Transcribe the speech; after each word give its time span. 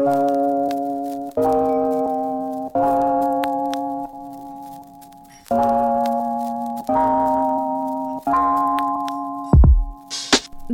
Det 0.00 0.06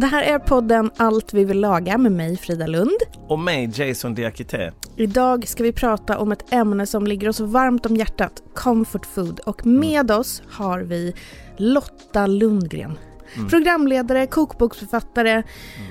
här 0.06 0.22
är 0.22 0.38
podden 0.38 0.90
Allt 0.96 1.34
vi 1.34 1.44
vill 1.44 1.60
laga 1.60 1.98
med 1.98 2.12
mig 2.12 2.36
Frida 2.36 2.66
Lund. 2.66 2.98
Och 3.28 3.38
mig, 3.38 3.70
Jason 3.74 4.14
Diakité. 4.14 4.72
Idag 4.96 5.48
ska 5.48 5.62
vi 5.62 5.72
prata 5.72 6.18
om 6.18 6.32
ett 6.32 6.52
ämne 6.52 6.86
som 6.86 7.06
ligger 7.06 7.28
oss 7.28 7.40
varmt 7.40 7.86
om 7.86 7.96
hjärtat, 7.96 8.42
comfort 8.54 9.06
food. 9.06 9.40
Och 9.40 9.66
med 9.66 10.10
oss 10.10 10.42
har 10.50 10.80
vi 10.80 11.14
Lotta 11.56 12.26
Lundgren. 12.26 12.98
Mm. 13.36 13.48
Programledare, 13.48 14.26
kokboksförfattare, 14.26 15.42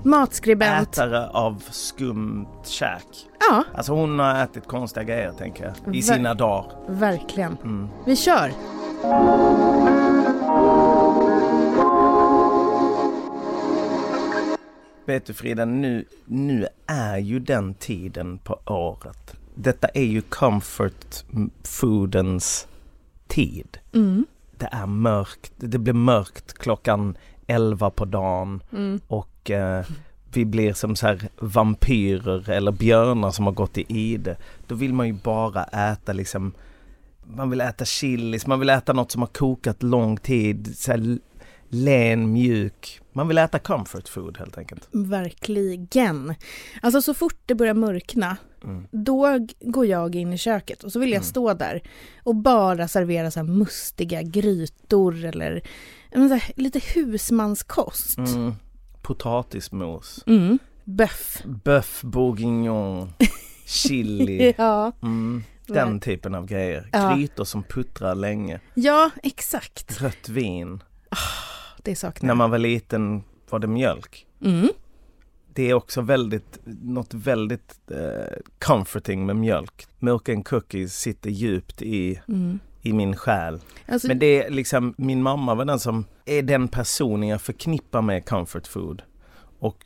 matskribent. 0.04 0.90
Ätare 0.90 1.28
av 1.30 1.64
skumt 1.72 2.48
käk. 2.66 3.08
Ja, 3.40 3.64
Alltså 3.74 3.94
hon 3.94 4.20
har 4.20 4.44
ätit 4.44 4.68
konstiga 4.68 5.04
grejer 5.04 5.32
tänker 5.32 5.64
jag. 5.64 5.96
I 5.96 6.00
Ver- 6.00 6.02
sina 6.16 6.34
dagar. 6.34 6.72
verkligen. 6.88 7.58
Mm. 7.64 7.88
Vi 8.06 8.16
kör! 8.16 8.52
Vet 15.06 15.26
du 15.26 15.34
Frida, 15.34 15.66
nu, 15.66 16.06
nu 16.26 16.68
är 16.88 17.18
ju 17.18 17.40
den 17.40 17.74
tiden 17.74 18.38
på 18.38 18.60
året. 18.66 19.34
Detta 19.56 19.88
är 19.88 20.04
ju 20.04 20.22
comfort 20.22 21.16
foodens 21.64 22.68
tid. 23.28 23.78
Mm. 23.94 24.26
Det 24.58 24.70
är 24.72 24.86
mörkt, 24.86 25.52
det 25.58 25.78
blir 25.78 25.94
mörkt 25.94 26.54
klockan 26.54 27.18
11 27.48 27.90
på 27.90 28.06
dagen 28.06 28.64
Mm. 28.72 29.00
och 29.08 29.52
eh, 29.52 29.86
vi 30.34 30.46
blir 30.46 30.74
som 30.74 30.96
så 30.96 31.08
här 31.08 31.30
vampyrer 31.40 32.50
eller 32.50 32.72
björnar 32.72 33.32
som 33.32 33.46
har 33.46 33.54
gått 33.54 33.78
i 33.78 33.86
ide. 33.88 34.38
Då 34.68 34.76
vill 34.76 34.94
man 34.94 35.08
ju 35.08 35.14
bara 35.14 35.64
äta 35.64 36.14
liksom 36.14 36.54
man 37.28 37.50
vill 37.50 37.62
äta 37.62 37.86
chilis, 37.86 38.48
man 38.48 38.60
vill 38.60 38.70
äta 38.70 38.94
något 38.94 39.12
som 39.12 39.22
har 39.22 39.28
kokat 39.30 39.84
lång 39.84 40.18
tid, 40.18 40.78
så 40.78 40.92
här 40.92 41.18
len, 41.70 42.34
mjuk. 42.34 43.02
Man 43.14 43.28
vill 43.28 43.38
äta 43.38 43.60
comfort 43.60 44.08
food 44.10 44.38
helt 44.38 44.58
enkelt. 44.58 44.88
Verkligen. 44.92 46.34
Alltså 46.82 47.02
så 47.02 47.14
fort 47.14 47.38
det 47.46 47.56
börjar 47.56 47.74
mörkna, 47.74 48.38
Mm. 48.66 48.88
då 48.92 49.48
går 49.62 49.86
jag 49.86 50.16
in 50.16 50.34
i 50.34 50.38
köket 50.38 50.84
och 50.84 50.92
så 50.92 51.00
vill 51.00 51.10
jag 51.10 51.16
Mm. 51.18 51.24
stå 51.26 51.54
där 51.54 51.82
och 52.24 52.36
bara 52.36 52.88
servera 52.88 53.32
så 53.32 53.40
här 53.40 53.48
mustiga 53.48 54.22
grytor 54.22 55.26
eller 55.26 55.62
här, 56.12 56.44
lite 56.56 56.80
husmanskost. 56.96 58.18
Mm. 58.18 58.54
Potatismos, 59.02 60.24
Mm. 60.28 60.60
Böff. 60.84 61.42
bœuf 61.46 62.02
bourguignon, 62.06 63.14
chili. 63.66 64.54
Ja. 64.58 64.92
Mm. 65.02 65.44
Den 65.68 66.00
typen 66.00 66.36
av 66.36 66.46
grejer. 66.46 66.90
Ja. 66.92 67.16
Grytor 67.16 67.44
som 67.44 67.64
puttrar 67.64 68.16
länge. 68.16 68.60
ja, 68.74 69.10
exakt. 69.24 70.02
Rött 70.02 70.30
vin. 70.30 70.84
Det 71.84 71.96
saknar 71.96 72.28
När 72.28 72.32
jag. 72.32 72.38
man 72.38 72.52
var 72.52 72.58
liten 72.58 73.24
var 73.50 73.60
det 73.60 73.68
mjölk. 73.68 74.26
Mm. 74.44 74.70
Det 75.56 75.70
är 75.70 75.74
också 75.74 76.02
väldigt, 76.02 76.60
något 76.66 77.14
väldigt 77.14 77.76
eh, 77.92 78.38
comforting 78.60 79.26
med 79.26 79.36
mjölk. 79.36 79.88
Milk 80.00 80.30
and 80.30 80.46
cookies 80.46 80.94
sitter 81.00 81.30
djupt 81.30 81.82
i, 81.82 82.22
Mm. 82.28 82.60
i 82.82 82.94
min 82.94 83.16
själ. 83.16 83.60
Alltså, 83.88 84.08
Men 84.08 84.20
det 84.20 84.44
är 84.44 84.50
liksom, 84.50 84.94
min 84.98 85.22
mamma 85.22 85.56
var 85.56 85.66
den 85.66 85.80
som 85.80 86.06
är 86.26 86.42
den 86.42 86.68
personen 86.68 87.30
jag 87.30 87.42
förknippar 87.42 88.02
med 88.02 88.26
comfort 88.26 88.68
food. 88.68 89.02
Och 89.60 89.84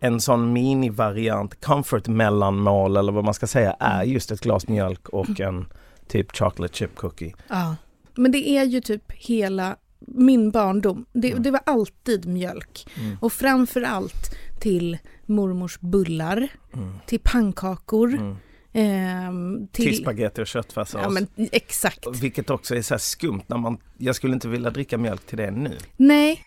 en 0.00 0.20
sån 0.20 0.52
minivariant, 0.52 1.60
comfort 1.64 2.08
mellanmål 2.08 2.96
eller 2.96 3.12
vad 3.12 3.24
man 3.24 3.34
ska 3.34 3.46
säga, 3.46 3.72
är 3.80 4.04
just 4.04 4.30
ett 4.30 4.40
glas 4.40 4.68
mjölk 4.68 5.08
och 5.08 5.40
en 5.40 5.66
typ 6.08 6.36
chocolate 6.36 6.74
chip 6.74 6.94
cookie. 6.96 7.34
ja. 7.48 7.76
Men 8.18 8.32
det 8.32 8.48
är 8.48 8.64
ju 8.64 8.80
typ 8.80 9.12
hela 9.12 9.76
min 9.98 10.50
barndom. 10.50 11.06
Det, 11.12 11.30
Mm. 11.30 11.42
det 11.42 11.50
var 11.50 11.60
alltid 11.66 12.26
mjölk. 12.26 12.86
Mm. 13.00 13.16
Och 13.20 13.32
framför 13.32 13.82
allt 13.82 14.34
till 14.58 14.98
mormors 15.26 15.78
bullar, 15.80 16.48
Mm. 16.74 16.92
till 17.06 17.20
pannkakor, 17.22 18.14
Mm. 18.14 18.36
ehm, 18.72 19.68
Till 19.72 19.84
till... 19.84 19.96
spagetti 20.02 20.42
och 20.42 20.46
köttfärssås. 20.46 21.00
Ja 21.02 21.08
men 21.10 21.26
exakt. 21.52 22.06
Vilket 22.22 22.50
också 22.50 22.76
är 22.76 22.82
så 22.82 22.98
skumt 22.98 23.42
när 23.46 23.56
man, 23.58 23.78
jag 23.98 24.16
skulle 24.16 24.34
inte 24.34 24.48
vilja 24.48 24.70
dricka 24.70 24.98
mjölk 24.98 25.26
till 25.26 25.38
det 25.38 25.50
nu. 25.50 25.78
Nej, 25.96 26.42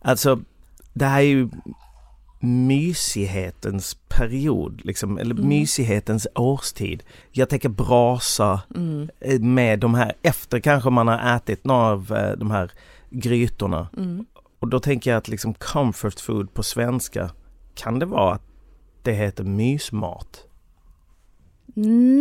Alltså, 0.00 0.40
det 0.92 1.04
här 1.04 1.18
är 1.20 1.24
ju 1.26 1.48
mysighetens 2.76 3.96
period, 4.08 4.80
liksom, 4.84 5.18
eller 5.18 5.34
Mm. 5.34 5.48
mysighetens 5.48 6.26
årstid. 6.34 7.02
Jag 7.32 7.48
tänker 7.48 7.68
brasa 7.68 8.60
mm, 8.76 9.10
eh, 9.20 9.40
med 9.40 9.78
de 9.78 9.94
här, 9.94 10.12
efter 10.22 10.60
kanske 10.60 10.90
man 10.90 11.08
har 11.08 11.36
ätit 11.36 11.64
några 11.64 11.80
av 11.92 12.12
eh, 12.12 12.36
de 12.38 12.50
här 12.50 12.70
grytorna. 13.10 13.88
mm. 13.96 14.26
Och 14.58 14.68
då 14.68 14.80
tänker 14.80 15.10
jag 15.10 15.18
att 15.18 15.28
liksom 15.28 15.54
comfort 15.54 16.20
food 16.20 16.54
på 16.54 16.62
svenska, 16.62 17.30
kan 17.74 17.98
det 17.98 18.06
vara 18.06 18.34
att 18.34 18.42
det 19.02 19.12
heter 19.12 19.44
mysmat? 19.44 20.42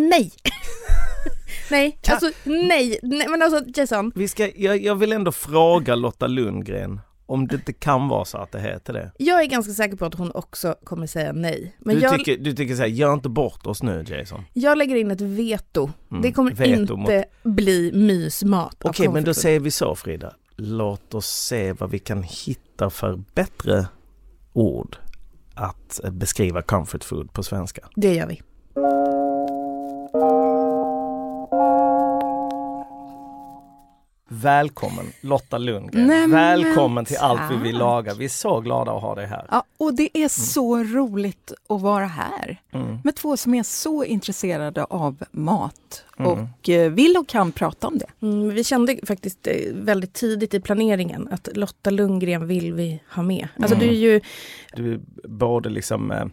nej. 0.09 0.31
nej, 1.71 1.99
Kan- 2.01 2.13
alltså 2.13 2.31
nej. 2.43 2.99
nej. 3.03 3.27
Men 3.29 3.41
alltså 3.41 3.63
Jason, 3.79 4.11
Vi 4.15 4.27
ska, 4.27 4.49
jag, 4.55 4.81
jag 4.81 4.95
vill 4.95 5.11
ändå 5.11 5.31
fråga 5.31 5.95
Lotta 5.95 6.27
Lundgren 6.27 6.99
om 7.25 7.47
det 7.47 7.55
inte 7.55 7.73
kan 7.73 8.07
vara 8.07 8.25
så 8.25 8.37
att 8.37 8.51
det 8.51 8.61
heter 8.61 8.93
det. 8.93 9.11
jag 9.17 9.41
är 9.41 9.45
ganska 9.45 9.73
säker 9.73 9.95
på 9.97 10.05
att 10.05 10.13
hon 10.13 10.31
också 10.31 10.75
kommer 10.83 11.07
säga 11.07 11.31
nej. 11.33 11.75
Men 11.79 11.95
du, 11.95 12.01
jag, 12.01 12.17
tycker, 12.17 12.37
du 12.37 12.53
tycker 12.53 12.75
så 12.75 12.81
här, 12.81 12.89
gör 12.89 13.13
inte 13.13 13.29
bort 13.29 13.65
oss 13.67 13.83
nu 13.83 14.03
Jason. 14.07 14.43
jag 14.53 14.77
lägger 14.77 14.95
in 14.95 15.11
ett 15.11 15.21
veto. 15.21 15.89
Mm, 16.11 16.21
Det 16.21 16.31
kommer 16.31 16.51
veto 16.51 16.81
inte 16.81 16.93
mot- 17.43 17.55
bli 17.55 17.91
mysmat. 17.93 18.75
Okej, 18.83 19.09
men 19.09 19.23
då 19.23 19.33
säger 19.33 19.59
vi 19.59 19.71
så 19.71 19.95
Frida. 19.95 20.33
Låt 20.55 21.13
oss 21.13 21.27
se 21.27 21.73
vad 21.73 21.89
vi 21.89 21.99
kan 21.99 22.23
hitta 22.23 22.89
för 22.89 23.23
bättre 23.33 23.87
ord 24.53 24.97
att 25.53 25.99
beskriva 26.11 26.61
comfort 26.61 27.03
food 27.03 27.33
på 27.33 27.43
svenska. 27.43 27.89
Det 27.95 28.13
gör 28.13 28.27
vi. 28.27 28.41
Välkommen 34.27 35.05
Lotta 35.21 35.57
Lundgren. 35.57 36.07
Nej, 36.07 36.27
men 36.27 36.31
Välkommen 36.31 37.05
till 37.05 37.17
Allt 37.17 37.41
vi 37.51 37.55
vill 37.63 37.77
laga. 37.77 38.13
Vi 38.13 38.25
är 38.25 38.29
så 38.29 38.59
glada 38.61 38.91
att 38.91 39.01
ha 39.01 39.15
dig 39.15 39.25
här. 39.27 39.45
Ja, 39.51 39.63
och 39.77 39.93
det 39.93 40.17
är 40.17 40.27
så 40.27 40.77
roligt 40.83 41.53
att 41.69 41.81
vara 41.81 42.05
här 42.05 42.61
Mm. 42.71 42.97
med 43.03 43.15
två 43.15 43.37
som 43.37 43.53
är 43.53 43.63
så 43.63 44.03
intresserade 44.03 44.83
av 44.83 45.23
mat 45.31 46.01
Mm. 46.19 46.31
och 46.31 46.69
eh, 46.69 46.91
vill 46.91 47.17
och 47.17 47.27
kan 47.27 47.51
prata 47.51 47.87
om 47.87 47.97
det. 47.97 48.05
Mm, 48.21 48.49
vi 48.49 48.63
kände 48.63 48.97
faktiskt 49.07 49.47
eh, 49.47 49.53
väldigt 49.73 50.13
tidigt 50.13 50.53
i 50.53 50.59
planeringen 50.59 51.27
att 51.31 51.49
Lotta 51.53 51.89
Lundgren 51.89 52.47
vill 52.47 52.73
vi 52.73 52.99
ha 53.15 53.23
med. 53.23 53.47
Alltså 53.59 53.75
Mm. 53.75 53.87
du 53.87 53.93
är 53.93 53.99
ju 53.99 54.21
Du 54.75 54.93
är 54.93 54.99
både 55.27 55.69
liksom 55.69 56.11
eh, 56.11 56.25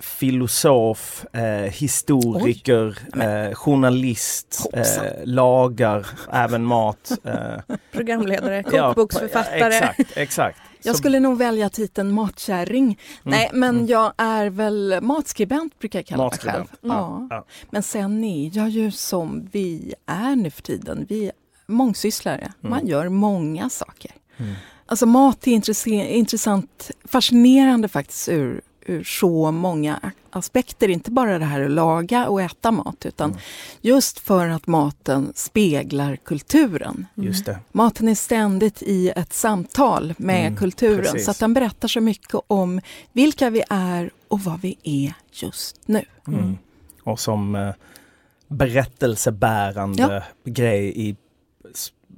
filosof, 0.00 1.26
eh, 1.32 1.42
historiker, 1.72 2.98
eh, 3.22 3.54
journalist, 3.54 4.66
eh, 4.72 4.84
lagar 5.24 6.06
även 6.32 6.64
mat. 6.64 7.12
Eh, 7.24 7.76
programledare, 7.92 8.64
ja, 8.72 8.94
kokboksförfattare. 8.94 9.74
exakt, 9.74 10.16
exakt. 10.16 10.60
Jag 10.82 10.96
skulle 10.96 11.20
nog 11.20 11.38
välja 11.38 11.68
titeln 11.68 12.12
matkärring. 12.12 12.98
Nej, 13.22 13.50
men 13.52 13.76
mm. 13.76 13.86
jag 13.86 14.12
är 14.16 14.50
väl 14.50 14.98
matskribent 15.02 15.78
brukar 15.78 15.98
jag 15.98 16.06
kalla 16.06 16.22
mig 16.22 16.38
själv. 16.38 16.58
Matskribent, 16.58 16.80
Ja. 16.82 17.26
ja. 17.30 17.46
Men 17.70 17.82
sen 17.82 18.24
är 18.24 18.50
jag 18.56 18.68
ju 18.68 18.90
som 18.90 19.48
vi 19.52 19.94
är 20.06 20.36
nu 20.36 20.50
för 20.50 20.62
tiden. 20.62 21.06
Vi 21.08 21.26
är 21.26 21.32
mångsysslare. 21.66 22.52
Man 22.60 22.86
gör 22.86 23.08
många 23.08 23.70
saker. 23.70 24.10
Mm. 24.36 24.54
Alltså 24.86 25.06
mat 25.06 25.46
är 25.46 25.94
intressant, 25.94 26.90
fascinerande 27.04 27.88
faktiskt 27.88 28.28
ur, 28.28 28.60
ur 28.86 29.04
så 29.04 29.50
många 29.50 30.00
aspekter. 30.30 30.88
Inte 30.88 31.10
bara 31.10 31.38
det 31.38 31.44
här 31.44 31.60
att 31.60 31.70
laga 31.70 32.28
och 32.28 32.42
äta 32.42 32.70
mat 32.70 33.06
utan 33.06 33.30
Mm. 33.30 33.42
just 33.80 34.18
för 34.18 34.48
att 34.48 34.66
maten 34.66 35.32
speglar 35.34 36.16
kulturen. 36.16 37.06
Just 37.14 37.46
det. 37.46 37.58
Maten 37.72 38.08
är 38.08 38.14
ständigt 38.14 38.82
i 38.82 39.08
ett 39.16 39.32
samtal 39.32 40.14
med 40.18 40.46
Mm, 40.46 40.56
kulturen 40.56 41.02
precis. 41.04 41.24
så 41.24 41.30
att 41.30 41.38
den 41.38 41.54
berättar 41.54 41.88
så 41.88 42.00
mycket 42.00 42.40
om 42.46 42.80
vilka 43.12 43.50
vi 43.50 43.62
är 43.70 44.10
och 44.28 44.40
vad 44.40 44.60
vi 44.60 44.76
är 44.82 45.14
just 45.32 45.80
nu. 45.86 46.04
Mm. 46.26 46.58
Och 47.04 47.20
som 47.20 47.54
eh, 47.54 47.70
berättelsebärande 48.48 50.24
grej 50.44 50.92
i, 51.08 51.16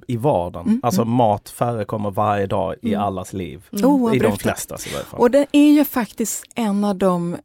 i 0.07 0.17
vardagen. 0.17 0.67
Mm, 0.67 0.79
Alltså 0.83 1.05
mat 1.05 1.49
förekommer 1.49 2.11
varje 2.11 2.47
dag 2.47 2.75
i 2.81 2.93
Mm. 2.93 3.01
allas 3.05 3.33
liv. 3.33 3.63
Mm. 3.71 3.79
I 3.79 3.81
de 3.81 3.85
Oavbrutet. 3.87 4.41
flestas 4.41 4.87
i 4.87 4.93
varje 4.93 5.05
fall. 5.05 5.19
Och 5.19 5.31
det 5.31 5.47
är 5.51 5.71
ju 5.71 5.85
faktiskt 5.85 6.43
en 6.55 6.83
av 6.83 6.95
de 6.95 7.37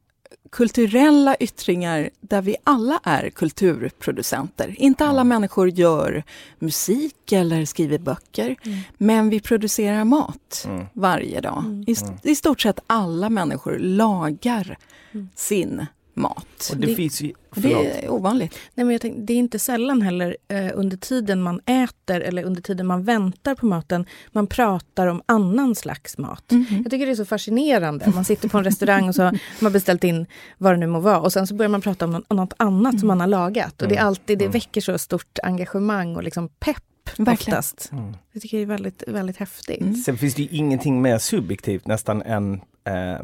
kulturella 0.51 1.37
yttringar 1.41 2.11
där 2.21 2.43
vi 2.43 2.57
alla 2.65 3.01
är 3.05 3.31
kulturproducenter. 3.31 4.75
Inte 4.79 5.05
alla 5.05 5.21
Mm. 5.21 5.29
människor 5.29 5.69
gör 5.69 6.23
musik 6.59 7.33
eller 7.33 7.65
skriver 7.65 7.99
böcker, 7.99 8.57
Mm. 8.65 8.79
men 8.99 9.29
vi 9.31 9.41
producerar 9.41 10.05
mat 10.05 10.65
Mm. 10.67 10.87
varje 10.93 11.41
dag. 11.41 11.59
Mm. 11.67 11.85
I, 11.87 11.93
st- 11.93 12.31
I 12.31 12.37
stort 12.37 12.61
sett 12.61 12.81
alla 12.87 13.31
människor 13.31 13.79
lagar 13.79 14.79
Mm. 15.13 15.29
sin 15.35 15.87
mat. 16.19 16.69
Och 16.71 16.77
det, 16.77 16.87
Det- 16.87 16.95
finns 16.95 17.21
ju, 17.21 17.33
Det 17.55 17.73
är 17.73 18.11
ovanligt. 18.11 18.55
Nej, 18.75 18.85
men 18.85 18.93
jag 18.93 19.01
tänkte, 19.01 19.21
det 19.23 19.33
är 19.33 19.37
inte 19.39 19.59
sällan 19.59 20.03
heller 20.03 20.37
eh, 20.49 20.71
under 20.75 20.97
tiden 20.97 21.43
man 21.43 21.61
äter 21.67 22.21
eller 22.21 22.43
under 22.43 22.63
tiden 22.63 22.87
man 22.87 23.05
väntar 23.05 23.55
på 23.55 23.67
maten, 23.67 24.07
man 24.33 24.47
pratar 24.47 25.07
om 25.07 25.23
annan 25.27 25.75
slags 25.75 26.19
mat. 26.19 26.45
Jag 26.83 26.91
tycker 26.91 27.07
det 27.07 27.13
är 27.13 27.15
så 27.17 27.25
fascinerande. 27.25 28.13
Man 28.15 28.25
sitter 28.25 28.49
på 28.49 28.59
en 28.59 28.65
restaurang 28.65 29.09
och 29.09 29.15
så 29.15 29.23
har 29.23 29.39
man 29.61 29.73
beställt 29.73 30.05
in 30.05 30.27
vad 30.59 30.73
det 30.73 30.77
nu 30.77 30.87
må 30.87 31.01
vara 31.01 31.21
och 31.21 31.33
sen 31.33 31.47
så 31.47 31.55
börjar 31.55 31.71
man 31.71 31.81
prata 31.81 32.05
om 32.05 32.25
något, 32.31 32.53
annat 32.57 32.99
som 33.01 33.07
man 33.09 33.21
har 33.21 33.27
lagat. 33.27 33.83
Och 33.83 33.89
det, 33.89 33.97
är 33.97 34.03
alltid, 34.03 34.39
det 34.39 34.49
väcker 34.49 34.81
så 34.81 34.99
stort 34.99 35.39
engagemang 35.43 36.17
och 36.17 36.23
liksom 36.23 36.49
pepp 36.49 36.83
Verkligen. 37.17 37.59
oftast. 37.59 37.89
Mm. 37.93 38.15
Jag 38.33 38.43
tycker 38.43 38.57
det 38.57 38.63
är 38.63 38.67
väldigt, 38.67 39.03
väldigt 39.07 39.37
häftigt. 39.37 39.81
Mm. 39.81 39.95
Sen 39.95 40.19
finns 40.19 40.35
det 40.35 40.43
ju 40.43 40.49
ingenting 40.59 41.03
mer 41.03 41.19
subjektivt 41.19 41.87
nästan 41.87 42.23
än 42.23 42.55
eh, 42.85 43.19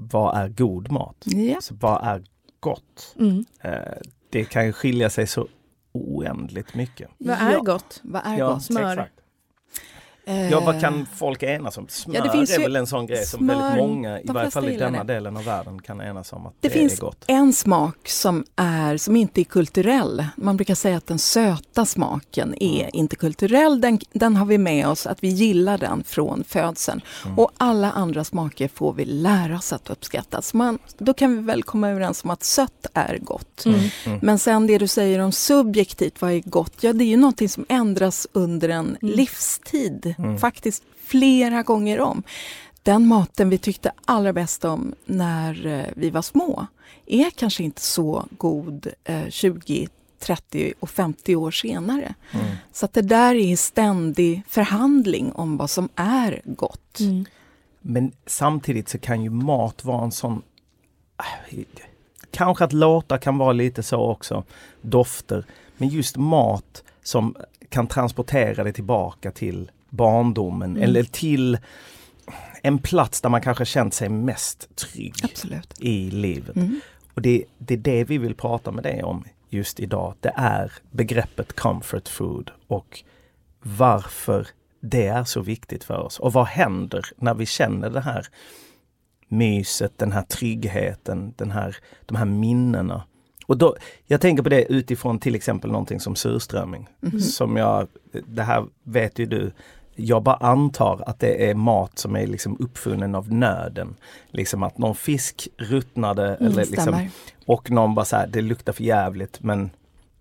vad 0.00 0.36
är 0.36 0.48
god 0.48 0.90
mat? 0.92 1.16
Ja. 1.24 1.60
Så 1.60 1.74
vad 1.74 2.04
är 2.06 2.24
gott? 2.60 3.14
Mm. 3.18 3.44
Eh, 3.60 3.72
det 4.30 4.44
kan 4.44 4.66
ju 4.66 4.72
skilja 4.72 5.10
sig 5.10 5.26
så 5.26 5.48
oändligt 5.92 6.74
mycket. 6.74 7.10
Vad 7.18 7.36
är 7.38 7.52
Ja. 7.52 7.60
gott? 7.60 8.00
Vad 8.04 8.22
är 8.26 8.38
Ja, 8.38 8.52
gott? 8.52 8.62
Smör. 8.64 8.92
exakt. 8.92 9.17
Eh, 10.28 10.50
Ja, 10.50 10.60
vad 10.60 10.80
kan 10.80 11.06
folk 11.16 11.42
enas 11.42 11.78
om? 11.78 11.86
Smör 11.88 12.16
Ja, 12.16 12.24
det 12.24 12.30
finns 12.30 12.50
är 12.50 12.58
väl 12.62 12.76
en 12.76 12.86
sån 12.86 13.06
grej 13.06 13.26
som 13.26 13.38
smör, 13.38 13.54
väldigt 13.54 13.78
många, 13.88 14.20
i 14.20 14.26
varje 14.26 14.50
fall 14.50 14.68
i 14.68 14.76
denna 14.76 15.04
det. 15.04 15.12
delen 15.14 15.36
av 15.36 15.44
världen, 15.44 15.82
kan 15.82 16.00
enas 16.00 16.32
om 16.32 16.46
att 16.46 16.54
Det 16.60 16.68
det, 16.68 16.74
finns 16.74 16.92
är 16.92 17.00
gott. 17.00 17.24
en 17.26 17.52
smak 17.52 18.08
som, 18.08 18.44
är, 18.56 18.96
som 18.96 19.16
inte 19.16 19.40
är 19.40 19.44
kulturell. 19.44 20.26
Man 20.36 20.56
brukar 20.56 20.74
säga 20.74 20.96
att 20.96 21.06
den 21.06 21.18
söta 21.18 21.84
smaken 21.86 22.54
är 22.62 22.96
inte 22.96 23.16
kulturell. 23.16 23.80
Den, 23.80 23.98
den 24.12 24.36
har 24.36 24.46
vi 24.46 24.58
med 24.58 24.88
oss, 24.88 25.06
att 25.06 25.24
vi 25.24 25.28
gillar 25.28 25.78
den 25.78 26.04
från 26.04 26.44
födseln. 26.44 27.00
Mm. 27.24 27.38
Och 27.38 27.50
alla 27.56 27.90
andra 27.92 28.24
smaker 28.24 28.68
får 28.68 28.92
vi 28.92 29.04
lära 29.04 29.56
oss 29.56 29.72
att 29.72 29.90
uppskatta. 29.90 30.42
Så 30.42 30.56
man, 30.56 30.78
då 30.98 31.14
kan 31.14 31.36
vi 31.36 31.42
väl 31.42 31.62
komma 31.62 31.88
överens 31.90 32.24
om 32.24 32.30
att 32.30 32.44
sött 32.44 32.86
är 32.94 33.18
gott. 33.22 33.64
Mm. 33.66 33.80
Mm. 34.06 34.18
Men 34.22 34.38
sen 34.38 34.66
det 34.66 34.78
du 34.78 34.86
säger 34.88 35.18
om 35.18 35.32
subjektivt, 35.32 36.20
vad 36.20 36.32
är 36.32 36.40
gott? 36.44 36.72
Ja, 36.80 36.92
det 36.92 37.04
är 37.04 37.06
ju 37.06 37.16
någonting 37.16 37.48
som 37.48 37.66
ändras 37.68 38.26
under 38.32 38.68
en 38.68 38.96
livstid. 39.00 40.14
Mm. 40.18 40.38
Faktiskt 40.38 40.82
flera 41.04 41.62
gånger 41.62 42.00
om. 42.00 42.22
Den 42.82 43.06
maten 43.06 43.50
vi 43.50 43.58
tyckte 43.58 43.92
allra 44.04 44.32
bäst 44.32 44.64
om 44.64 44.94
när 45.04 45.66
eh, 45.66 45.84
vi 45.96 46.10
var 46.10 46.22
små 46.22 46.66
är 47.06 47.30
kanske 47.30 47.62
inte 47.62 47.80
så 47.80 48.26
god 48.30 48.88
eh, 49.04 49.28
20, 49.28 49.88
30 50.18 50.72
och 50.80 50.90
50 50.90 51.36
år 51.36 51.50
senare. 51.50 52.14
Mm. 52.30 52.46
Så 52.72 52.84
att 52.84 52.92
det 52.92 53.02
där 53.02 53.34
är 53.34 53.56
ständig 53.56 54.42
förhandling 54.48 55.32
om 55.32 55.56
vad 55.56 55.70
som 55.70 55.88
är 55.94 56.42
gott. 56.44 57.00
Mm. 57.00 57.24
Men 57.80 58.12
samtidigt 58.26 58.88
så 58.88 58.98
kan 58.98 59.22
ju 59.22 59.30
mat 59.30 59.84
vara 59.84 60.04
en 60.04 60.12
sån... 60.12 60.42
äh, 61.50 61.58
Kanske 62.30 62.64
att 62.64 62.72
låtar 62.72 63.18
kan 63.18 63.38
vara 63.38 63.52
lite 63.52 63.82
så 63.82 64.00
också, 64.00 64.44
dofter. 64.82 65.44
Men 65.76 65.88
just 65.88 66.16
mat 66.16 66.84
som 67.02 67.36
kan 67.68 67.86
transportera 67.86 68.64
det 68.64 68.72
tillbaka 68.72 69.30
till 69.30 69.70
barndomen 69.90 70.70
Mm. 70.70 70.82
eller 70.82 71.02
till 71.02 71.58
en 72.62 72.78
plats 72.78 73.20
där 73.20 73.28
man 73.28 73.40
kanske 73.40 73.64
känt 73.64 73.94
sig 73.94 74.08
mest 74.08 74.76
trygg 74.76 75.14
Absolut. 75.22 75.74
i 75.78 76.10
livet. 76.10 76.56
Mm. 76.56 76.80
Och 77.14 77.22
det, 77.22 77.44
det 77.58 77.74
är 77.74 77.78
det 77.78 78.04
vi 78.04 78.18
vill 78.18 78.34
prata 78.34 78.70
med 78.70 78.82
dig 78.84 79.02
om 79.02 79.24
just 79.48 79.80
idag. 79.80 80.14
Det 80.20 80.32
är 80.36 80.72
begreppet 80.90 81.56
comfort 81.60 82.08
food 82.08 82.50
och 82.66 83.02
varför 83.62 84.46
det 84.80 85.06
är 85.06 85.24
så 85.24 85.40
viktigt 85.40 85.84
för 85.84 85.98
oss. 85.98 86.18
Och 86.20 86.32
vad 86.32 86.46
händer 86.46 87.04
när 87.16 87.34
vi 87.34 87.46
känner 87.46 87.90
det 87.90 88.00
här 88.00 88.26
myset, 89.28 89.98
den 89.98 90.12
här 90.12 90.22
tryggheten, 90.22 91.34
den 91.36 91.50
här, 91.50 91.76
de 92.06 92.16
här 92.16 92.24
minnena. 92.24 93.02
Och 93.46 93.58
då, 93.58 93.76
jag 94.06 94.20
tänker 94.20 94.42
på 94.42 94.48
det 94.48 94.72
utifrån 94.72 95.18
till 95.18 95.34
exempel 95.34 95.70
någonting 95.70 96.00
som 96.00 96.16
surströmming. 96.16 96.88
Mhm. 97.00 97.20
Som 97.20 97.56
jag, 97.56 97.88
det 98.26 98.42
här 98.42 98.66
vet 98.82 99.18
ju 99.18 99.26
du, 99.26 99.52
jag 99.98 100.22
bara 100.22 100.36
antar 100.36 101.02
att 101.06 101.20
det 101.20 101.50
är 101.50 101.54
mat 101.54 101.98
som 101.98 102.16
är 102.16 102.26
liksom 102.26 102.56
uppfunnen 102.60 103.14
av 103.14 103.32
nöden. 103.32 103.96
Liksom 104.30 104.62
att 104.62 104.78
någon 104.78 104.94
fisk 104.94 105.48
ruttnade 105.56 106.34
Mm, 106.34 106.52
eller 106.52 106.64
liksom, 106.64 107.08
och 107.46 107.70
någon 107.70 107.94
bara 107.94 108.04
så 108.04 108.16
här, 108.16 108.26
det 108.26 108.40
luktar 108.40 108.72
för 108.72 108.84
jävligt 108.84 109.42
men 109.42 109.70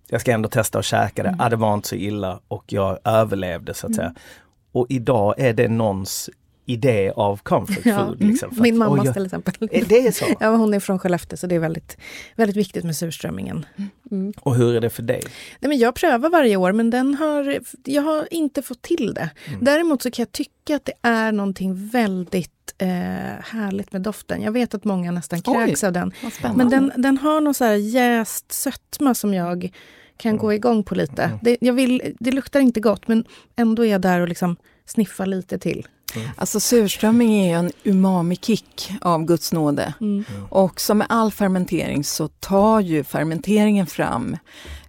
jag 0.10 0.22
ska 0.22 0.32
ändå 0.32 0.50
testa 0.50 0.80
att 0.80 0.86
käka 0.86 1.24
det. 1.24 1.30
Mm. 1.30 1.42
Ah, 1.42 1.50
det 1.50 1.56
var 1.56 1.74
inte 1.74 1.88
så 1.88 1.96
illa 1.96 2.40
och 2.48 2.74
jag 2.74 3.00
överlevde 3.04 3.74
så 3.74 3.88
att 3.88 3.96
säga. 3.96 4.14
Och 4.72 4.86
idag 4.90 5.36
är 5.38 5.54
det 5.54 5.68
någons 5.68 6.30
idé 6.70 7.12
av 7.16 7.38
comfort 7.38 7.86
Ja. 7.86 8.06
food. 8.06 8.24
Liksom, 8.24 8.56
för 8.56 8.62
Min 8.62 8.74
att, 8.74 8.80
mamma 8.80 9.02
oj, 9.02 9.06
jag- 9.06 9.14
till 9.14 9.26
exempel. 9.26 9.54
Är 9.72 9.86
det 9.86 10.16
så? 10.16 10.26
Ja, 10.40 10.56
hon 10.56 10.74
är 10.74 10.80
från 10.80 11.00
Skellefteå 11.00 11.38
så 11.38 11.48
det 11.48 11.56
är 11.56 11.60
väldigt, 11.60 11.98
väldigt 12.36 12.58
viktigt 12.58 12.84
med 12.84 12.96
surströmmingen. 12.96 13.66
Mm. 14.12 14.34
Och 14.42 14.56
hur 14.56 14.76
är 14.76 14.82
det 14.82 14.90
för 14.90 15.04
dig? 15.04 15.22
Nej, 15.60 15.70
men 15.70 15.78
jag 15.78 15.96
prövar 15.96 16.30
varje 16.30 16.56
år 16.56 16.72
men 16.72 16.90
den 16.90 17.16
har, 17.16 17.60
jag 17.84 18.02
har 18.02 18.28
inte 18.34 18.62
fått 18.62 18.82
till 18.82 19.14
det. 19.14 19.30
Mm. 19.48 19.60
Däremot 19.64 20.02
så 20.02 20.12
kan 20.12 20.24
jag 20.24 20.32
tycka 20.32 20.76
att 20.76 20.86
det 20.86 20.94
är 21.02 21.32
någonting 21.32 21.88
väldigt 21.90 22.52
eh, 22.78 22.88
härligt 23.44 23.92
med 23.94 24.02
doften. 24.02 24.42
Jag 24.42 24.52
vet 24.52 24.74
att 24.74 24.84
många 24.84 25.12
nästan 25.12 25.42
Oj. 25.46 25.54
kräks 25.66 25.84
av 25.84 25.94
den. 25.94 26.12
Men 26.56 26.70
den, 26.70 26.92
den 26.98 27.18
har 27.18 27.42
någon 27.42 27.54
så 27.54 27.64
här 27.66 27.74
jäst 27.74 28.52
sötma 28.52 29.14
som 29.16 29.34
jag 29.34 29.72
kan 30.18 30.30
Mm. 30.30 30.42
gå 30.42 30.54
igång 30.54 30.84
på 30.84 30.96
lite. 30.96 31.40
Det, 31.42 31.58
jag 31.62 31.74
vill, 31.74 32.16
det 32.20 32.32
luktar 32.32 32.60
inte 32.60 32.80
gott 32.80 33.08
men 33.08 33.26
ändå 33.56 33.86
är 33.86 33.92
jag 33.92 34.02
där 34.02 34.20
och 34.22 34.28
liksom 34.28 34.56
sniffar 34.88 35.26
lite 35.26 35.58
till. 35.58 35.88
Alltså 36.36 36.60
surströmming 36.60 37.34
är 37.34 37.58
en 37.58 37.72
umami-kick 37.84 38.92
av 39.02 39.26
Guds 39.26 39.54
nåde. 39.54 39.94
Mm. 40.02 40.26
Och 40.50 40.82
som 40.82 40.98
med 40.98 41.08
all 41.10 41.32
fermentering 41.32 42.04
så 42.04 42.28
tar 42.28 42.80
ju 42.80 43.04
fermenteringen 43.04 43.88
fram 43.88 44.38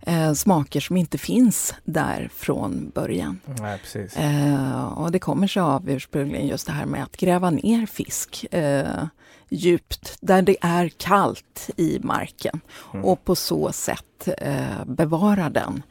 eh, 0.00 0.33
smaker 0.33 0.81
som 0.81 0.97
inte 0.97 1.19
finns 1.19 1.75
där 1.85 2.31
från 2.35 2.91
början. 2.95 3.41
Nej, 3.61 3.79
precis. 3.79 4.17
Eh, 4.17 4.85
och 4.85 5.12
det 5.12 5.19
kommer 5.19 5.47
sig 5.47 5.62
av 5.62 5.91
ursprungligen 5.91 6.47
just 6.47 6.67
det 6.67 6.73
här 6.73 6.87
med 6.87 7.03
att 7.03 7.17
gräva 7.17 7.51
ner 7.51 7.87
fisk 7.87 8.47
eh, 8.51 9.05
djupt 9.51 10.17
där 10.21 10.43
det 10.43 10.56
är 10.61 10.89
kallt 10.89 11.71
i 11.77 11.99
marken 12.03 12.61
Mm. 12.93 13.05
och 13.05 13.25
på 13.25 13.35
så 13.37 13.73
sätt 13.73 14.29
eh, 14.39 14.85
bevara 14.87 15.51
den 15.51 15.83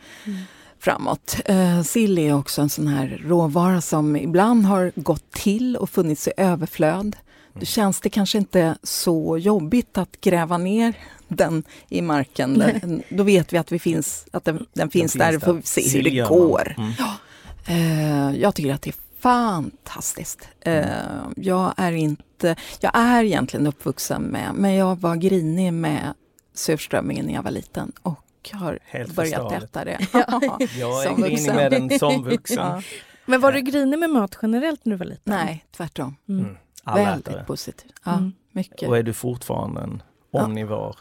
framåt. 0.79 1.39
Eh, 1.45 1.81
sill 1.81 2.17
är 2.17 2.33
också 2.33 2.61
en 2.61 2.69
sån 2.69 2.87
här 2.87 3.21
råvara 3.25 3.81
som 3.81 4.15
ibland 4.15 4.65
har 4.65 4.91
gått 4.95 5.31
till 5.31 5.77
och 5.77 5.89
funnits 5.89 6.27
i 6.27 6.31
överflöd. 6.37 7.15
Då 7.53 7.65
känns 7.65 8.01
det 8.01 8.09
kanske 8.09 8.37
inte 8.37 8.77
så 8.83 9.37
jobbigt 9.37 9.97
att 9.97 10.21
gräva 10.21 10.57
ner 10.57 10.93
den 11.27 11.63
i 11.89 12.01
marken. 12.01 12.59
Den, 12.59 13.03
då 13.09 13.23
vet 13.23 13.53
vi 13.53 13.57
att, 13.57 13.71
vi 13.71 13.79
finns, 13.79 14.25
att 14.31 14.45
den, 14.45 14.65
den 14.73 14.89
finns 14.89 15.13
där 15.13 15.35
och 15.35 15.43
får 15.43 15.53
vi 15.53 15.61
se 15.61 15.97
hur 15.97 16.03
det 16.03 16.29
går. 16.29 16.75
Mm. 16.77 16.93
Eh, 17.65 18.41
jag 18.41 18.55
tycker 18.55 18.73
att 18.73 18.81
det 18.81 18.89
är 18.89 19.21
fantastiskt. 19.21 20.47
Eh, 20.61 20.85
jag 21.35 21.73
är 21.77 21.91
inte, 21.91 22.55
jag 22.79 22.91
är 22.93 23.23
egentligen 23.23 23.67
uppvuxen 23.67 24.21
med, 24.21 24.51
men 24.55 24.73
jag 24.73 24.99
var 24.99 25.15
grinig 25.15 25.73
med 25.73 26.13
surströmmingen 26.53 27.25
när 27.25 27.33
jag 27.33 27.43
var 27.43 27.51
liten 27.51 27.91
och 28.01 28.23
har 28.53 28.79
Helt 28.85 29.13
börjat 29.15 29.51
äta 29.51 29.85
det. 29.85 29.97
Jag 30.79 31.05
är 31.05 31.15
grinig 31.15 31.53
med 31.55 31.71
den 31.71 31.99
som 31.99 32.23
vuxen. 32.29 32.57
Ja. 32.57 32.81
Men 33.25 33.41
var 33.41 33.51
du 33.51 33.61
grinig 33.61 33.99
med 33.99 34.09
mat 34.09 34.37
generellt 34.41 34.85
när 34.85 34.91
du 34.91 34.97
var 34.97 35.05
liten? 35.05 35.21
Nej, 35.23 35.65
tvärtom. 35.71 36.15
Mm. 36.29 36.45
Mm. 36.45 36.57
Väldigt 37.05 37.45
positivt. 37.47 37.93
Ja, 38.05 38.13
Mm. 38.13 38.33
mycket. 38.51 38.89
Och 38.89 38.97
är 38.97 39.03
du 39.03 39.13
fortfarande 39.13 39.81
en 39.81 40.03
Ja. 40.31 40.43
omnivår? 40.45 40.95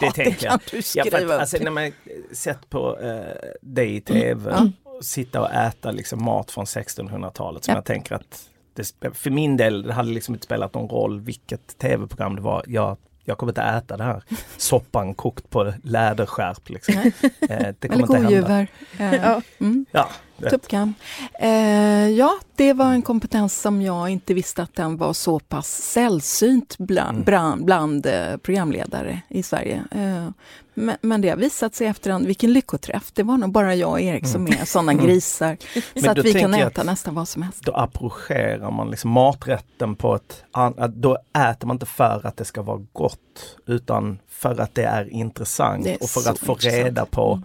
det 0.00 0.10
tänker 0.10 0.48
kan 0.48 0.58
du 0.70 0.80
Ja, 0.94 1.04
för 1.10 1.16
att, 1.16 1.22
upp. 1.24 1.30
alltså, 1.30 1.56
när 1.62 1.70
man 1.70 1.92
sett 2.32 2.70
på 2.70 2.98
eh, 3.00 3.50
dig 3.60 3.96
i 3.96 4.00
tv, 4.00 4.50
Mm. 4.52 4.72
och 4.84 5.04
sitta 5.04 5.40
och 5.40 5.50
äta 5.52 5.90
liksom, 5.90 6.24
mat 6.24 6.50
från 6.50 6.64
1600-talet 6.66 7.64
som 7.64 7.72
Ja. 7.72 7.76
jag 7.78 7.84
tänker 7.84 8.14
att 8.14 8.48
det, 8.74 8.92
för 9.14 9.30
min 9.30 9.56
del 9.56 9.82
det 9.82 9.92
hade 9.92 10.10
liksom 10.10 10.34
inte 10.34 10.44
spelat 10.44 10.74
någon 10.74 10.88
roll 10.88 11.20
vilket 11.20 11.78
tv-program 11.78 12.36
det 12.36 12.42
var. 12.42 12.64
Jag, 12.66 12.96
jag 13.24 13.38
kommer 13.38 13.50
inte 13.50 13.62
äta 13.62 13.96
det 13.96 14.04
här 14.04 14.22
soppan 14.56 15.14
kokt 15.14 15.50
på 15.50 15.72
läderskärp. 15.82 16.68
Liksom. 16.68 16.94
Eh, 16.94 17.10
det 17.40 17.84
Eller 17.84 18.06
kommer 18.06 18.32
inte 18.32 18.52
hända. 18.52 18.66
Ja. 18.98 19.42
mm. 19.58 19.86
Ja. 19.92 20.08
Tuppkam. 20.50 20.94
Eh, 21.40 22.08
ja, 22.08 22.38
det 22.56 22.72
var 22.72 22.92
en 22.92 23.02
kompetens 23.02 23.60
som 23.60 23.82
jag 23.82 24.08
inte 24.08 24.34
visste 24.34 24.62
att 24.62 24.74
den 24.74 24.96
var 24.96 25.12
så 25.12 25.38
pass 25.38 25.68
sällsynt 25.82 26.78
bland, 26.78 27.10
Mm. 27.16 27.24
bland, 27.24 27.64
bland 27.64 28.06
eh, 28.06 28.36
programledare 28.36 29.20
i 29.28 29.42
Sverige. 29.42 29.84
Eh, 29.90 30.28
men, 30.74 30.96
men 31.00 31.20
det 31.20 31.28
har 31.28 31.36
visat 31.36 31.74
sig 31.74 31.86
efterhand, 31.86 32.26
vilken 32.26 32.52
lyckoträff. 32.52 33.12
Det 33.12 33.22
var 33.22 33.36
nog 33.36 33.52
bara 33.52 33.74
jag 33.74 33.90
och 33.90 34.00
Erik 34.00 34.26
som 34.26 34.46
är 34.46 34.64
sådana 34.64 34.94
grisar. 34.94 35.56
Men 35.94 36.02
så 36.04 36.10
att 36.10 36.18
vi 36.18 36.32
kan 36.34 36.54
äta 36.54 36.82
nästan 36.82 37.14
vad 37.14 37.28
som 37.28 37.42
helst. 37.42 37.62
Då 37.64 37.72
approcherar 37.72 38.70
man 38.70 38.90
liksom 38.90 39.10
maträtten 39.10 39.94
på 39.96 40.14
ett 40.14 40.44
annat, 40.50 40.94
då 40.94 41.18
äter 41.50 41.66
man 41.66 41.74
inte 41.76 41.86
för 41.86 42.26
att 42.26 42.36
det 42.36 42.44
ska 42.44 42.62
vara 42.62 42.80
gott 42.92 43.56
utan 43.66 44.18
för 44.28 44.60
att 44.60 44.74
det 44.74 44.84
är 44.84 45.08
intressant 45.12 45.84
Det 45.84 45.90
är 45.94 46.02
och 46.02 46.08
för 46.10 46.30
att 46.30 46.38
få 46.38 46.52
intressant. 46.52 46.84
reda 46.84 47.06
på 47.06 47.32
Mm. 47.32 47.44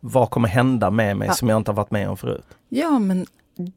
Vad 0.00 0.30
kommer 0.30 0.48
hända 0.48 0.90
med 0.90 1.16
mig 1.16 1.28
Ja. 1.28 1.34
som 1.34 1.48
jag 1.48 1.56
inte 1.56 1.70
har 1.70 1.76
varit 1.76 1.90
med 1.90 2.08
om 2.08 2.16
förut. 2.16 2.44
Ja, 2.68 2.98
men 2.98 3.26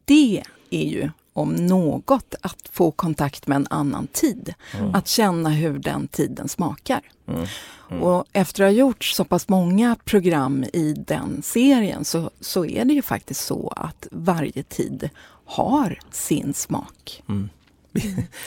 det 0.06 0.44
är 0.70 0.86
ju 0.86 1.10
om 1.34 1.50
något 1.54 2.36
att 2.42 2.70
få 2.72 2.92
kontakt 2.92 3.48
med 3.48 3.56
en 3.56 3.68
annan 3.70 4.08
tid. 4.08 4.54
Mm. 4.77 4.96
Att 4.96 5.08
känna 5.08 5.50
hur 5.50 5.80
den 5.80 6.08
tiden 6.08 6.48
smakar. 6.50 7.01
Mm. 7.27 7.46
Mm. 7.92 8.04
Och 8.04 8.25
efter 8.34 8.63
att 8.63 8.68
ha 8.68 8.77
gjort 8.77 9.04
så 9.04 9.24
pass 9.25 9.50
många 9.50 9.96
program 10.04 10.63
i 10.74 10.94
den 11.08 11.42
serien 11.44 12.06
så, 12.06 12.32
så 12.39 12.65
är 12.65 12.86
det 12.86 12.94
ju 12.94 13.01
faktiskt 13.01 13.46
så 13.46 13.74
att 13.75 14.08
varje 14.12 14.63
tid 14.63 15.10
har 15.46 16.00
sin 16.12 16.54
smak. 16.54 17.24
Mm. 17.30 17.50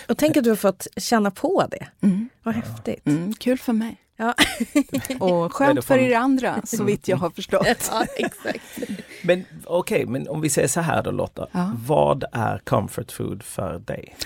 Och 0.09 0.19
tänk 0.19 0.37
att 0.37 0.45
du 0.45 0.51
har 0.51 0.57
fått 0.57 0.87
känna 0.97 1.31
på 1.31 1.67
det. 1.71 1.89
Mm. 2.01 2.29
Vad 2.43 2.55
häftigt. 2.55 3.07
Mm, 3.07 3.35
kul 3.35 3.59
för 3.59 3.73
mig. 3.73 3.97
Ja. 4.21 4.35
Och 5.19 5.53
skönt 5.53 5.85
för 5.85 5.99
er 5.99 6.17
andra, 6.17 6.63
så 6.65 6.85
vitt 6.85 7.09
jag 7.09 7.17
har 7.17 7.31
förstått. 7.31 7.91
ja, 7.91 8.07
exakt. 8.17 8.79
Men 9.23 9.45
okej, 9.65 10.07
men 10.07 10.29
om 10.29 10.41
vi 10.41 10.51
säger 10.51 10.69
så 10.69 10.81
här 10.81 11.03
då 11.03 11.11
Lotta. 11.11 11.47
Ja. 11.53 11.73
Vad 11.87 12.25
är 12.33 12.59
comfort 12.59 13.13
food 13.13 13.43
för 13.43 13.79
dig? 13.79 14.17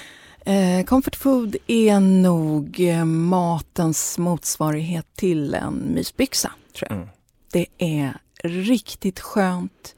Eh, 0.44 0.84
comfort 0.84 1.16
food 1.16 1.56
är 1.66 2.00
nog 2.00 2.80
eh, 2.80 3.04
matens 3.04 4.18
motsvarighet 4.18 5.06
till 5.16 5.54
en 5.54 5.75
mysbyxa, 5.75 6.52
tror 6.76 6.90
jag. 6.90 6.96
Mm. 6.96 7.08
Det 7.52 7.66
är 7.78 8.16
riktigt 8.44 9.20
skönt, 9.20 9.94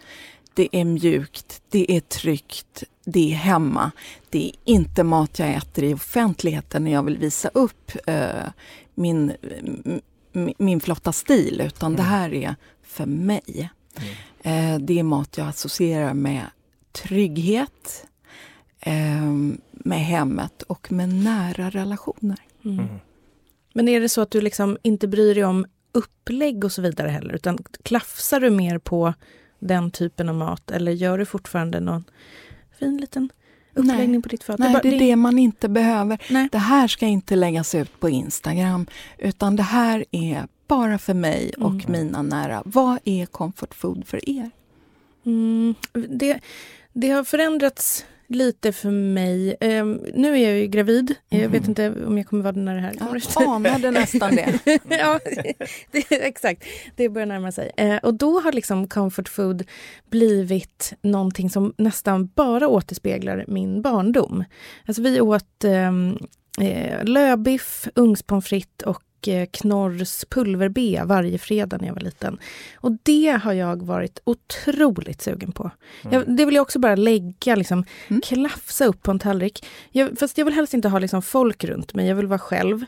det 0.55 0.69
är 0.73 0.85
mjukt, 0.85 1.63
det 1.71 1.97
är 1.97 2.01
tryggt, 2.01 2.85
det 3.05 3.33
är 3.33 3.37
hemma. 3.37 3.91
Det 4.31 4.47
är 4.47 4.53
inte 4.73 5.05
mat 5.05 5.39
jag 5.39 5.55
äter 5.55 5.85
i 5.85 5.95
offentligheten 5.95 6.85
när 6.85 6.93
jag 6.93 7.03
vill 7.03 7.19
visa 7.19 7.49
upp 7.49 7.93
eh, 8.07 8.49
min, 8.95 9.33
m- 10.33 10.53
min 10.59 10.81
flotta 10.81 11.13
stil, 11.13 11.61
utan 11.67 11.97
det 11.97 12.03
här 12.03 12.35
är 12.35 12.57
för 12.83 13.07
mig. 13.07 13.71
Eh, 14.43 14.79
det 14.79 14.99
är 14.99 15.03
mat 15.03 15.39
jag 15.39 15.49
associerar 15.49 16.15
med 16.15 16.47
trygghet, 16.93 18.07
eh, 18.81 19.33
med 19.71 19.99
hemmet 19.99 20.63
och 20.63 20.93
med 20.93 21.09
nära 21.09 21.71
relationer. 21.71 22.39
Mm. 22.65 22.79
Mm. 22.79 22.95
Men 23.75 23.89
är 23.89 24.01
det 24.01 24.09
så 24.09 24.21
att 24.21 24.31
du 24.31 24.41
liksom 24.41 24.79
inte 24.83 25.09
bryr 25.09 25.35
dig 25.35 25.45
om 25.45 25.67
upplägg 25.93 26.65
och 26.65 26.73
så 26.73 26.83
vidare 26.83 27.09
heller, 27.09 27.35
utan 27.35 27.59
klafsar 27.83 28.41
du 28.41 28.51
mer 28.51 28.79
på 28.79 29.15
den 29.59 29.91
typen 29.91 30.29
av 30.29 30.35
mat 30.35 30.71
eller 30.71 30.93
gör 30.93 31.19
du 31.19 31.25
fortfarande 31.27 31.81
någon 31.81 32.05
fin 32.79 32.97
liten 32.97 33.31
uppläggning 33.75 34.11
Nej. 34.11 34.23
på 34.23 34.29
ditt 34.29 34.45
fat? 34.45 34.59
Nej, 34.59 34.73
bara- 34.73 34.83
det 34.83 34.89
är 34.95 34.99
det 34.99 35.17
man 35.17 35.39
inte 35.39 35.69
behöver. 35.69 36.19
Nej. 36.31 36.49
Det 36.53 36.59
här 36.59 36.89
ska 36.89 37.07
inte 37.07 37.37
läggas 37.37 37.75
ut 37.75 38.01
på 38.01 38.09
Instagram, 38.09 38.87
utan 39.19 39.57
det 39.57 39.63
här 39.63 40.05
är 40.11 40.47
bara 40.69 40.99
för 40.99 41.15
mig 41.15 41.53
och 41.59 41.71
Mm. 41.71 41.85
mina 41.93 42.23
nära. 42.23 42.63
Vad 42.65 42.99
är 43.05 43.27
comfort 43.27 43.75
food 43.75 44.07
för 44.07 44.29
er? 44.31 44.51
Mm, 45.27 45.75
det, 46.09 46.41
det 46.93 47.11
har 47.11 47.25
förändrats 47.25 48.05
lite 48.27 48.73
för 48.73 48.91
mig. 48.91 49.57
Ehm, 49.61 50.01
nu 50.15 50.33
är 50.39 50.49
jag 50.51 50.59
ju 50.59 50.67
gravid. 50.67 51.15
Jag 51.29 51.49
vet 51.49 51.61
Mhm. 51.63 51.71
inte 51.71 51.93
om 52.07 52.19
jag 52.19 52.27
kommer 52.27 52.43
vara 52.43 52.53
det 52.53 52.61
när 52.61 52.75
det 52.75 52.81
här 52.81 52.95
kommer 52.95 53.17
ut. 53.17 53.29
Jag 53.35 53.45
anade 53.67 53.91
nästan 53.91 54.37
det. 54.37 54.59
ja, 54.89 55.21
det, 55.91 56.05
exakt. 56.11 56.65
Det 56.97 57.09
börjar 57.09 57.27
närma 57.27 57.53
sig. 57.53 57.71
Eh, 57.77 57.97
och 57.97 58.15
då 58.15 58.41
har 58.41 58.53
liksom 58.53 58.89
comfort 58.89 59.29
food 59.29 59.65
blivit 60.11 60.93
någonting 61.03 61.51
som 61.51 61.75
nästan 61.79 62.27
bara 62.35 62.69
återspeglar 62.69 63.45
min 63.49 63.83
barndom. 63.83 64.45
Alltså 64.87 65.03
vi 65.03 65.21
åt 65.21 65.65
ehm, 65.65 66.19
eh, 66.61 67.05
lövbiff, 67.05 67.89
ugnspommes 67.95 68.45
frites 68.47 68.87
och 68.87 69.03
Knorrs 69.51 70.25
pulver-B 70.29 71.01
varje 71.05 71.39
fredag 71.39 71.79
när 71.81 71.87
jag 71.87 71.95
var 71.95 72.01
liten. 72.03 72.39
Och 72.77 72.93
det 73.03 73.39
har 73.43 73.53
jag 73.53 73.83
varit 73.83 74.19
otroligt 74.25 75.23
sugen 75.23 75.53
på. 75.53 75.71
Jag, 76.11 76.37
det 76.37 76.45
vill 76.45 76.55
jag 76.55 76.63
också 76.63 76.79
bara 76.79 76.95
lägga, 76.97 77.55
liksom, 77.55 77.85
Mm. 78.09 78.21
klafsa 78.21 78.85
upp 78.85 79.03
på 79.03 79.11
en 79.11 79.19
tallrik. 79.19 79.67
Jag, 79.91 80.19
fast 80.19 80.39
jag 80.39 80.45
vill 80.45 80.55
helst 80.55 80.75
inte 80.75 80.89
ha 80.89 80.99
liksom, 80.99 81.23
folk 81.23 81.65
runt 81.65 81.95
mig, 81.95 82.09
jag 82.09 82.15
vill 82.17 82.27
vara 82.27 82.39
själv. 82.39 82.85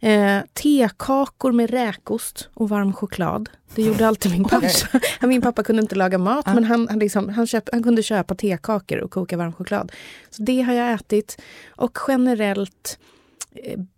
Eh, 0.00 0.38
tekakor 0.62 1.52
med 1.52 1.70
räkost 1.70 2.48
och 2.54 2.68
varm 2.68 2.92
choklad. 2.92 3.48
Det 3.74 3.82
gjorde 3.82 4.08
alltid 4.08 4.32
min 4.32 4.44
pappa. 4.48 4.66
min 5.26 5.42
pappa 5.42 5.62
kunde 5.62 5.82
inte 5.82 5.94
laga 5.94 6.18
mat, 6.18 6.44
Ja. 6.46 6.54
men 6.54 6.64
han, 6.64 6.88
han, 6.88 6.98
liksom, 6.98 7.28
han, 7.28 7.46
köp, 7.46 7.68
han 7.72 7.82
kunde 7.82 8.02
köpa 8.02 8.34
tekakor 8.34 8.98
och 8.98 9.10
koka 9.10 9.36
varm 9.36 9.52
choklad. 9.52 9.92
Så 10.30 10.42
det 10.42 10.62
har 10.62 10.72
jag 10.74 10.92
ätit. 10.92 11.40
Och 11.68 11.98
generellt 12.08 12.98
eh, 13.02 13.17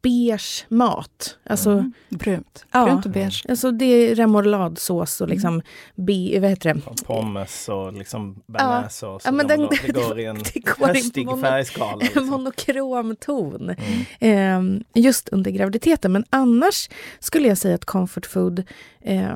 beige 0.03 0.65
mat. 0.69 1.39
Alltså, 1.45 1.71
Mm. 1.71 1.93
Brunt. 2.09 2.65
Ja. 2.73 2.85
Brunt 2.85 3.05
och 3.07 3.13
beige. 3.13 3.47
alltså 3.49 3.71
det 3.71 3.85
är 3.85 4.15
remouladsås 4.15 5.21
och 5.21 5.29
liksom, 5.29 5.63
be, 5.95 6.41
vad 6.41 6.51
heter 6.51 6.75
det? 6.75 6.81
Och 6.87 6.97
pommes 7.07 7.69
och 7.69 7.93
liksom 7.93 8.43
bearnaisesås. 8.47 9.23
Ja, 9.25 9.33
men 9.33 9.47
den- 9.47 9.69
det 9.87 9.93
går 9.93 10.21
i 10.21 10.25
en 10.25 10.39
det 10.55 10.61
går 10.61 10.91
i 10.91 10.93
höstig 10.95 11.27
mono- 11.27 11.41
färgskala. 11.43 11.97
Liksom. 11.97 12.27
monokrom 12.27 13.17
ton. 13.17 13.75
Mm. 14.21 14.77
Eh, 14.95 15.03
just 15.03 15.29
under 15.29 15.51
graviditeten. 15.51 16.13
Men 16.13 16.25
annars 16.31 16.89
skulle 17.21 17.49
jag 17.49 17.59
säga 17.59 17.75
att 17.75 17.85
comfort 17.85 18.27
food 18.27 18.59
eh, 19.01 19.35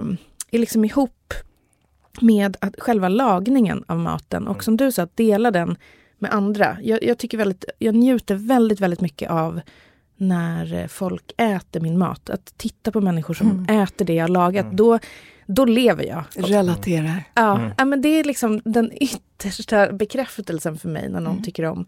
är 0.50 0.58
liksom 0.58 0.84
ihop 0.84 1.34
med 2.20 2.56
att 2.60 2.74
själva 2.78 3.08
lagningen 3.08 3.84
av 3.86 3.98
maten. 3.98 4.46
Och 4.48 4.64
som 4.64 4.76
du 4.76 4.92
sa, 4.92 5.02
att 5.02 5.16
dela 5.16 5.50
den 5.50 5.76
med 6.18 6.34
andra. 6.34 6.76
Jag, 6.82 7.02
jag, 7.04 7.18
tycker 7.18 7.38
väldigt, 7.38 7.64
jag 7.78 7.94
njuter 7.94 8.34
väldigt, 8.34 8.80
väldigt 8.80 9.00
mycket 9.00 9.30
av 9.30 9.60
när 10.28 10.74
eh, 10.74 10.86
folk 10.86 11.32
äter 11.36 11.80
min 11.80 11.98
mat. 11.98 12.30
Att 12.30 12.54
titta 12.56 12.90
på 12.90 13.00
människor 13.00 13.34
som 13.34 13.50
Mm. 13.50 13.82
äter 13.82 14.04
det 14.04 14.14
jag 14.14 14.22
har 14.24 14.28
lagat. 14.28 14.64
Mm. 14.64 14.76
Då, 14.76 14.98
då 15.46 15.64
lever 15.64 16.04
jag. 16.04 16.24
Relaterar. 16.36 17.24
Ja, 17.34 17.56
Mm. 17.58 17.70
ja, 17.78 17.84
men 17.84 18.02
det 18.02 18.08
är 18.08 18.24
liksom 18.24 18.60
den 18.64 18.90
yttersta 19.00 19.92
bekräftelsen 19.92 20.78
för 20.78 20.88
mig 20.88 21.08
när 21.08 21.20
någon 21.20 21.32
Mm. 21.32 21.44
tycker 21.44 21.64
om 21.64 21.86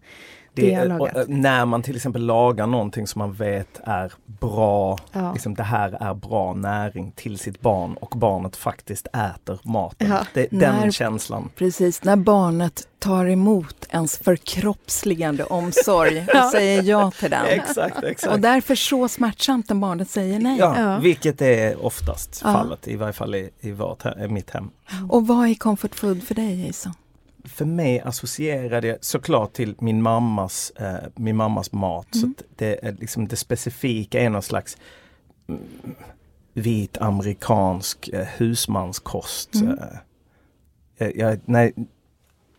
det, 0.61 0.73
är- 0.73 1.01
och, 1.01 1.15
eh, 1.17 1.23
när 1.27 1.65
man 1.65 1.81
till 1.83 1.95
exempel 1.95 2.25
lagar 2.25 2.67
någonting 2.67 3.07
som 3.07 3.19
man 3.19 3.33
vet 3.33 3.79
är 3.83 4.13
bra, 4.25 4.97
Ja. 5.11 5.31
liksom 5.33 5.55
det 5.55 5.63
här 5.63 5.97
är 6.03 6.13
bra 6.13 6.53
näring 6.53 7.11
till 7.15 7.37
sitt 7.39 7.61
barn 7.61 7.93
och 7.93 8.13
barnet 8.17 8.55
faktiskt 8.55 9.07
äter 9.07 9.59
maten. 9.63 10.09
Ja. 10.09 10.19
Det, 10.33 10.47
den 10.51 10.59
När- 10.75 10.91
känslan. 10.91 11.49
Precis, 11.55 12.03
när 12.03 12.15
barnet 12.15 12.87
tar 12.99 13.25
emot 13.25 13.85
ens 13.89 14.17
förkroppsligande 14.17 15.43
omsorg 15.43 16.19
och 16.21 16.29
Ja. 16.33 16.49
säger 16.51 16.83
ja 16.83 17.11
till 17.19 17.29
den. 17.31 17.45
Exakt, 17.45 17.97
Och 17.97 18.03
exakt. 18.09 18.41
därför 18.41 18.75
så 18.75 19.07
smärtsamt 19.07 19.69
när 19.69 19.75
barnet 19.75 20.09
säger 20.09 20.39
nej. 20.39 20.59
Ja, 20.59 20.75
Ja. 20.79 20.99
Vilket 20.99 21.41
är 21.41 21.85
oftast 21.85 22.41
Ja. 22.45 22.53
fallet, 22.53 22.87
i 22.87 22.95
varje 22.95 23.13
fall 23.13 23.35
i, 23.35 23.49
i, 23.59 23.71
vårt, 23.71 24.05
i 24.05 24.27
mitt 24.27 24.49
hem. 24.49 24.69
Och 25.09 25.27
vad 25.27 25.47
är 25.49 25.55
comfort 25.55 25.95
food 25.95 26.23
för 26.23 26.35
dig 26.35 26.65
Jason? 26.67 26.93
För 27.47 27.65
mig 27.65 27.99
associerade 27.99 28.87
jag 28.87 28.97
såklart 29.01 29.53
till 29.53 29.75
min 29.79 30.01
mammas, 30.01 30.71
eh, 30.75 30.95
min 31.15 31.35
mammas 31.35 31.71
mat. 31.71 32.07
Så 32.11 32.17
Mm. 32.19 32.35
att 32.37 32.43
det, 32.55 32.85
är 32.85 32.91
liksom 32.99 33.27
det 33.27 33.35
specifika 33.35 34.19
är 34.19 34.29
någon 34.29 34.41
slags 34.41 34.77
mm, 35.47 35.61
vit 36.53 36.97
amerikansk 36.97 38.07
eh, 38.07 38.27
husmanskost. 38.37 39.55
Mm. 39.55 39.79
Eh, 40.97 41.09
jag, 41.15 41.39
när, 41.45 41.71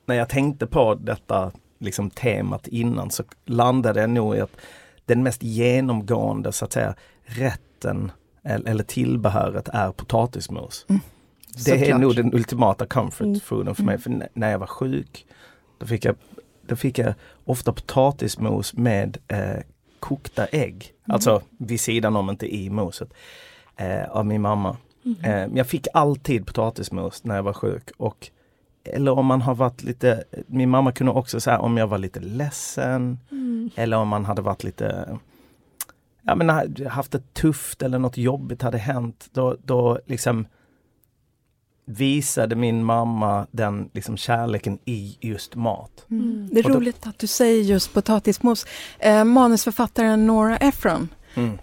när 0.07 0.15
jag 0.15 0.29
tänkte 0.29 0.67
på 0.67 0.95
detta 0.95 1.53
liksom, 1.79 2.11
temat 2.11 2.69
innan 2.69 3.11
så 3.11 3.23
landade 3.45 4.01
jag 4.01 4.11
nog 4.11 4.37
i 4.37 4.41
att 4.41 4.57
den 5.07 5.23
mest 5.23 5.43
genomgående 5.43 6.53
så 6.53 6.65
att 6.65 6.73
säga 6.73 6.95
rätten 7.25 8.13
eller, 8.43 8.71
eller 8.71 8.85
tillbehöret 8.85 9.69
är 9.69 9.93
potatismos. 9.93 10.87
Mm. 10.89 11.01
Det 11.55 11.71
är 11.71 11.79
Såklart. 11.79 12.01
nog 12.01 12.17
den 12.17 12.35
ultimata 12.35 12.87
comfort 12.87 13.27
Mm. 13.27 13.41
fooden 13.41 13.75
för 13.75 13.83
mig. 13.83 13.93
Mm. 13.95 14.01
För 14.21 14.29
när 14.41 14.51
jag 14.51 14.59
var 14.59 14.67
sjuk 14.67 15.27
då 15.79 15.87
fick 15.87 16.05
jag, 16.05 16.17
då 16.67 16.77
fick 16.77 16.99
jag 16.99 17.15
ofta 17.45 17.73
potatismos 17.73 18.75
med 18.75 19.19
eh, 19.29 19.57
kokta 20.01 20.47
ägg. 20.47 20.75
Mm. 20.75 21.15
Alltså 21.15 21.43
vid 21.59 21.81
sidan 21.81 22.17
om, 22.17 22.31
inte 22.31 22.55
i 22.57 22.71
moset. 22.71 23.15
Eh, 23.77 24.05
av 24.11 24.27
min 24.27 24.41
mamma. 24.43 24.77
Mhm. 25.03 25.17
Eh, 25.25 25.31
men 25.31 25.57
jag 25.57 25.67
fick 25.67 25.87
alltid 25.95 26.47
potatismos 26.47 27.25
när 27.25 27.37
jag 27.37 27.43
var 27.43 27.53
sjuk. 27.53 27.91
Och, 27.97 28.29
eller 28.85 29.13
om 29.19 29.27
man 29.27 29.43
har 29.43 29.55
varit 29.55 29.83
lite, 29.83 30.25
min 30.47 30.71
mamma 30.71 30.93
kunde 30.93 31.13
också 31.13 31.41
säga 31.41 31.59
om 31.59 31.77
jag 31.77 31.87
var 31.87 31.99
lite 31.99 32.21
ledsen 32.21 33.19
Mm. 33.31 33.71
eller 33.77 33.97
om 33.97 34.09
man 34.09 34.25
hade 34.25 34.43
varit 34.43 34.65
lite 34.65 35.19
Ja 36.23 36.35
men 36.35 36.51
ha- 36.51 36.89
haft 36.89 37.13
det 37.13 37.35
tufft 37.35 37.83
eller 37.83 37.99
något 37.99 38.17
jobbigt 38.17 38.63
hade 38.63 38.79
hänt. 38.79 39.29
Då, 39.33 39.57
då 39.65 39.99
liksom 40.07 40.47
visade 41.91 42.57
min 42.57 42.85
mamma 42.85 43.47
den 43.51 43.91
liksom 43.95 44.17
kärleken 44.17 44.79
i 44.85 45.17
just 45.21 45.55
mat. 45.55 46.07
Mm. 46.11 46.49
Det 46.53 46.61
är 46.61 46.65
Och 46.65 46.71
då- 46.71 46.77
roligt 46.79 47.07
att 47.07 47.19
du 47.19 47.27
säger 47.27 47.63
just 47.63 47.95
potatismos. 47.95 48.67
Eh, 48.99 49.25
manusförfattaren 49.25 50.27
Nora 50.27 50.57
Ephron, 50.57 51.09
Mm. 51.35 51.59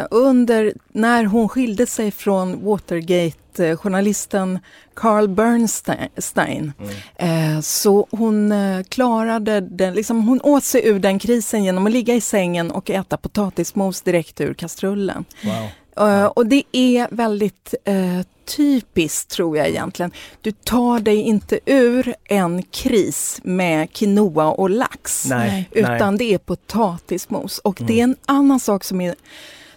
eh, 0.00 0.06
under, 0.10 0.72
när 0.92 1.24
hon 1.24 1.48
skilde 1.48 1.86
sig 1.86 2.10
från 2.10 2.64
Watergate 2.64 3.36
att 3.54 3.60
eh, 3.60 3.76
journalisten 3.76 4.58
Carl 4.94 5.28
Bernstein, 5.28 6.72
eh, 7.16 7.60
så 7.60 8.06
hon 8.10 8.52
eh, 8.52 8.82
klarade 8.82 9.60
den, 9.60 9.94
liksom, 9.94 10.28
hon 10.28 10.40
åt 10.40 10.64
sig 10.64 10.86
ur 10.86 10.98
den 10.98 11.18
krisen 11.18 11.64
genom 11.64 11.86
att 11.86 11.92
ligga 11.92 12.14
i 12.14 12.20
sängen 12.20 12.70
och 12.70 12.90
äta 12.90 13.16
potatismos 13.16 14.02
direkt 14.02 14.40
ur 14.40 14.54
kastrullen. 14.54 15.24
Wow. 15.44 15.68
Uh, 16.00 16.24
och 16.24 16.46
det 16.46 16.62
är 16.72 17.08
väldigt 17.10 17.74
uh, 17.88 18.20
typiskt 18.56 19.30
tror 19.30 19.56
jag 19.56 19.68
egentligen. 19.68 20.12
Du 20.40 20.52
tar 20.52 21.00
dig 21.00 21.16
inte 21.16 21.60
ur 21.66 22.14
en 22.24 22.62
kris 22.62 23.40
med 23.44 23.92
quinoa 23.92 24.46
och 24.46 24.70
lax. 24.70 25.26
Nej, 25.28 25.68
utan 25.70 26.14
nej. 26.14 26.18
det 26.18 26.34
är 26.34 26.38
potatismos. 26.38 27.58
Och 27.58 27.78
det 27.86 28.00
är 28.00 28.04
en 28.04 28.16
annan 28.26 28.60
sak 28.60 28.84
som, 28.84 29.00
är, 29.00 29.14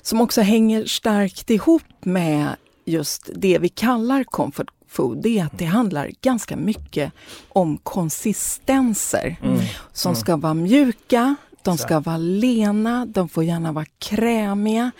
som 0.01 0.21
också 0.21 0.41
hänger 0.41 0.85
starkt 0.85 1.49
ihop 1.49 1.83
med 2.01 2.55
just 2.87 3.29
det 3.35 3.57
vi 3.59 3.69
kallar 3.69 4.23
comfort 4.23 4.69
food. 4.87 5.17
Det 5.21 5.39
är 5.39 5.45
att 5.45 5.57
det 5.57 5.65
handlar 5.65 6.11
ganska 6.21 6.55
mycket 6.55 7.13
om 7.49 7.77
konsistenser. 7.77 9.35
Som 9.93 10.15
ska 10.15 10.35
vara 10.35 10.53
mjuka, 10.53 11.35
de 11.63 11.77
ska 11.77 11.99
vara 11.99 12.17
lena, 12.17 13.05
de 13.05 13.29
får 13.29 13.43
gärna 13.43 13.71
vara 13.71 13.85
krämiga. 13.99 14.91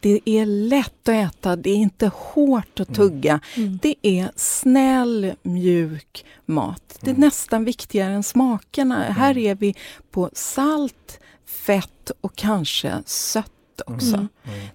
Det 0.00 0.20
är 0.24 0.46
lätt 0.46 1.08
att 1.08 1.14
äta, 1.34 1.56
det 1.56 1.70
är 1.70 1.76
inte 1.76 2.10
hårt 2.14 2.80
att 2.80 2.94
tugga. 2.94 3.40
Det 3.82 3.94
är 4.02 4.30
snäll, 4.36 5.32
mjuk 5.42 6.24
mat. 6.46 6.98
Det 7.00 7.10
är 7.10 7.14
nästan 7.14 7.64
viktigare 7.64 8.12
än 8.12 8.22
smakerna. 8.22 9.02
Här 9.02 9.38
är 9.38 9.54
vi 9.54 9.74
på 10.10 10.30
salt, 10.32 11.20
fett 11.46 12.10
och 12.20 12.36
kanske 12.36 13.02
sött 13.06 13.53
också. 13.80 14.26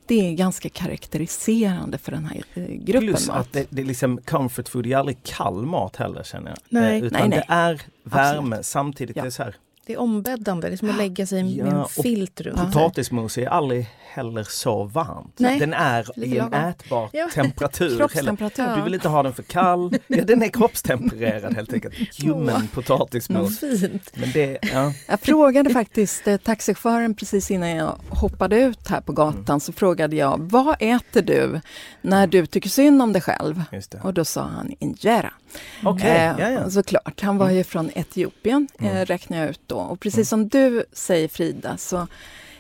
Det 0.06 0.30
är 0.30 0.34
ganska 0.34 0.70
karaktäriserande 0.70 1.98
för 1.98 2.12
den 2.12 2.26
här 2.26 2.44
eh, 2.54 2.64
gruppen 2.64 3.08
Plus 3.08 3.30
att 3.30 3.54
det, 3.54 3.66
det 3.70 3.82
är 3.82 3.86
liksom 3.86 4.18
comfort 4.18 4.70
food 4.70 4.88
är 4.88 4.98
aldrig 4.98 5.24
kall 5.24 5.66
mat 5.66 5.96
heller 5.96 6.24
känner 6.24 6.50
jag. 6.52 6.58
Nej. 6.70 7.00
Eh, 7.00 7.06
utan 7.06 7.20
Nej, 7.20 7.30
nej. 7.30 7.44
det 7.48 7.54
är 7.54 7.82
värme 8.04 8.40
Absolut. 8.40 8.66
samtidigt. 8.66 9.16
Ja. 9.16 9.22
Det 9.22 9.28
är 9.28 9.32
så 9.32 9.44
här, 9.44 9.56
Det 9.90 9.94
är 9.94 10.00
ombäddande, 10.00 10.68
det 10.70 10.76
är 10.76 10.78
som 10.78 10.90
att 10.90 10.98
lägga 10.98 11.26
sig 11.26 11.44
med 11.44 11.54
Ja, 11.54 11.66
en 11.66 11.76
och 11.78 11.92
filt 11.92 12.42
runt. 12.42 12.58
Potatismos 12.60 13.38
är 13.38 13.48
aldrig 13.48 13.88
heller 14.14 14.44
så 14.44 14.84
varmt. 14.84 15.34
Nej, 15.38 15.60
Den 15.60 15.74
är 15.74 16.20
i 16.26 16.38
en 16.38 16.54
ätbar 16.54 17.10
Ja. 17.14 17.30
temperatur. 17.34 17.98
Kroppstemperatur. 17.98 18.76
du 18.76 18.82
vill 18.82 18.94
inte 18.94 19.10
ha 19.10 19.24
den 19.24 19.34
för 19.34 19.44
kall. 19.44 19.96
Ja, 20.08 20.24
den 20.26 20.42
är 20.44 20.48
kroppstempererad 20.48 21.56
helt 21.56 21.74
enkelt. 21.74 21.94
Ljummen 22.20 22.68
potatismos. 22.68 23.60
Fint. 23.60 24.12
Men 24.16 24.32
det, 24.32 24.60
ja. 24.62 24.94
Jag 25.08 25.20
frågade 25.20 25.70
faktiskt 25.70 26.28
eh, 26.28 26.38
taxichauffören 26.38 27.14
precis 27.16 27.52
innan 27.52 27.70
jag 27.70 27.96
hoppade 28.10 28.56
ut 28.62 28.88
här 28.88 29.02
på 29.02 29.12
gatan 29.12 29.60
så 29.60 29.72
frågade 29.74 30.16
jag 30.16 30.38
vad 30.40 30.76
äter 30.80 31.22
du 31.22 31.62
när 32.02 32.28
du 32.28 32.46
tycker 32.46 32.70
synd 32.70 33.02
om 33.02 33.14
dig 33.14 33.22
själv? 33.22 33.64
Och 34.04 34.14
då 34.14 34.26
sa 34.26 34.42
han 34.42 34.72
injera. 34.80 35.34
Okej, 35.84 36.10
Eh, 36.10 36.24
ja, 36.24 36.48
Mm. 36.48 36.54
ja. 36.54 36.70
Såklart, 36.70 37.22
han 37.22 37.38
var 37.38 37.50
ju 37.50 37.64
från 37.64 37.92
Etiopien 37.96 38.68
eh, 38.80 39.06
räknar 39.06 39.38
jag 39.38 39.50
ut 39.50 39.62
då. 39.68 39.76
Och 39.78 40.00
precis 40.00 40.18
Mm. 40.18 40.26
som 40.26 40.48
du 40.50 40.84
säger 40.94 41.28
Frida 41.28 41.78
så 41.78 42.08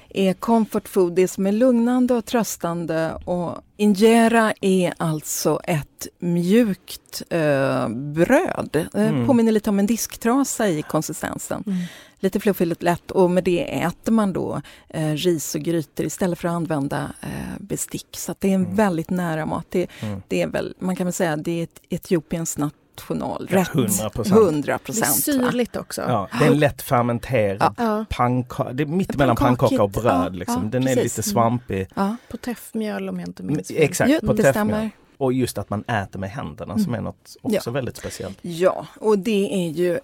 är 0.10 0.34
comfort 0.34 0.88
food 0.88 1.13
det 1.16 1.28
som 1.28 1.48
är 1.48 1.51
lugnande 1.51 2.13
och 2.13 2.25
tröstande 2.25 3.13
och 3.25 3.56
injera 3.78 4.54
är 4.62 4.94
alltså 4.98 5.60
ett 5.63 6.08
mjukt 6.20 7.22
eh, 7.30 7.89
bröd. 7.89 8.88
Eh, 8.94 9.08
Mm. 9.10 9.28
Påminner 9.28 9.51
lite 9.51 9.70
om 9.70 9.80
en 9.80 9.86
disktrasa 9.86 10.68
i 10.70 10.82
konsistensen. 10.82 11.63
Mm. 11.68 11.80
Lite 12.20 12.39
fluffigt 12.39 12.84
lätt 12.84 13.12
och 13.12 13.32
med 13.32 13.44
det 13.44 13.82
äter 13.82 14.12
man 14.12 14.34
då 14.34 14.62
eh, 14.89 15.13
ris 15.13 15.56
och 15.56 15.62
grytor 15.62 16.06
istället 16.06 16.39
för 16.39 16.48
att 16.48 16.54
använda 16.54 17.12
eh, 17.22 17.30
bestick. 17.60 18.08
Så 18.12 18.32
att 18.32 18.42
det 18.42 18.50
är 18.50 18.56
en 18.56 18.75
väldigt 18.75 19.10
nära 19.10 19.46
mat. 19.46 19.66
Det, 19.70 19.88
Mm. 20.01 20.22
det 20.28 20.42
är 20.42 20.48
väl, 20.48 20.74
man 20.80 20.96
kan 20.96 21.06
väl 21.06 21.13
säga 21.13 21.38
det 21.38 21.60
är 21.60 21.63
ett 21.63 21.82
Etiopiens 21.89 22.58
nationalrätt. 23.00 23.68
100%. 23.70 24.32
100 24.32 24.62
Det 24.68 24.74
är 24.74 24.77
procent. 24.77 25.15
syrligt 25.15 25.75
också. 25.75 26.01
Ja, 26.01 26.27
det 26.39 26.46
är 26.46 26.51
en 26.51 26.60
lätt 26.60 26.82
fermenterad 26.82 27.74
Ja. 27.77 28.06
pannkaka. 28.10 28.74
Det 28.74 28.84
är 28.84 28.88
mitt 28.88 29.18
mellan 29.18 29.36
pannkaka 29.36 29.84
och 29.84 29.89
bröd. 29.89 30.06
ja, 30.25 30.29
Liksom. 30.29 30.63
ja, 30.63 30.70
Den 30.70 30.84
är 30.84 30.96
precis. 30.96 31.03
lite 31.18 31.29
svampig. 31.29 31.88
Ja, 31.96 32.15
Poteffmjöl 32.29 33.10
om 33.10 33.20
jag 33.20 33.29
inte 33.29 33.44
minns 33.44 33.68
fel. 33.68 33.77
Exakt, 33.79 34.12
Jo, 34.13 34.27
på 34.27 34.34
det 34.34 34.44
teffmjöl. 34.44 34.53
stämmer. 34.68 34.89
Och 35.18 35.34
just 35.34 35.58
att 35.58 35.70
man 35.70 35.84
äter 35.84 36.20
med 36.20 36.29
händerna 36.29 36.77
som 36.77 36.94
är 36.94 37.01
något 37.01 37.36
också 37.41 37.72
väldigt 37.72 37.98
speciellt. 37.98 38.38
ja, 38.41 38.86
och 39.00 39.20
det 39.20 39.65
är 39.65 39.70
ju 39.70 40.00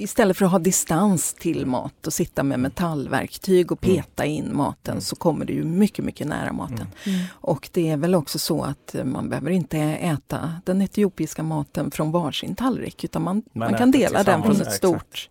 Istället 0.00 0.36
för 0.36 0.44
att 0.44 0.50
ha 0.50 0.58
distans 0.58 1.34
till 1.34 1.66
mat 1.66 2.06
och 2.06 2.12
sitta 2.12 2.42
med 2.42 2.60
metallverktyg 2.60 3.72
och 3.72 3.80
peta 3.80 4.24
in 4.24 4.56
maten 4.56 5.00
så 5.00 5.16
kommer 5.16 5.44
du 5.44 5.52
ju 5.52 5.64
mycket, 5.64 6.04
mycket 6.04 6.26
nära 6.26 6.52
maten. 6.52 6.86
Mm. 7.06 7.20
Och 7.32 7.68
det 7.72 7.88
är 7.88 7.96
väl 7.96 8.14
också 8.14 8.38
så 8.38 8.62
att 8.62 8.94
man 9.04 9.28
behöver 9.28 9.50
inte 9.50 9.78
äta 9.78 10.54
den 10.64 10.82
etiopiska 10.82 11.42
maten 11.42 11.90
från 11.90 12.12
varsin 12.12 12.54
tallrik 12.54 13.04
utan 13.04 13.22
man, 13.22 13.42
man, 13.52 13.74
kan 13.74 13.88
äter 13.88 13.98
dela 13.98 14.22
den 14.22 14.42
från 14.42 14.60
ett 14.60 14.72
stort 14.72 15.28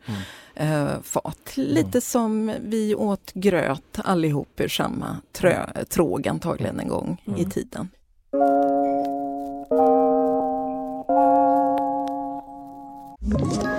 eh, 0.55 1.01
fat. 1.03 1.51
Lite 1.55 2.01
som 2.01 2.53
vi 2.61 2.95
åt 2.95 3.31
gröt 3.33 3.99
allihop 4.03 4.59
ur 4.59 4.67
samma 4.67 5.17
trö, 5.31 5.83
tråg 5.89 6.27
antagligen 6.27 6.79
en 6.79 6.87
gång 6.87 7.21
i 7.37 7.45
tiden. 7.45 7.89
Ett 13.31 13.78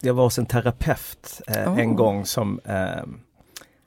Jag 0.00 0.14
var 0.14 0.24
hos 0.24 0.38
en 0.38 0.46
terapeut 0.46 1.40
eh, 1.46 1.72
Oh. 1.72 1.80
en 1.80 1.96
gång 1.96 2.26
som 2.26 2.60
eh, 2.64 3.02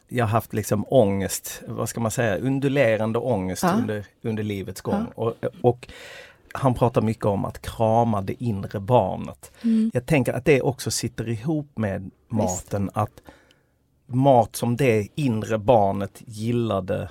jag 0.07 0.25
haft 0.25 0.53
liksom 0.53 0.85
ångest, 0.87 1.61
vad 1.67 1.89
ska 1.89 1.99
man 2.01 2.11
säga, 2.11 2.37
undulerande 2.37 3.19
ångest 3.19 3.63
Ja. 3.63 3.71
under, 3.77 4.05
under 4.21 4.43
livets 4.43 4.81
gång. 4.81 5.05
Och, 5.15 5.33
och 5.61 5.87
han 6.53 6.73
pratar 6.73 7.01
mycket 7.01 7.25
om 7.25 7.45
att 7.45 7.61
krama 7.61 8.21
det 8.21 8.43
inre 8.43 8.79
barnet. 8.79 9.51
Jag 9.93 10.05
tänker 10.05 10.33
att 10.33 10.45
det 10.45 10.61
också 10.61 10.91
sitter 10.91 11.29
ihop 11.29 11.71
med 11.77 12.11
maten, 12.27 12.89
att 12.93 13.21
mat 14.05 14.55
som 14.55 14.75
det 14.77 15.07
inre 15.15 15.57
barnet 15.57 16.21
gillade 16.25 17.09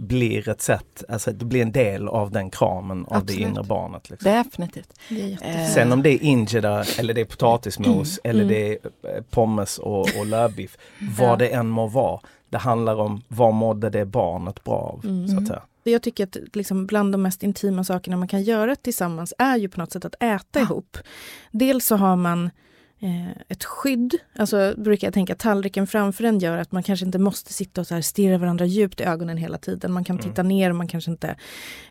blir 0.00 0.48
ett 0.48 0.60
sätt, 0.60 1.04
alltså 1.08 1.32
det 1.32 1.44
blir 1.44 1.62
en 1.62 1.72
del 1.72 2.08
av 2.08 2.30
den 2.30 2.50
kramen 2.50 3.04
av 3.06 3.16
Absolut. 3.16 3.42
det 3.42 3.48
inre 3.48 3.62
barnet. 3.62 4.10
Liksom. 4.10 4.32
Definitivt. 4.32 4.92
Det 5.08 5.22
är 5.22 5.26
jätte... 5.26 5.44
Eh, 5.44 5.66
Sen 5.68 5.92
om 5.92 6.02
det 6.02 6.10
är 6.10 6.22
injera 6.22 6.84
eller 6.98 7.14
det 7.14 7.20
är 7.20 7.24
potatismos 7.24 8.20
Mm. 8.24 8.36
eller 8.36 8.48
det 8.48 8.68
är 8.68 8.78
eh, 9.16 9.22
pommes 9.30 9.78
och, 9.78 10.00
och 10.18 10.26
lövbiff. 10.26 10.76
Vad 11.18 11.38
det 11.38 11.48
än 11.48 11.68
må 11.68 11.86
vara. 11.86 12.20
Det 12.50 12.58
handlar 12.58 13.00
om 13.00 13.22
vad 13.28 13.54
mådde 13.54 13.90
det 13.90 14.04
barnet 14.04 14.64
bra 14.64 14.74
av. 14.74 15.04
Mm. 15.04 15.28
Så 15.28 15.38
att 15.38 15.46
säga. 15.46 15.62
Jag 15.84 16.02
tycker 16.02 16.24
att 16.24 16.36
liksom 16.52 16.86
bland 16.86 17.12
de 17.12 17.22
mest 17.22 17.42
intima 17.42 17.84
sakerna 17.84 18.16
man 18.16 18.28
kan 18.28 18.42
göra 18.42 18.76
tillsammans 18.76 19.34
är 19.38 19.56
ju 19.56 19.68
på 19.68 19.80
något 19.80 19.92
sätt 19.92 20.04
att 20.04 20.22
äta 20.22 20.60
ihop. 20.60 20.98
Dels 21.50 21.86
så 21.86 21.96
har 21.96 22.16
man 22.16 22.50
ett 23.48 23.64
skydd, 23.64 24.14
alltså 24.38 24.74
brukar 24.76 25.06
jag 25.06 25.14
tänka 25.14 25.34
tallriken 25.34 25.86
framför 25.86 26.24
en 26.24 26.38
gör 26.38 26.58
att 26.58 26.72
man 26.72 26.82
kanske 26.82 27.06
inte 27.06 27.18
måste 27.18 27.52
sitta 27.52 27.80
och 27.80 27.86
så 27.86 27.94
här 27.94 28.02
stirra 28.02 28.38
varandra 28.38 28.64
djupt 28.64 29.00
i 29.00 29.04
ögonen 29.04 29.36
hela 29.36 29.58
tiden. 29.58 29.92
Man 29.92 30.04
kan 30.04 30.18
titta 30.18 30.42
ner, 30.42 30.72
man 30.72 30.88
kanske 30.88 31.10
inte... 31.10 31.36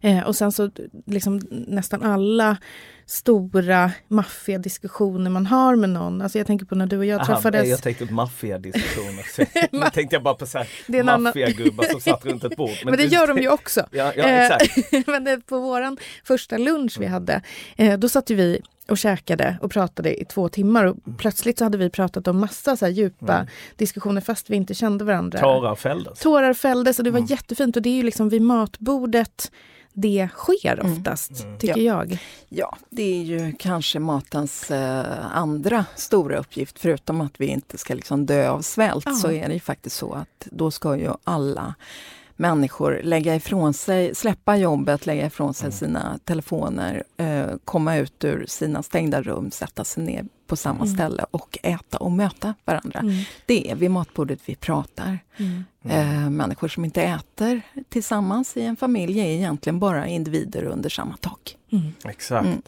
Eh, 0.01 0.19
och 0.19 0.35
sen 0.35 0.51
så 0.51 0.71
liksom 1.05 1.41
nästan 1.49 2.03
alla 2.03 2.57
stora 3.11 3.91
maffiga 4.07 4.57
diskussioner 4.57 5.29
man 5.29 5.45
har 5.45 5.75
med 5.75 5.89
någon. 5.89 6.21
Alltså 6.21 6.37
jag 6.37 6.47
tänker 6.47 6.65
på 6.65 6.75
när 6.75 6.85
du 6.85 6.97
och 6.97 7.05
jag 7.05 7.21
Aha, 7.21 7.25
träffades. 7.35 7.67
jag 7.69 7.83
tänkte 7.83 8.05
på 8.05 8.13
maffiadiskussioner. 8.13 9.25
Nu 9.71 9.89
tänkte 9.93 10.15
jag 10.15 10.23
bara 10.23 10.33
på 10.33 10.45
Det 10.87 10.97
en 10.99 11.09
annan- 11.09 11.23
maffiagubbar 11.23 11.83
som 11.83 12.01
satt 12.01 12.25
runt 12.25 12.43
ett 12.43 12.55
bord. 12.57 12.69
Men 12.85 12.97
det 12.97 13.03
du- 13.03 13.15
gör 13.15 13.27
de 13.27 13.37
ju 13.37 13.49
också. 13.49 13.85
Ja, 13.91 14.13
ja 14.17 14.23
Eh, 14.23 14.45
exakt. 14.45 15.07
Men 15.07 15.23
det, 15.23 15.41
på 15.45 15.59
våran 15.59 15.97
första 16.23 16.57
lunch 16.57 16.97
vi 16.99 17.05
hade, 17.05 17.41
eh, 17.77 17.99
då 17.99 18.09
satt 18.09 18.29
ju 18.29 18.35
vi 18.35 18.61
och 18.87 18.97
käkade 18.97 19.57
och 19.61 19.71
pratade 19.71 20.21
i 20.21 20.25
två 20.25 20.49
timmar 20.49 20.85
och 20.85 20.95
plötsligt 21.17 21.57
så 21.57 21.63
hade 21.63 21.77
vi 21.77 21.89
pratat 21.89 22.27
om 22.27 22.39
massa 22.39 22.75
så 22.77 22.87
djupa 22.87 23.47
diskussioner 23.75 24.21
fast 24.21 24.49
vi 24.49 24.55
inte 24.55 24.73
kände 24.73 25.05
varandra. 25.05 25.39
Tårar 25.39 25.75
fälldes. 25.75 26.19
Tårar 26.19 26.53
fälldes 26.53 26.97
och 26.99 27.05
det 27.05 27.11
var 27.11 27.31
jättefint 27.31 27.75
och 27.75 27.81
det 27.81 27.89
är 27.89 27.95
ju 27.95 28.03
liksom 28.03 28.29
vid 28.29 28.41
matbordet 28.41 29.51
det 29.93 30.29
sker 30.33 30.81
oftast, 30.85 31.31
tycker 31.59 31.81
jag. 31.81 32.17
Ja, 32.49 32.77
det 32.89 33.03
är 33.19 33.23
ju 33.23 33.53
kanske 33.59 33.99
matens 33.99 34.71
eh, 34.71 35.35
andra 35.35 35.85
stora 35.95 36.37
uppgift. 36.37 36.79
Förutom 36.79 37.21
att 37.21 37.33
vi 37.41 37.45
inte 37.45 37.77
ska 37.77 37.93
liksom 37.93 38.25
dö 38.25 38.49
av 38.49 38.61
svält 38.61 39.03
Ja. 39.05 39.13
så 39.13 39.31
är 39.31 39.47
det 39.47 39.53
ju 39.53 39.59
faktiskt 39.59 39.95
så 39.95 40.13
att 40.13 40.47
då 40.51 40.71
ska 40.71 40.97
ju 40.97 41.09
alla 41.23 41.75
människor 42.41 43.01
lägga 43.03 43.35
ifrån 43.35 43.73
sig, 43.73 44.15
släppa 44.15 44.57
jobbet, 44.57 45.05
lägga 45.05 45.25
ifrån 45.25 45.53
sig 45.53 45.71
sina 45.71 46.19
telefoner, 46.23 47.03
eh, 47.17 47.45
komma 47.65 47.97
ut 47.97 48.23
ur 48.23 48.45
sina 48.47 48.83
stängda 48.83 49.21
rum, 49.21 49.51
sätta 49.51 49.83
sig 49.83 50.03
ner 50.03 50.25
på 50.47 50.55
samma 50.55 50.87
ställe 50.87 51.25
och 51.31 51.57
äta 51.63 51.97
och 51.97 52.11
möta 52.11 52.53
varandra. 52.65 52.99
Mm. 52.99 53.23
Det 53.45 53.71
är 53.71 53.75
vid 53.75 53.91
matbordet 53.91 54.39
vi 54.45 54.55
pratar. 54.55 55.19
Mm. 55.37 55.63
Eh, 55.83 56.29
människor 56.29 56.67
som 56.67 56.85
inte 56.85 57.01
äter 57.01 57.61
tillsammans 57.89 58.57
i 58.57 58.61
en 58.61 58.75
familj 58.75 59.19
är 59.19 59.25
egentligen 59.25 59.79
bara 59.79 60.07
individer 60.07 60.63
under 60.63 60.89
samma 60.89 61.17
tak. 61.17 61.57
Mm. 61.71 61.93
Exakt. 62.05 62.45
Mm. 62.45 62.61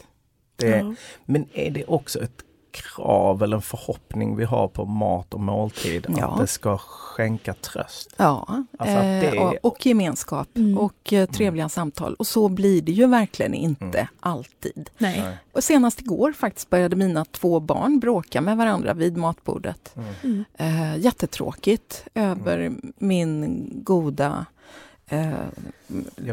Det, 0.55 0.67
Ja. 0.67 0.95
Men 1.25 1.45
är 1.53 1.71
det 1.71 1.85
också 1.85 2.19
ett 2.19 2.43
krav 2.73 3.43
eller 3.43 3.55
en 3.55 3.61
förhoppning 3.61 4.35
vi 4.35 4.43
har 4.43 4.67
på 4.67 4.85
mat 4.85 5.33
och 5.33 5.39
måltid 5.39 6.05
Ja. 6.17 6.27
att 6.27 6.39
det 6.39 6.47
ska 6.47 6.77
skänka 6.77 7.53
tröst? 7.53 8.13
Ja, 8.17 8.45
Alltså 8.79 8.95
att 8.97 9.01
det 9.03 9.27
eh, 9.27 9.33
är- 9.33 9.39
och, 9.47 9.55
och 9.71 9.85
gemenskap 9.85 10.47
Mm. 10.55 10.77
och 10.77 11.13
eh, 11.13 11.29
trevliga 11.29 11.69
samtal. 11.69 12.13
Och 12.13 12.27
så 12.27 12.49
blir 12.49 12.81
det 12.81 12.91
ju 12.91 13.07
verkligen 13.07 13.53
inte 13.53 13.97
Mm. 13.99 14.07
alltid. 14.19 14.89
Nej. 14.97 15.21
Nej. 15.21 15.37
Och 15.51 15.63
senast 15.63 16.01
igår 16.01 16.31
faktiskt 16.33 16.69
började 16.69 16.95
mina 16.95 17.25
två 17.25 17.59
barn 17.59 17.99
bråka 17.99 18.41
med 18.41 18.57
varandra 18.57 18.93
vid 18.93 19.17
matbordet. 19.17 19.95
Mm. 20.23 20.43
Eh, 20.57 20.97
jättetråkigt 20.97 22.03
över 22.13 22.71
min 22.97 23.69
goda 23.83 24.45
eh, 25.07 25.29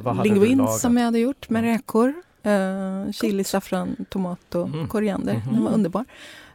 Ja, 0.04 0.12
linguin 0.22 0.68
som 0.68 0.96
jag 0.96 1.04
hade 1.04 1.18
gjort 1.18 1.50
med 1.50 1.62
räkor. 1.62 2.14
Eh, 2.42 3.12
chili, 3.12 3.44
saffran, 3.44 3.96
tomat 4.08 4.54
och 4.54 4.66
Mm. 4.68 4.88
koriander. 4.88 5.34
Mhm. 5.34 5.54
Den 5.54 5.64
var 5.64 5.72
underbar. 5.72 6.04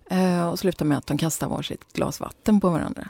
Eh, 0.10 0.48
och 0.50 0.60
slutade 0.60 0.88
med 0.88 0.98
att 0.98 1.08
de 1.08 1.18
kastade 1.18 1.50
varsitt 1.52 1.94
glas 1.94 2.20
vatten 2.20 2.62
på 2.62 2.70
varandra. 2.70 3.10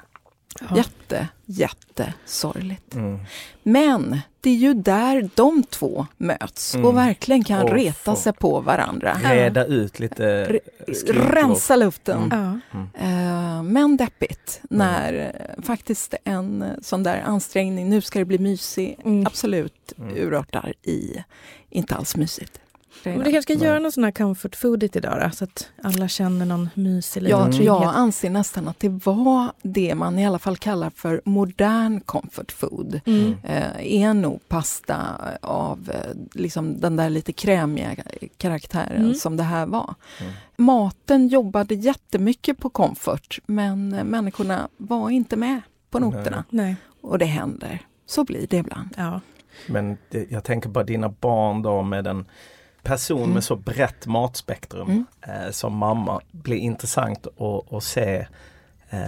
Ja. 0.69 0.77
Jätte, 0.77 1.27
jättesorgligt. 1.45 2.95
Mm. 2.95 3.19
Men 3.63 4.19
det 4.41 4.49
är 4.49 4.55
ju 4.55 4.73
där 4.73 5.29
de 5.35 5.63
två 5.63 6.07
möts 6.17 6.75
Mm. 6.75 6.87
och 6.87 6.97
verkligen 6.97 7.43
kan 7.43 7.61
Och 7.61 7.71
reta 7.71 7.93
få- 7.93 8.15
sig 8.15 8.33
på 8.33 8.59
varandra. 8.61 9.17
Reda 9.23 9.65
ut 9.65 9.99
lite. 9.99 10.59
Rensa 11.07 11.75
luften. 11.75 12.31
Mm. 12.31 12.61
Ja. 12.71 12.79
Eh, 13.01 13.63
men 13.63 13.97
deppigt 13.97 14.61
när 14.69 15.13
eh, 15.57 15.63
faktiskt 15.63 16.13
en 16.23 16.63
sån 16.81 17.03
där 17.03 17.21
ansträngning, 17.25 17.89
nu 17.89 18.01
ska 18.01 18.19
det 18.19 18.25
bli 18.25 18.39
mysig, 18.39 18.99
Mm. 19.05 19.25
absolut 19.27 19.93
Mm. 19.97 20.15
urartar 20.17 20.73
i 20.83 21.23
inte 21.69 21.95
alls 21.95 22.15
mysigt. 22.15 22.59
Men 23.03 23.19
det 23.19 23.31
kanske 23.31 23.41
ska 23.41 23.65
göra 23.65 23.79
något 23.79 23.93
sån 23.93 24.03
här 24.03 24.11
comfort 24.11 24.55
foodigt 24.55 24.95
idag 24.95 25.21
då, 25.21 25.29
så 25.35 25.43
att 25.43 25.69
alla 25.83 26.07
känner 26.07 26.45
någon 26.45 26.69
mysig 26.73 27.21
liten 27.23 27.39
Jag, 27.39 27.47
trygghet. 27.47 27.65
jag 27.65 27.83
anser 27.95 28.29
nästan 28.29 28.67
att 28.67 28.79
det 28.79 28.89
var 28.89 29.51
det 29.61 29.95
man 29.95 30.19
i 30.19 30.25
alla 30.27 30.39
fall 30.39 30.57
kallar 30.57 30.89
för 30.89 31.21
modern 31.25 32.01
comfort 32.01 32.51
food. 32.51 33.01
Mm. 33.05 33.35
Eh, 33.43 34.01
är 34.03 34.13
nog 34.13 34.47
pasta 34.47 34.97
av 35.41 35.89
eh, 35.93 36.11
liksom 36.33 36.79
den 36.79 36.95
där 36.95 37.09
lite 37.09 37.33
krämiga 37.33 37.95
karaktären 38.37 39.01
Mm. 39.01 39.13
som 39.15 39.37
det 39.37 39.43
här 39.43 39.65
var. 39.65 39.95
Mm. 40.21 40.33
Maten 40.57 41.27
jobbade 41.27 41.75
jättemycket 41.75 42.57
på 42.57 42.69
comfort 42.69 43.39
men 43.45 43.93
eh, 43.93 44.03
människorna 44.03 44.67
var 44.77 45.09
inte 45.09 45.35
med 45.35 45.61
på 45.89 45.99
noterna. 45.99 46.43
Nej. 46.49 46.75
Och 47.01 47.17
det 47.19 47.25
händer. 47.25 47.79
Så 48.05 48.23
blir 48.23 48.47
det 48.49 48.57
ibland. 48.57 48.89
Ja. 48.97 49.21
Men 49.67 49.97
det, 50.11 50.31
jag 50.31 50.43
tänker 50.43 50.69
på 50.69 50.83
dina 50.83 51.09
barn 51.09 51.61
då 51.61 51.81
med 51.81 52.07
en 52.07 52.25
person 52.85 53.21
Mm. 53.23 53.33
med 53.33 53.43
så 53.43 53.55
brett 53.55 54.05
matspektrum 54.05 54.89
Mm. 54.89 55.05
eh, 55.45 55.51
som 55.51 55.75
mamma. 55.77 56.21
blir 56.31 56.57
intressant 56.57 57.27
att, 57.27 57.73
att 57.73 57.83
se 57.83 58.27
eh, 58.89 58.99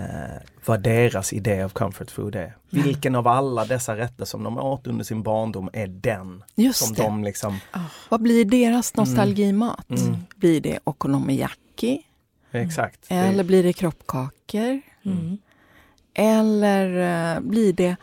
vad 0.65 0.81
deras 0.83 1.33
idé 1.33 1.61
av 1.63 1.69
comfort 1.69 2.11
food 2.11 2.35
är. 2.35 2.55
Vilken 2.69 3.15
av 3.15 3.27
alla 3.27 3.65
dessa 3.65 3.97
rätter 3.97 4.25
som 4.25 4.43
de 4.43 4.57
åt 4.57 4.87
under 4.87 5.03
sin 5.03 5.23
barndom 5.23 5.69
är 5.73 5.87
den 5.87 6.43
Just 6.55 6.85
som 6.85 6.93
det. 6.95 7.01
de 7.01 7.23
liksom... 7.23 7.59
Vad 8.09 8.21
blir 8.21 8.45
deras 8.45 8.95
nostalgimat? 8.95 9.89
Mm. 9.89 10.17
Blir 10.35 10.61
det 10.61 10.79
okonomiyaki? 10.83 12.01
Exakt. 12.51 12.99
Eller 13.09 13.43
blir 13.43 13.63
det 13.63 13.73
kroppkakor? 13.73 14.81
Mm. 15.05 15.37
Eller 16.13 17.35
eh, 17.35 17.39
blir 17.41 17.73
det 17.73 17.95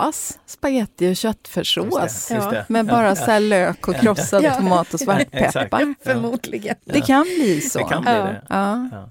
pappas 0.00 0.38
spaghetti 0.46 1.12
och 1.12 1.16
köttfärssås? 1.16 2.28
Ja. 2.30 2.52
Med 2.68 2.86
bara 2.86 3.16
så 3.16 3.24
här 3.24 3.40
lök 3.40 3.88
och 3.88 3.96
krossad 3.96 4.44
Ja. 4.44 4.54
tomat 4.54 4.94
och 4.94 5.00
svartpeppar. 5.00 5.94
Förmodligen. 6.04 6.76
Det 6.84 7.00
kan 7.00 7.22
bli 7.22 7.60
så. 7.60 7.78
Det 7.78 7.84
kan 7.84 8.02
bli 8.02 8.12
Ja. 8.12 8.18
det. 8.18 8.42
Ja. 8.48 8.88
Ja. 8.92 9.08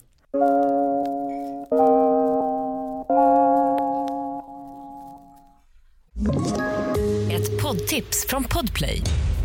Ett 7.31 7.61
poddtips 7.61 8.25
från 8.29 8.43
Podplay. 8.43 9.01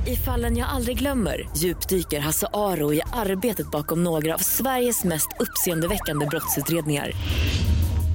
I 0.06 0.16
fallen 0.16 0.56
jag 0.56 0.68
aldrig 0.68 0.98
glömmer 0.98 1.48
djupdyker 1.56 2.20
Hasse 2.20 2.46
Aro 2.52 2.92
i 2.94 3.00
arbetet 3.12 3.70
bakom 3.70 4.04
några 4.04 4.34
av 4.34 4.38
Sveriges 4.38 5.04
mest 5.04 5.28
uppseendeväckande 5.38 6.26
brottsutredningar. 6.26 7.10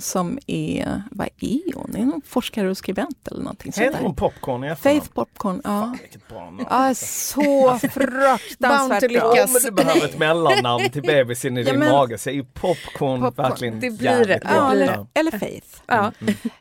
som 0.00 0.38
är, 0.46 1.02
vad 1.10 1.28
är 1.40 1.74
hon? 1.74 1.96
Är 1.96 2.04
hon 2.04 2.22
forskare 2.26 2.70
och 2.70 2.76
skribent 2.76 3.28
eller 3.28 3.40
någonting 3.42 3.72
sånt 3.72 3.86
Heter 3.86 3.98
hon 4.02 4.14
popcorn 4.14 4.64
i 4.64 4.68
efternamn? 4.68 5.00
Faith 5.00 5.14
Popcorn, 5.14 5.60
ja. 5.64 5.70
Fan, 5.70 5.98
vilket 6.02 6.28
bra 6.28 6.44
namn. 6.44 6.66
Ja, 6.70 6.94
så 6.94 7.78
fruktansvärt 7.78 9.12
bra. 9.12 9.30
Om 9.44 9.60
du 9.64 9.70
behöver 9.70 10.04
ett 10.04 10.18
mellannamn 10.18 10.90
till 10.90 11.02
bebisen 11.02 11.58
i 11.58 11.62
Ja, 11.62 11.70
din 11.70 11.78
men- 11.78 11.90
mage 11.90 12.18
så 12.18 12.30
är 12.30 12.34
ju 12.34 12.44
popcorn, 12.44 13.20
Popcorn, 13.20 13.48
verkligen 13.48 13.80
det 13.80 13.90
blir 13.90 14.02
jävligt 14.10 14.28
det. 14.28 14.40
bra. 14.40 14.50
Ja, 14.56 14.70
blir 14.70 14.82
eller, 14.82 15.06
eller 15.14 15.30
Faith. 15.38 15.66
Ja. 15.86 16.12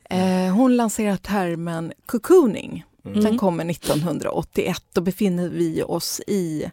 Eh, 0.09 0.53
hon 0.55 0.75
lanserar 0.75 1.17
termen 1.17 1.93
cocooning. 2.05 2.85
Mm. 3.05 3.23
Den 3.23 3.37
kommer 3.37 3.65
1981. 3.65 4.83
Då 4.93 5.01
befinner 5.01 5.49
vi 5.49 5.83
oss 5.83 6.21
i 6.27 6.63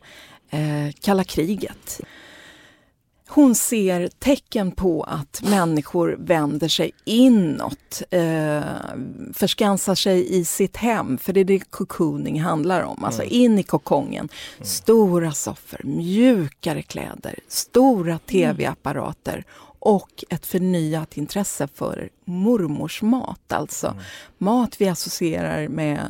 eh, 0.51 0.59
kalla 1.01 1.25
kriget. 1.25 2.01
Hon 3.31 3.55
ser 3.55 4.09
tecken 4.19 4.73
på 4.73 5.03
att 5.03 5.43
människor 5.43 6.17
vänder 6.19 6.69
sig 6.69 6.91
inåt, 7.05 8.03
eh, 8.11 8.63
förskansar 9.35 9.95
sig 9.95 10.39
i 10.39 10.45
sitt 10.45 10.77
hem, 10.77 11.19
för 11.19 11.33
det 11.33 11.41
är 11.41 11.45
det 11.45 11.71
cocooning 11.71 12.41
handlar 12.41 12.83
om, 12.83 13.05
alltså 13.05 13.23
in 13.23 13.59
i 13.59 13.63
kokongen. 13.63 14.29
Stora 14.61 15.33
soffor, 15.33 15.81
mjukare 15.85 16.83
kläder, 16.83 17.39
stora 17.49 18.19
tv-apparater 18.19 19.45
och 19.79 20.25
ett 20.31 20.47
förnyat 20.47 21.17
intresse 21.17 21.69
för 21.75 22.09
mormors 22.25 23.03
mat, 23.03 23.53
alltså 23.53 23.97
mat 24.39 24.81
vi 24.81 24.89
associerar 24.89 25.69
med, 25.69 26.01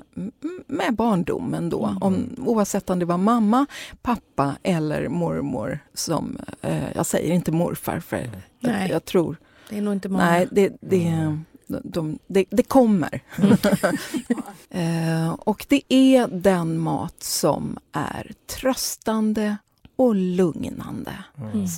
med 0.67 0.95
barndomen 0.95 1.71
då. 1.71 1.97
Om, 2.01 2.27
oavsett 2.39 2.91
om 2.91 2.99
det 2.99 3.05
var 3.05 3.19
mamma, 3.19 3.67
pappa 4.03 4.57
eller 4.63 5.09
mormor 5.09 5.79
som, 5.95 6.39
eh, 6.63 6.93
jag 6.95 7.07
säger 7.07 7.35
inte 7.35 7.53
morfar 7.53 8.01
för 8.01 8.17
jag, 8.17 8.73
Nej. 8.73 8.91
jag 8.91 9.05
tror, 9.05 9.37
Det 9.69 9.79
är 9.79 9.83
nog 9.83 9.93
inte 9.93 10.09
många. 10.09 10.25
nej 10.25 10.49
det, 10.51 10.77
det, 10.81 11.39
de, 11.67 12.19
det, 12.27 12.45
det 12.51 12.63
kommer. 12.63 13.21
eh, 14.71 15.31
och 15.31 15.67
det 15.69 15.83
är 15.89 16.29
den 16.29 16.79
mat 16.79 17.23
som 17.23 17.79
är 17.93 18.33
tröstande 18.47 19.57
och 19.97 20.15
lugnande. 20.15 21.13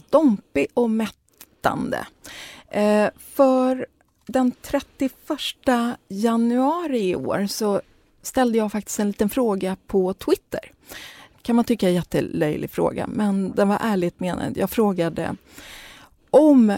Stompig 0.07 0.67
och 0.75 0.91
mättande. 1.61 2.07
Eh, 2.69 3.11
för 3.19 3.87
den 4.27 4.53
31 4.63 5.13
januari 6.09 7.11
i 7.11 7.17
år 7.17 7.47
så 7.47 7.81
ställde 8.23 8.59
jag 8.59 8.73
faktiskt 8.73 8.99
en 8.99 9.07
liten 9.07 9.31
fråga 9.31 9.77
på 9.87 10.15
Twitter. 10.15 10.73
kan 11.43 11.57
man 11.57 11.65
tycka 11.65 11.87
är 11.87 11.91
en 11.91 11.95
jättelöjlig 11.95 12.71
fråga, 12.71 13.07
men 13.07 13.53
den 13.55 13.69
var 13.69 13.79
ärligt 13.81 14.21
menad. 14.21 14.57
Jag 14.57 14.71
frågade 14.71 15.37
om 16.31 16.77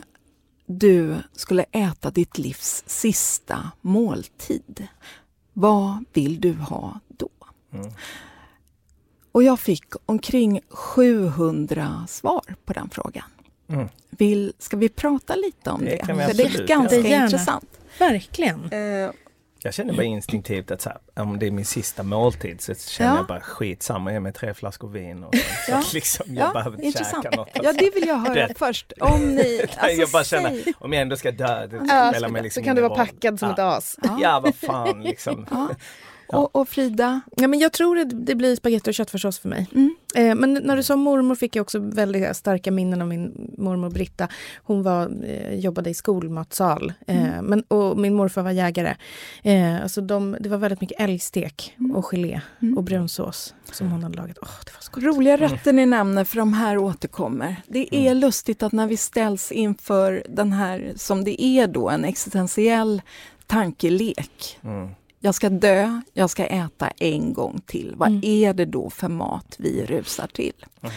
du 0.67 1.17
skulle 1.33 1.65
äta 1.73 2.11
ditt 2.11 2.39
livs 2.39 2.85
sista 2.87 3.71
måltid, 3.81 4.87
vad 5.53 6.05
vill 6.13 6.41
du 6.41 6.53
ha 6.53 7.01
då? 7.09 7.29
Mm. 7.73 7.93
Och 9.33 9.43
jag 9.43 9.61
fick 9.61 9.85
omkring 10.07 10.61
700 10.69 12.07
svar 12.09 12.55
på 12.65 12.73
den 12.73 12.91
frågan. 12.91 13.25
Mm. 13.69 13.89
Vill, 14.11 14.53
ska 14.59 14.77
vi 14.77 14.89
prata 14.89 15.35
lite 15.35 15.71
om 15.71 15.85
Det 15.85 15.91
det? 15.91 15.97
kan 15.97 16.19
vi 16.19 16.33
det 16.33 16.43
är 16.45 16.67
ganska. 16.67 16.97
Gärna. 16.97 17.25
intressant. 17.25 17.79
Verkligen. 17.99 18.73
Eh, 18.73 19.11
Jag 19.65 19.75
känner 19.75 19.95
bara 19.95 20.03
instinktivt 20.05 20.71
att 20.71 20.81
så 20.83 20.89
här, 20.89 20.99
om 21.23 21.39
det 21.39 21.47
är 21.47 21.51
min 21.51 21.65
sista 21.65 22.03
måltid 22.03 22.61
så 22.61 22.75
känner 22.75 23.11
Ja. 23.11 23.17
jag 23.17 23.27
bara 23.27 23.41
skitsamma, 23.41 24.13
ge 24.13 24.21
mig 24.21 24.33
tre 24.33 24.55
flaskor 24.55 24.89
vin 24.89 25.25
och 25.25 25.35
så, 25.67 25.71
Ja. 25.73 25.79
att 25.79 25.93
liksom, 25.93 26.27
jag 26.35 26.49
Ja, 26.49 26.53
behöver 26.53 26.77
inte 26.77 26.87
intressant. 26.87 27.25
käka 27.25 27.37
något. 27.37 27.49
Ja, 27.63 27.73
det 27.73 27.91
vill 27.95 28.07
jag 28.09 28.17
höra 28.19 28.35
Det- 28.49 28.55
först. 28.59 28.93
Om 29.01 29.35
ni... 29.35 29.57
jag 29.79 29.91
Alltså, 29.91 30.13
bara 30.13 30.25
känner, 30.25 30.51
säg. 30.51 30.73
om 30.79 30.93
jag 30.93 31.03
ändå 31.03 31.17
ska 31.17 31.31
dö, 31.33 31.67
det 31.67 31.77
Ja, 31.89 32.11
spelar 32.13 32.29
mig 32.29 32.43
liksom 32.43 32.61
så 32.63 32.65
kan 32.65 32.77
du 32.77 32.81
ingen 32.81 32.91
vara 32.91 33.01
roll. 33.01 33.07
packad 33.09 33.39
som 33.39 33.49
ja. 33.49 33.53
ett 33.55 33.59
as. 33.79 33.97
Ja, 34.21 34.41
vad 34.45 34.55
fan 34.55 35.03
liksom. 35.03 35.47
Ja. 36.33 36.39
Och, 36.39 36.57
och 36.57 36.69
Frida? 36.69 37.21
Ja, 37.37 37.49
men 37.49 37.59
jag 37.59 37.73
tror 37.73 37.97
det, 37.97 38.05
det 38.05 38.35
blir 38.35 38.57
spagetti 38.57 38.91
och 38.91 38.95
köttfärssås 38.95 39.39
för 39.39 39.49
mig. 39.49 39.67
Mm. 39.75 39.95
Eh, 40.15 40.35
men 40.35 40.55
när 40.65 40.77
du 40.77 40.83
sa 40.83 40.97
mormor 40.97 41.35
fick 41.35 41.57
jag 41.57 41.63
också 41.63 41.79
väldigt 41.79 42.37
starka 42.37 42.71
minnen 42.71 43.03
av 43.03 43.09
min 43.09 43.51
mormor 43.59 43.91
Britta. 43.91 44.29
Hon 44.65 44.83
var, 44.83 45.25
eh, 45.25 45.55
jobbade 45.55 45.91
i 45.91 45.95
skolmatsal 45.95 46.93
eh, 47.07 47.43
men, 47.43 47.63
och 47.63 47.99
min 47.99 48.15
morfar 48.15 48.43
var 48.43 48.51
jägare. 48.51 48.97
Eh, 49.43 49.83
alltså 49.83 50.01
de, 50.01 50.37
det 50.41 50.49
var 50.49 50.59
väldigt 50.59 50.81
mycket 50.81 51.01
älgstek 51.01 51.77
och 51.95 52.05
gelé 52.05 52.41
och 52.77 52.83
brunsås 52.85 53.55
som 53.73 53.91
hon 53.91 54.03
hade 54.03 54.17
lagat. 54.17 54.39
Åh, 54.43 54.49
det 54.67 54.73
var 54.75 54.81
så 54.81 54.91
gott. 54.93 55.05
Roliga 55.05 55.37
rätter 55.37 55.73
ni 55.73 55.87
nämner, 55.87 56.25
för 56.25 56.37
de 56.37 56.53
här 56.53 56.79
återkommer. 56.79 57.57
Det 57.69 57.95
är 57.95 58.11
Mm. 58.11 58.19
lustigt 58.19 58.63
att 58.63 58.73
när 58.73 58.87
vi 58.87 58.97
ställs 58.97 59.53
inför 59.53 60.25
den 60.29 60.53
här, 60.53 60.93
som 60.97 61.25
det 61.25 61.43
är 61.43 61.67
då, 61.67 61.91
en 61.91 62.05
existentiell 62.05 63.03
tankelek. 63.47 64.59
Jag 65.25 65.35
ska 65.35 65.49
dö, 65.51 66.01
jag 66.13 66.31
ska 66.31 66.47
äta 66.47 66.89
en 66.99 67.33
gång 67.35 67.61
till. 67.67 67.95
Vad 67.97 68.09
Mm. 68.09 68.21
är 68.25 68.55
det 68.55 68.65
då 68.65 68.91
för 68.91 69.09
mat 69.09 69.55
vi 69.59 69.87
rusar 69.87 70.27
till? 70.27 70.53
Mm. 70.83 70.95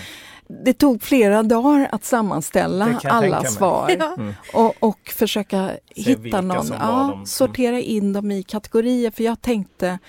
Det 0.66 0.74
tog 0.74 1.04
flera 1.04 1.44
dagar 1.44 1.90
att 1.92 2.06
sammanställa 2.06 3.00
alla 3.04 3.44
svar 3.44 3.96
Ja. 4.00 4.14
Mm. 4.18 4.34
och, 4.54 4.74
och 4.80 5.00
försöka 5.16 5.72
hitta 5.96 6.20
vilka 6.22 6.42
någon, 6.42 6.68
ja. 6.80 7.14
Mm. 7.14 7.26
sortera 7.26 7.80
in 7.80 8.14
dem 8.14 8.32
i 8.32 8.44
kategorier. 8.44 9.12
För 9.12 9.24
jag 9.24 9.42
tänkte, 9.42 10.00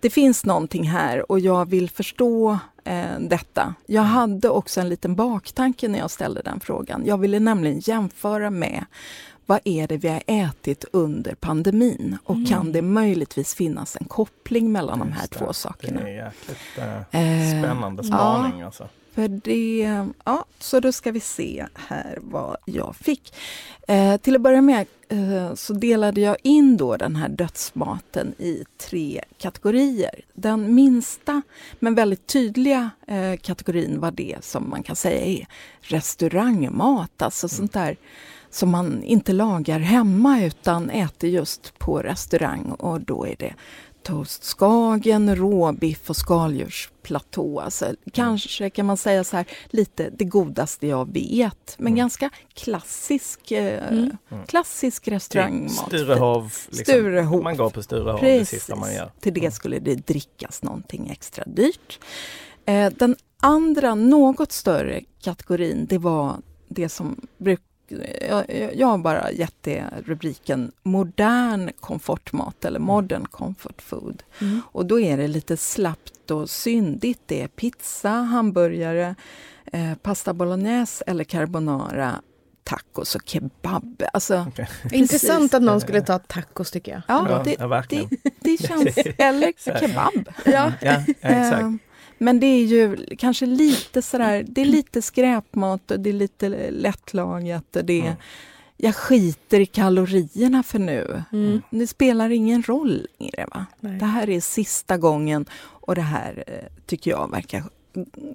det 0.00 0.10
finns 0.10 0.44
någonting 0.44 0.84
här 0.88 1.32
och 1.32 1.40
jag 1.40 1.68
vill 1.70 1.90
förstå 1.90 2.58
eh, 2.84 3.04
detta. 3.20 3.74
Jag 3.86 4.02
Mm. 4.04 4.14
hade 4.14 4.48
också 4.48 4.80
en 4.80 4.88
liten 4.88 5.14
baktanke 5.14 5.88
när 5.88 5.98
jag 5.98 6.10
ställde 6.10 6.42
den 6.42 6.60
frågan. 6.60 7.02
Jag 7.06 7.18
ville 7.18 7.40
nämligen 7.40 7.80
jämföra 7.80 8.50
med 8.50 8.84
vad 9.50 9.60
är 9.64 9.86
det 9.86 9.96
vi 9.96 10.08
har 10.08 10.22
ätit 10.26 10.84
under 10.92 11.34
pandemin 11.34 12.18
och 12.24 12.36
kan 12.48 12.72
det 12.72 12.82
möjligtvis 12.82 13.54
finnas 13.54 13.96
en 14.00 14.06
koppling 14.06 14.72
mellan 14.72 14.98
de 14.98 15.12
här 15.12 15.20
Mm. 15.20 15.20
Just 15.20 15.32
två 15.32 15.46
det. 15.46 15.54
sakerna? 15.54 16.00
Det 16.00 16.10
är 16.10 16.24
jäkligt 16.24 16.78
eh, 17.12 17.20
Eh, 17.20 17.62
spännande 17.62 18.02
ja. 18.02 18.08
spaning 18.08 18.62
alltså. 18.62 18.88
För 19.14 19.28
det, 19.28 19.78
ja, 20.24 20.44
så 20.58 20.80
då 20.80 20.92
ska 20.92 21.12
vi 21.12 21.20
se 21.20 21.66
här 21.74 22.18
vad 22.22 22.56
jag 22.64 22.96
fick. 22.96 23.34
Eh, 23.88 24.16
till 24.16 24.34
att 24.36 24.40
börja 24.40 24.62
med 24.62 24.86
eh, 25.08 25.54
så 25.54 25.72
delade 25.72 26.20
jag 26.20 26.36
in 26.42 26.76
då 26.76 26.96
den 26.96 27.16
här 27.16 27.28
dödsmaten 27.28 28.34
i 28.38 28.64
tre 28.78 29.20
kategorier. 29.38 30.20
Den 30.34 30.74
minsta 30.74 31.42
men 31.78 31.94
väldigt 31.94 32.26
tydliga 32.26 32.90
eh, 33.06 33.36
kategorin 33.36 34.00
var 34.00 34.10
det 34.10 34.36
som 34.40 34.70
man 34.70 34.82
kan 34.82 34.96
säga 34.96 35.24
är 35.26 35.46
restaurangmat, 35.80 37.22
alltså 37.22 37.48
sånt 37.48 37.72
där 37.72 37.96
som 38.50 38.70
man 38.70 39.02
inte 39.02 39.32
lagar 39.32 39.78
hemma 39.78 40.42
utan 40.44 40.90
äter 40.90 41.30
just 41.30 41.78
på 41.78 41.98
restaurang 41.98 42.72
och 42.78 43.00
då 43.00 43.26
är 43.26 43.36
det 43.38 43.54
toast 44.02 44.44
skagen, 44.44 45.36
råbiff 45.36 46.10
och 46.10 46.16
skaldjursplatå. 46.16 47.60
Alltså, 47.60 47.94
Kanske 48.12 48.70
kan 48.70 48.86
man 48.86 48.96
säga 48.96 49.24
så 49.24 49.36
här, 49.36 49.46
lite 49.70 50.10
det 50.10 50.24
godaste 50.24 50.86
jag 50.86 51.12
vet, 51.12 51.74
men 51.78 51.86
Mm. 51.86 51.96
ganska 51.96 52.30
klassisk, 52.54 53.50
eh, 53.50 53.88
Mm. 53.88 54.10
klassisk 54.46 55.08
restaurangmat. 55.08 55.72
Sturehov, 55.72 56.44
liksom. 56.68 56.76
Sturehov. 56.84 57.42
man 57.42 57.56
går 57.56 57.70
på 57.70 57.82
Sturehov 57.82 58.20
det 58.20 58.44
sista 58.44 58.76
man 58.76 58.94
gör. 58.94 59.12
Till 59.20 59.34
det 59.34 59.50
skulle 59.54 59.78
det 59.78 59.94
drickas 60.06 60.62
någonting 60.62 61.08
extra 61.10 61.44
dyrt. 61.46 61.98
Eh, 62.66 62.92
den 62.96 63.16
andra, 63.40 63.94
något 63.94 64.52
större 64.52 65.00
kategorin, 65.22 65.86
det 65.88 65.98
var 65.98 66.36
det 66.68 66.88
som 66.88 67.20
bruk, 67.38 67.60
jag, 68.74 68.86
har 68.86 68.98
bara 68.98 69.32
gett 69.32 69.54
det 69.60 69.84
rubriken 70.06 70.72
modern 70.82 71.70
komfortmat 71.80 72.64
eller 72.64 72.78
modern 72.78 73.24
comfort 73.24 73.82
food. 73.82 74.22
Mm. 74.40 74.62
Och 74.66 74.86
då 74.86 75.00
är 75.00 75.16
det 75.16 75.28
lite 75.28 75.56
slappt 75.56 76.30
och 76.30 76.50
syndigt. 76.50 77.20
Det 77.26 77.42
är 77.42 77.48
pizza, 77.48 78.10
hamburgare, 78.10 79.14
eh, 79.72 79.94
pasta 80.02 80.34
bolognese 80.34 81.04
eller 81.06 81.24
carbonara, 81.24 82.22
tacos 82.64 83.14
och 83.14 83.22
kebab. 83.24 84.02
Alltså, 84.12 84.46
Intressant 84.92 85.54
att 85.54 85.62
någon 85.62 85.80
skulle 85.80 86.02
ta 86.02 86.18
tacos 86.18 86.70
tycker 86.70 86.92
jag. 86.92 87.02
ja, 87.08 87.26
Ja, 87.30 87.42
det, 87.44 87.56
ja, 87.58 87.84
det, 87.88 88.08
det 88.40 88.66
känns... 88.66 88.96
Eller 89.18 89.52
kebab. 89.80 90.28
Ja. 90.44 90.52
Ja, 90.52 90.72
ja, 90.80 91.28
exakt. 91.28 91.89
Men 92.22 92.40
det 92.40 92.46
är 92.46 92.64
ju 92.66 92.96
kanske 93.18 93.46
lite 93.46 94.02
sådär, 94.02 94.44
det 94.48 94.60
är 94.60 94.64
lite 94.64 95.02
skräpmat 95.02 95.90
och 95.90 96.00
det 96.00 96.10
är 96.10 96.14
lite 96.14 96.70
lättlagat 96.70 97.64
det 97.84 98.00
är, 98.00 98.04
Mm. 98.04 98.14
jag 98.76 98.94
skiter 98.94 99.60
i 99.60 99.66
kalorierna 99.66 100.62
för 100.62 100.78
nu. 100.78 101.22
Mm. 101.32 101.62
Det 101.70 101.86
spelar 101.86 102.30
ingen 102.30 102.62
roll 102.62 103.06
längre. 103.18 103.46
Va? 103.54 103.66
Nej. 103.80 103.98
Det 103.98 104.04
här 104.06 104.30
är 104.30 104.40
sista 104.40 104.98
gången 104.98 105.46
och 105.62 105.94
det 105.94 106.00
här 106.00 106.44
eh, 106.46 106.82
tycker 106.86 107.10
jag 107.10 107.30
verkar 107.30 107.64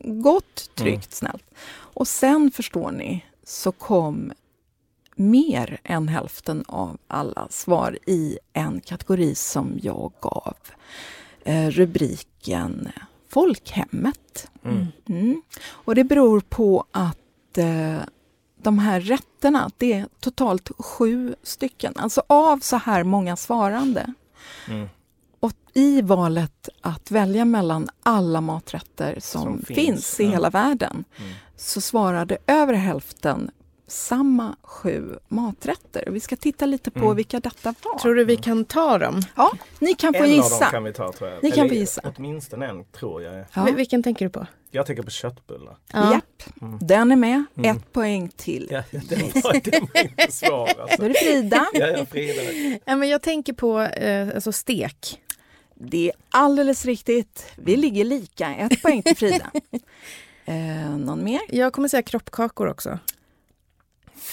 gott, 0.03 0.69
tryggt, 0.75 1.13
snällt. 1.13 1.43
Och 1.71 2.07
sen 2.07 2.51
förstår 2.51 2.91
ni 2.91 3.25
så 3.43 3.71
kom 3.71 4.31
mer 5.15 5.79
än 5.83 6.07
hälften 6.07 6.63
av 6.67 6.97
alla 7.07 7.47
svar 7.49 7.97
i 8.07 8.37
en 8.53 8.81
kategori 8.81 9.35
som 9.35 9.79
jag 9.81 10.11
gav 10.21 10.55
eh, 11.43 11.69
rubriken 11.69 12.89
Folkhemmet. 13.29 14.49
Mm. 14.65 14.87
Mm. 15.09 15.41
Och 15.67 15.95
det 15.95 16.03
beror 16.03 16.39
på 16.39 16.85
att 16.91 17.57
eh, 17.57 17.97
de 18.61 18.79
här 18.79 19.01
rätterna, 19.01 19.71
det 19.77 19.93
är 19.93 20.07
totalt 20.19 20.69
sju 20.79 21.35
stycken. 21.43 21.93
Alltså 21.95 22.23
av 22.27 22.59
så 22.59 22.77
här 22.77 23.03
många 23.03 23.35
svarande. 23.35 24.13
Mm. 24.67 24.89
Och 25.39 25.53
i 25.73 26.01
valet 26.01 26.69
att 26.81 27.11
välja 27.11 27.45
mellan 27.45 27.89
alla 28.03 28.41
maträtter 28.41 29.17
som, 29.19 29.41
Som 29.43 29.61
finns, 29.75 30.19
i 30.19 30.23
ja. 30.23 30.29
hela 30.31 30.49
världen 30.49 31.03
Mm. 31.19 31.31
så 31.57 31.81
svarade 31.81 32.37
över 32.47 32.73
hälften 32.73 33.51
samma 33.87 34.55
sju 34.63 35.15
maträtter. 35.27 36.03
Vi 36.11 36.19
ska 36.19 36.35
titta 36.35 36.65
lite 36.65 36.91
på 36.91 36.99
Mm. 36.99 37.15
vilka 37.15 37.39
detta 37.39 37.73
var. 37.83 37.99
Tror 37.99 38.15
du 38.15 38.25
vi 38.25 38.37
kan 38.37 38.65
ta 38.65 38.97
dem? 38.97 39.21
Ja, 39.35 39.51
ni 39.79 39.93
kan 39.93 40.13
få 40.13 40.17
En 40.17 40.23
av 40.23 40.29
dem 40.29 40.35
gissa. 40.37 40.65
kan 40.65 40.83
vi 40.83 40.93
ta 40.93 41.11
tror 41.13 41.29
jag. 41.29 41.43
Ni 41.43 41.51
kan 41.51 41.59
Eller 41.59 41.69
få 41.69 41.75
gissa. 41.75 42.01
Åtminstone 42.17 42.67
en 42.67 42.83
tror 42.85 43.23
jag. 43.23 43.45
Ja. 43.53 43.63
Vil- 43.65 43.75
Vilken 43.75 44.03
tänker 44.03 44.25
du 44.25 44.29
på? 44.29 44.47
Jag 44.71 44.85
tänker 44.85 45.03
på 45.03 45.09
köttbullar. 45.11 45.77
Japp, 45.93 46.43
Mm. 46.61 46.79
den 46.81 47.11
är 47.11 47.15
med. 47.15 47.43
Mm. 47.57 47.75
Ett 47.77 47.93
poäng 47.93 48.29
till. 48.35 48.67
Ja, 48.71 48.83
det 48.91 48.97
var, 48.97 49.53
det 49.63 49.79
var 49.93 50.01
inte 50.01 50.31
svår 50.31 50.49
Då 50.75 50.81
alltså. 50.81 51.03
är 51.03 51.09
det 51.09 51.15
Frida. 51.15 51.65
Ja, 51.73 51.87
ja, 51.87 52.05
Frida. 52.05 52.41
Ja, 52.85 52.95
men 52.95 53.09
jag 53.09 53.21
tänker 53.21 53.53
på 53.53 53.81
eh, 53.81 54.27
alltså 54.35 54.51
stek. 54.51 55.21
Det 55.75 56.07
är 56.07 56.13
alldeles 56.29 56.85
riktigt. 56.85 57.45
Vi 57.55 57.75
ligger 57.75 58.05
lika. 58.05 58.55
Ett 58.55 58.81
poäng 58.81 59.01
till 59.03 59.17
Frida. 59.17 59.51
Eh, 60.47 60.97
någon 60.97 61.23
mer? 61.23 61.39
Jag 61.49 61.73
kommer 61.73 61.87
säga 61.87 62.01
kroppkakor 62.01 62.67
också. 62.67 62.99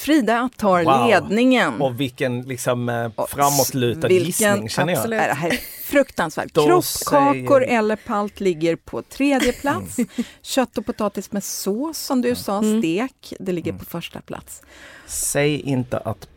Frida 0.02 0.48
tar 0.56 0.84
Wow. 0.84 1.06
ledningen. 1.08 1.80
Och 1.82 2.00
vilken 2.00 2.42
liksom 2.42 2.88
eh, 2.88 3.10
framåtlutad 3.28 4.08
vilken- 4.08 4.26
gissning 4.26 4.68
känner 4.68 4.92
jag. 4.92 4.98
absolut. 4.98 5.18
Nej, 5.18 5.28
Det 5.28 5.34
här 5.34 5.48
är 5.50 5.56
fruktansvärt. 5.84 6.52
Kroppkakor 6.52 7.60
säger- 7.60 7.78
eller 7.78 7.96
palt 7.96 8.40
ligger 8.40 8.76
på 8.76 9.02
tredje 9.02 9.52
plats. 9.52 9.96
Kött 10.42 10.78
och 10.78 10.86
potatis 10.86 11.32
med 11.32 11.44
sås 11.44 11.98
som 11.98 12.22
du 12.22 12.34
sa, 12.34 12.58
Mm. 12.58 12.80
stek, 12.82 13.32
det 13.40 13.52
ligger 13.52 13.70
Mm. 13.70 13.78
på 13.78 13.84
första 13.84 14.20
plats. 14.20 14.62
Säg 15.06 15.60
inte 15.60 15.98
att 15.98 16.28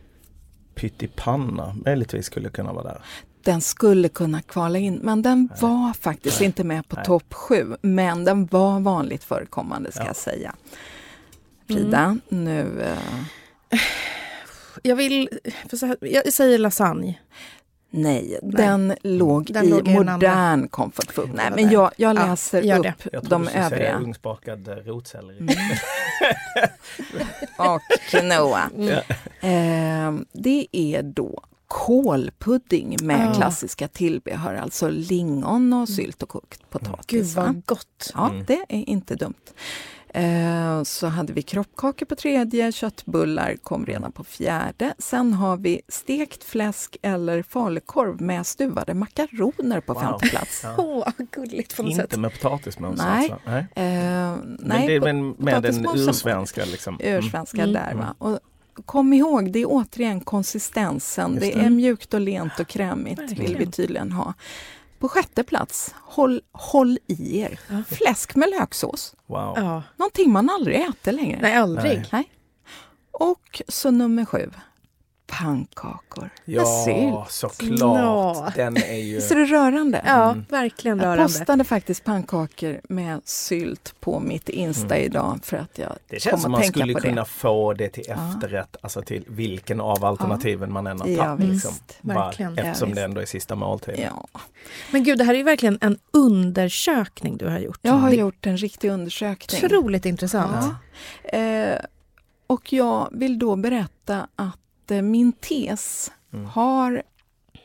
pyttipanna 0.74 1.76
möjligtvis 1.84 2.26
skulle 2.26 2.48
kunna 2.48 2.72
vara 2.72 2.84
där. 2.84 3.02
Den 3.42 3.60
skulle 3.60 4.08
kunna 4.08 4.42
kvala 4.42 4.78
in, 4.78 5.00
men 5.02 5.22
den 5.22 5.48
var 5.60 5.92
faktiskt 6.00 6.40
inte 6.40 6.64
med 6.64 6.88
på 6.88 6.96
Nej. 6.96 7.04
topp 7.04 7.34
sju. 7.34 7.76
Men 7.82 8.24
den 8.24 8.46
var 8.46 8.80
vanligt 8.80 9.24
förekommande 9.24 9.92
ska 9.92 10.00
Ja. 10.00 10.06
jag 10.06 10.16
säga. 10.16 10.54
Frida, 11.68 12.18
nu... 12.28 12.82
Eh, 12.82 12.98
Jag 14.82 14.96
vill... 14.96 15.28
För 15.68 15.76
så 15.76 15.86
här, 15.86 15.96
jag 16.00 16.32
säger 16.32 16.58
lasagne. 16.58 17.18
nej, 17.90 18.38
den 18.42 18.94
låg 19.02 19.52
Den 19.52 19.64
i 19.64 19.68
låg 19.70 19.88
modern 19.88 20.68
comfort 20.68 21.12
food. 21.12 21.30
Nej, 21.34 21.50
men 21.54 21.70
jag, 21.70 21.90
jag 21.96 22.16
Ja, 22.16 22.26
läser 22.26 22.62
gör 22.62 22.78
upp 22.78 22.82
det. 22.82 22.94
Jag 23.12 23.24
de 23.24 23.42
du 23.42 23.48
skulle 23.48 23.62
säga 23.68 23.76
övriga. 23.76 23.98
ugnsbakad 23.98 24.68
eh, 24.68 24.74
rotselleri. 24.74 25.38
Mm. 25.38 25.54
och 27.58 27.80
quinoa. 28.10 28.70
Mm. 29.42 30.16
Eh, 30.18 30.22
det 30.32 30.66
är 30.72 31.02
då 31.02 31.42
kålpudding 31.66 32.96
med 33.02 33.30
Ah. 33.30 33.34
klassiska 33.34 33.88
tillbehör, 33.88 34.54
alltså 34.54 34.88
lingon 34.88 35.72
och 35.72 35.88
sylt 35.88 36.22
och 36.22 36.28
kokt 36.28 36.70
potatis. 36.70 37.06
Gud 37.06 37.26
va? 37.26 37.42
vad 37.42 37.66
gott. 37.66 38.10
Ja, 38.14 38.28
Mm. 38.30 38.44
det 38.46 38.64
är 38.68 38.88
inte 38.88 39.14
dumt. 39.14 39.34
Eh, 40.16 40.82
så 40.82 41.06
hade 41.06 41.32
vi 41.32 41.42
kroppkakor 41.42 42.06
på 42.06 42.14
tredje, 42.16 42.72
köttbullar 42.72 43.56
kom 43.62 43.86
redan 43.86 44.12
på 44.12 44.24
fjärde. 44.24 44.94
Sen 44.98 45.32
har 45.32 45.56
vi 45.56 45.80
stekt 45.88 46.44
fläsk 46.44 46.96
eller 47.02 47.42
falukorv 47.42 48.20
med 48.20 48.46
stuvade 48.46 48.94
makaroner 48.94 49.80
på 49.80 49.92
Wow. 49.92 50.02
femte 50.02 50.28
plats. 50.28 50.60
Ja. 50.64 50.74
Åh, 50.78 51.08
vad 51.18 51.30
gulligt 51.30 51.76
på 51.76 51.82
något 51.82 51.90
Inte 51.92 52.02
sätt. 52.02 52.16
med 52.16 52.32
potatismos 52.32 52.98
Nej. 52.98 53.30
alltså? 53.32 53.50
Nej. 53.50 53.66
Eh, 53.74 53.92
Men 54.36 54.56
nej, 54.58 54.88
det 54.88 55.00
men 55.00 55.30
med 55.30 55.62
den 55.62 55.86
ursvenska 55.94 56.64
liksom. 56.64 56.98
Mm. 57.00 57.18
ursvenska 57.18 57.62
Mm. 57.62 57.72
där. 57.72 57.94
Va? 57.94 58.14
Och 58.18 58.38
kom 58.84 59.12
ihåg, 59.12 59.52
det 59.52 59.58
är 59.58 59.66
återigen 59.68 60.20
konsistensen. 60.20 61.34
Det 61.34 61.40
det. 61.40 61.52
är 61.60 61.70
mjukt 61.70 62.14
och 62.14 62.20
lent 62.20 62.60
och 62.60 62.66
krämigt 62.66 63.18
vill 63.20 63.28
vi 63.36 63.42
Verkligen. 63.46 63.72
tydligen 63.72 64.12
ha. 64.12 64.34
På 64.98 65.08
sjätte 65.08 65.44
plats, 65.44 65.94
håll, 66.02 66.40
håll 66.52 66.98
i 67.06 67.38
er. 67.38 67.60
Ja. 67.68 67.82
Fläsk 67.96 68.34
med 68.34 68.50
löksås. 68.50 69.14
Wow. 69.26 69.52
Ja. 69.56 69.82
Någonting 69.96 70.32
man 70.32 70.50
aldrig 70.50 70.80
äter 70.80 71.12
längre. 71.12 71.38
Nej, 71.42 71.56
aldrig. 71.56 71.96
Nej. 71.96 72.08
Nej. 72.12 72.30
Och 73.12 73.62
så 73.68 73.90
nummer 73.90 74.24
sju, 74.24 74.50
pannkakor 75.26 76.30
med 76.44 76.54
Ja, 76.56 77.26
såklart. 77.30 77.80
Ja. 77.80 78.52
Den 78.56 78.76
är 78.76 78.96
ju... 78.96 79.14
Visst 79.14 79.30
är 79.30 79.36
det 79.36 79.44
rörande? 79.44 80.02
Ja, 80.06 80.30
Mm. 80.30 80.44
verkligen 80.48 80.98
Jag 80.98 81.04
rörande. 81.06 81.22
postade 81.22 81.64
faktiskt 81.64 82.04
pannkakor 82.04 82.80
med 82.88 83.20
sylt 83.24 83.94
på 84.00 84.20
mitt 84.20 84.48
Insta 84.48 84.98
idag 84.98 85.38
för 85.42 85.56
att 85.56 85.78
jag 85.78 85.86
Mm. 85.86 85.98
Det 86.08 86.20
känns 86.20 86.42
som 86.42 86.54
att 86.54 86.60
man 86.60 86.68
skulle 86.68 86.94
kunna 86.94 87.20
det. 87.20 87.24
få 87.28 87.72
det 87.72 87.88
till 87.88 88.04
Ja. 88.08 88.14
efterrätt, 88.34 88.76
alltså 88.80 89.02
till 89.02 89.24
vilken 89.28 89.80
av 89.80 90.04
alternativen 90.04 90.72
man 90.72 90.86
än 90.86 91.00
har 91.00 91.08
Ja, 91.08 91.24
tagit. 91.24 91.46
Liksom. 91.50 91.70
visst. 91.72 91.98
Bara 92.02 92.18
Verkligen. 92.26 92.58
Eftersom 92.58 92.88
Ja, 92.88 92.94
det 92.94 93.02
ändå 93.02 93.20
är 93.20 93.26
sista 93.26 93.54
måltiden. 93.54 94.00
Ja. 94.00 94.40
Men 94.92 95.04
gud, 95.04 95.18
det 95.18 95.24
här 95.24 95.34
är 95.34 95.38
ju 95.38 95.44
verkligen 95.44 95.78
en 95.80 95.98
undersökning 96.10 97.36
du 97.36 97.46
har 97.48 97.58
gjort. 97.58 97.78
Jag 97.82 97.92
har 97.92 98.10
det 98.10 98.16
gjort 98.16 98.46
en 98.46 98.56
riktig 98.56 98.90
undersökning. 98.90 99.64
otroligt 99.64 100.06
intressant. 100.06 100.74
Ja. 101.32 101.38
Eh, 101.38 101.78
och 102.46 102.72
jag 102.72 103.08
vill 103.12 103.38
då 103.38 103.56
berätta 103.56 104.26
att 104.36 104.58
eh, 104.90 105.02
min 105.02 105.32
tes 105.32 106.12
Mm. 106.32 106.46
har 106.46 107.02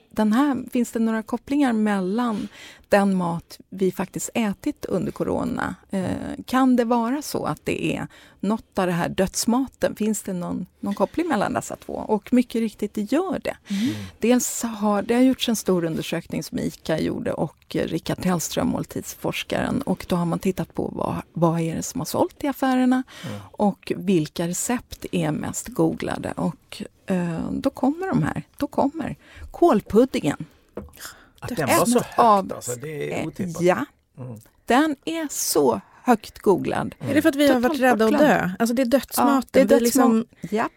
den 0.09 0.33
här, 0.33 0.69
finns 0.71 0.91
det 0.91 0.99
några 0.99 1.23
kopplingar 1.23 1.73
mellan 1.73 2.47
den 2.91 3.15
mat 3.15 3.59
vi 3.69 3.91
faktiskt 3.91 4.29
ätit 4.33 4.85
under 4.85 5.11
corona? 5.11 5.75
Eh, 5.89 6.03
kan 6.45 6.75
det 6.75 6.85
vara 6.85 7.21
så 7.21 7.45
att 7.45 7.65
det 7.65 7.95
är 7.95 8.07
något 8.39 8.79
av 8.79 8.87
det 8.87 8.93
här 8.93 9.09
dödsmaten? 9.09 9.95
Finns 9.95 10.21
det 10.21 10.33
någon, 10.33 10.65
någon 10.79 10.93
koppling 10.93 11.27
mellan 11.27 11.53
dessa 11.53 11.75
två? 11.75 11.93
Och 11.93 12.33
mycket 12.33 12.61
riktigt, 12.61 12.93
det 12.93 13.11
gör 13.11 13.39
det. 13.43 13.57
Dels 14.19 14.63
har 14.63 15.01
det 15.01 15.13
har 15.13 15.21
gjorts 15.21 15.49
en 15.49 15.55
stor 15.55 15.85
undersökning 15.85 16.43
som 16.43 16.59
ICA 16.59 16.99
gjorde 16.99 17.33
och 17.33 17.75
Rickard 17.75 18.21
Tellström, 18.21 18.67
måltidsforskaren. 18.67 19.81
Och 19.81 20.05
då 20.09 20.15
har 20.15 20.25
man 20.25 20.39
tittat 20.39 20.73
på 20.73 20.91
vad, 20.93 21.21
vad 21.33 21.59
är 21.59 21.75
det 21.75 21.83
som 21.83 22.01
har 22.01 22.05
sålt 22.05 22.43
i 22.43 22.47
affärerna 22.47 23.03
och 23.51 23.91
vilka 23.95 24.47
recept 24.47 25.05
är 25.11 25.31
mest 25.31 25.67
googlade. 25.67 26.31
Och 26.31 26.83
eh, 27.05 27.51
då 27.51 27.69
kommer 27.69 28.07
de 28.07 28.23
här. 28.23 28.43
Då 28.57 28.67
kommer 28.67 29.15
kålpuddingen. 29.51 30.45
Att 31.41 31.55
den 31.55 31.67
var 31.67 31.85
så 31.85 31.99
Ett 31.99 32.05
högt 32.05 32.19
av- 32.19 32.53
alltså, 32.55 32.75
det 32.75 33.13
är 33.13 33.19
Eh, 33.21 33.27
otippat. 33.27 33.61
Ja, 33.61 33.85
Mm. 34.17 34.39
den 34.65 34.95
är 35.05 35.27
så 35.31 35.81
högt 36.03 36.39
googlad. 36.39 36.95
Är 36.99 37.13
det 37.13 37.21
för 37.21 37.29
att 37.29 37.35
vi 37.35 37.47
har 37.47 37.59
varit 37.59 37.63
Totalt 37.77 37.81
rädda 38.01 38.05
att 38.05 38.19
dö? 38.19 38.51
Alltså 38.59 38.75
det 38.75 38.81
är 38.81 38.85
dödsmaten. 38.85 39.47
det 39.51 39.59
är 39.61 39.65
Vi 39.79 39.79
liksom, 39.85 40.25
Japp. 40.41 40.71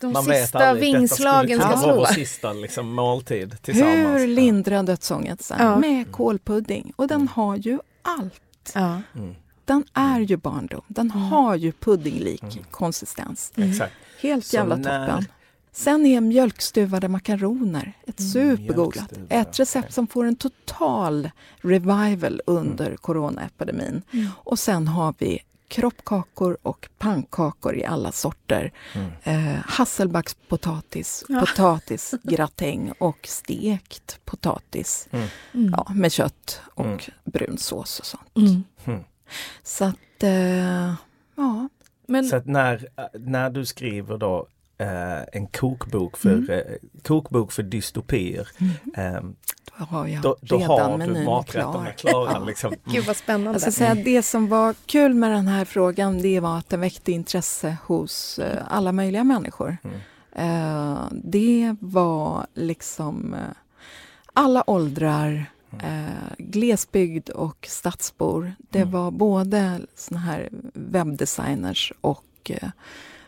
de 0.00 0.12
Man 0.12 0.24
vet 0.26 0.42
sista 0.42 0.58
aldrig, 0.68 0.94
vingslagen 0.94 1.60
ska 1.60 1.76
vara 1.76 1.96
vår 1.96 2.04
slå. 2.04 2.14
sista 2.14 2.52
liksom, 2.52 2.94
måltid 2.94 3.56
tillsammans. 3.62 4.20
Hur 4.20 4.26
lindrar 4.26 4.82
dödsångesten? 4.82 5.56
Ja. 5.60 5.78
Med 5.78 6.12
kålpudding. 6.12 6.92
Och 6.96 7.08
den 7.08 7.28
har 7.28 7.56
ju 7.56 7.78
allt. 8.02 8.72
Ja. 8.74 9.00
Mm. 9.14 9.34
Den 9.64 9.84
är 9.94 10.20
ju 10.20 10.36
barndom. 10.36 10.82
Den 10.88 11.10
har 11.10 11.54
ju 11.54 11.72
puddinglik 11.72 12.42
konsistens. 12.70 13.52
Helt 14.20 14.44
Så 14.46 14.56
jävla 14.56 14.76
när- 14.76 15.06
toppen. 15.08 15.24
Sen 15.76 16.06
är 16.06 16.20
mjölkstuvade 16.20 17.08
makaroner 17.08 17.92
ett 18.06 18.22
supergooglat. 18.32 19.10
mjölkstuvade, 19.10 19.34
Ett 19.34 19.60
recept 19.60 19.92
som 19.94 20.06
får 20.06 20.24
en 20.24 20.36
total 20.36 21.30
revival 21.60 22.40
under 22.46 22.96
coronaepidemin. 22.96 24.02
Och 24.44 24.58
sen 24.58 24.88
har 24.88 25.14
vi 25.18 25.38
kroppkakor 25.68 26.56
och 26.62 26.88
pannkakor 26.98 27.76
i 27.76 27.84
alla 27.84 28.12
sorter. 28.12 28.72
Eh, 29.22 29.54
hasselbackspotatis, 29.66 31.24
Ja. 31.28 31.40
potatisgratäng 31.40 32.92
och 32.98 33.18
stekt 33.28 34.20
potatis. 34.24 35.08
Mm. 35.10 35.28
Ja, 35.72 35.86
med 35.94 36.12
kött 36.12 36.60
och 36.74 36.84
Mm. 36.84 36.98
brun 37.24 37.58
sås 37.58 38.00
och 38.00 38.06
sånt. 38.06 38.36
Mm. 38.84 39.00
Så 39.62 39.84
att, 39.84 40.22
eh, 40.22 40.94
ja. 41.34 41.68
Men 42.08 42.24
Så 42.24 42.36
att 42.36 42.46
när, 42.46 42.88
när 43.18 43.50
du 43.50 43.64
skriver 43.66 44.18
då 44.18 44.46
eh, 44.78 45.22
en 45.32 45.46
kokbok 45.46 46.16
för, 46.16 46.32
Mm. 46.32 46.50
eh, 46.50 46.58
kokbok 47.02 47.52
för 47.52 47.62
dystopier, 47.62 48.48
eh, 48.96 49.20
Då 49.78 49.84
har 49.84 50.06
jag 50.06 50.22
då, 50.22 50.36
då 50.40 50.56
redan 50.58 50.70
har 50.80 50.98
du 50.98 51.06
menyn 51.06 51.24
maträtterna 51.24 51.92
klar. 51.92 52.10
klara. 52.10 52.38
Liksom. 52.44 52.74
gud 52.84 53.04
vad 53.04 53.16
spännande. 53.16 53.50
Jag 53.52 53.60
ska 53.60 53.70
säga 53.70 53.92
att 53.92 54.04
det 54.04 54.22
som 54.22 54.48
var 54.48 54.74
kul 54.86 55.14
med 55.14 55.30
den 55.30 55.48
här 55.48 55.64
frågan 55.64 56.22
det 56.22 56.40
var 56.40 56.58
att 56.58 56.68
den 56.68 56.80
väckte 56.80 57.12
intresse 57.12 57.76
hos 57.86 58.38
eh, 58.38 58.62
alla 58.68 58.92
möjliga 58.92 59.24
människor. 59.24 59.76
Mm. 59.84 59.96
Eh, 60.32 60.98
det 61.10 61.76
var 61.80 62.46
liksom 62.54 63.34
eh, 63.34 63.40
alla 64.32 64.70
åldrar, 64.70 65.44
eh, 65.82 66.34
glesbygd 66.38 67.28
och 67.30 67.66
stadsbor. 67.70 68.52
Det 68.70 68.78
Mm. 68.78 68.90
var 68.92 69.10
både 69.10 69.80
såna 69.94 70.20
här 70.20 70.48
webbdesigners 70.74 71.92
och 72.00 72.50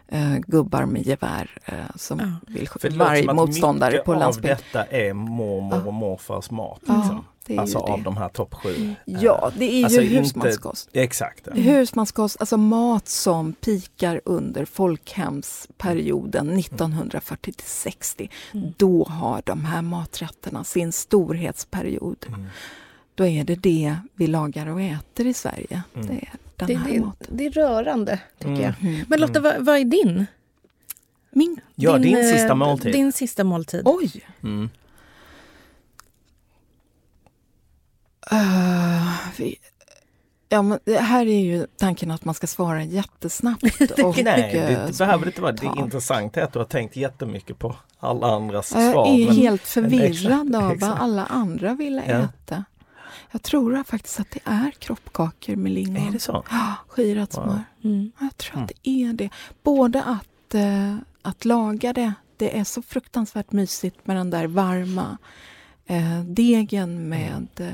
eh, 0.09 0.33
eh, 0.35 0.38
gubbar 0.47 0.87
med 0.87 1.07
gevär 1.07 1.51
eh, 1.64 1.75
som 1.97 2.18
Ja. 2.21 2.53
vill 2.55 2.68
låter 2.75 2.90
varje 2.90 3.33
motståndare 3.33 3.99
på 3.99 4.12
av 4.12 4.18
landsbygd. 4.18 4.57
detta 4.57 4.85
är 4.85 5.12
mormor 5.14 5.87
och 5.87 5.94
morfars 5.94 6.51
mat. 6.51 6.81
Ja, 6.87 6.94
Liksom. 6.97 7.25
alltså 7.59 7.79
det. 7.79 7.92
av 7.92 8.03
de 8.03 8.16
här 8.16 8.29
topp 8.29 8.55
sju. 8.55 8.94
Ja, 9.05 9.51
det 9.59 9.64
är 9.81 9.85
Alltså 9.85 10.01
ju 10.01 10.07
inte- 10.07 10.18
husmanskost. 10.18 10.88
Exakt. 10.92 11.49
ja. 11.55 11.62
Husmanskost, 11.62 12.37
alltså 12.40 12.57
mat 12.57 13.09
som 13.09 13.53
pikar 13.53 14.21
under 14.25 14.64
folkhemsperioden 14.64 16.59
1940 16.59 17.53
till 17.53 17.66
60. 17.66 18.31
Då 18.77 19.05
har 19.05 19.42
de 19.44 19.64
här 19.64 19.83
maträtterna 19.83 20.64
sin 20.64 20.92
storhetsperiod. 20.92 22.27
Mm. 22.29 22.47
Då 23.14 23.27
är 23.27 23.44
det 23.44 23.55
det 23.55 23.97
vi 24.14 24.27
lagar 24.27 24.66
och 24.66 24.81
äter 24.81 25.27
i 25.27 25.35
Sverige. 25.35 25.83
Mm. 25.94 26.07
Det 26.07 26.12
är 26.12 26.29
den 26.59 26.66
det, 26.66 26.75
det, 26.99 27.27
det 27.29 27.47
är 27.47 27.51
rörande, 27.51 28.21
tycker 28.38 28.51
Mm. 28.51 28.62
jag. 28.62 28.75
Mm. 28.81 29.05
Men 29.09 29.21
Lotta, 29.21 29.40
vad, 29.40 29.64
vad 29.64 29.77
är 29.77 29.85
din? 29.85 30.27
Min, 31.31 31.61
Ja, 31.75 31.99
din, 31.99 32.16
eh, 32.16 32.23
sista 32.33 32.55
måltid. 32.55 32.92
Din 32.92 33.12
sista 33.12 33.44
måltid. 33.44 33.83
oj! 33.85 34.11
Mm. 34.42 34.71
Uh, 38.33 39.12
vi, 39.38 39.57
ja, 40.49 40.62
men 40.62 40.79
det 40.85 40.99
här 40.99 41.27
är 41.27 41.40
ju 41.40 41.66
tanken 41.77 42.11
att 42.11 42.25
man 42.25 42.35
ska 42.35 42.47
svara 42.47 42.85
jättesnabbt. 42.85 43.62
och, 44.05 44.18
Nej, 44.25 44.51
det, 44.53 44.59
eh, 44.59 44.87
det 44.87 44.99
behöver 44.99 45.25
det 45.25 45.29
inte 45.29 45.40
vara. 45.42 45.53
Det 45.53 45.66
är 45.66 46.44
att 46.44 46.53
du 46.53 46.59
har 46.59 46.66
tänkt 46.66 46.97
jättemycket 46.97 47.59
på 47.59 47.77
alla 47.99 48.27
andras 48.27 48.73
Jag 48.75 48.92
svar. 48.92 49.07
är 49.07 49.27
men- 49.27 49.37
helt 49.37 49.62
förvirrad 49.62 50.05
exakt, 50.11 50.55
av 50.55 50.62
vad 50.62 50.73
exakt. 50.73 51.01
alla 51.01 51.27
andra 51.27 51.75
ville 51.75 52.03
Ja. 52.07 52.12
äta. 52.18 52.64
Jag 53.31 53.43
tror 53.43 53.85
faktiskt 53.85 54.21
att 54.21 54.31
det 54.31 54.41
är 54.45 54.71
kroppkakor 54.71 55.57
med 55.57 55.73
lingon. 55.73 56.09
Är 56.09 56.12
det 56.12 56.21
så? 56.21 56.45
Ja, 56.51 56.75
skirat 56.88 57.37
Wow. 57.37 57.43
smör. 57.45 57.64
Mm. 57.85 58.12
Ja, 58.19 58.25
Jag 58.27 58.37
tror 58.37 58.55
Mm. 58.57 58.64
att 58.64 58.73
det 58.83 58.91
är 58.91 59.12
det. 59.12 59.31
Både 59.62 60.03
att, 60.05 60.55
eh, 60.55 60.97
att 61.23 61.45
laga 61.45 61.93
det, 61.93 62.12
det 62.37 62.59
är 62.59 62.64
så 62.64 62.83
fruktansvärt 62.83 63.53
mysigt 63.53 64.07
med 64.07 64.17
den 64.17 64.31
där 64.31 64.47
varma 64.47 65.19
eh, 65.87 66.21
degen 66.21 67.09
med 67.09 67.47
eh, 67.57 67.69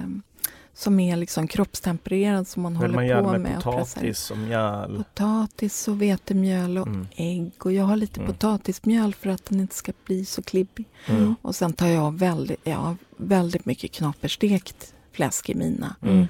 som 0.76 1.00
är 1.00 1.16
liksom 1.16 1.48
kroppstempererad 1.48 2.48
som 2.48 2.62
man 2.62 2.72
Vill 2.72 2.80
håller 2.80 2.94
man 2.94 3.06
göra 3.06 3.22
på 3.24 3.30
med. 3.30 3.40
med 3.40 3.56
och 3.56 3.62
potatis 3.64 4.30
och 4.30 4.38
mjöl? 4.38 4.96
Potatis 4.96 5.88
och 5.88 6.02
vetemjöl 6.02 6.78
och 6.78 6.86
Mm. 6.86 7.06
ägg. 7.16 7.52
Och 7.58 7.72
jag 7.72 7.84
har 7.84 7.96
lite 7.96 8.20
Mm. 8.20 8.32
potatismjöl 8.32 9.14
för 9.14 9.30
att 9.30 9.44
den 9.44 9.60
inte 9.60 9.74
ska 9.74 9.92
bli 10.04 10.24
så 10.24 10.42
klibbig. 10.42 10.86
Mm. 11.06 11.34
Och 11.42 11.54
sen 11.54 11.72
tar 11.72 11.86
jag 11.86 12.18
väldigt, 12.18 12.60
jag 12.64 12.76
har 12.76 12.96
väldigt 13.16 13.66
mycket 13.66 13.92
knaperstekt 13.92 14.93
fläsk 15.14 15.48
i 15.50 15.54
mina. 15.54 15.96
Mm. 16.02 16.26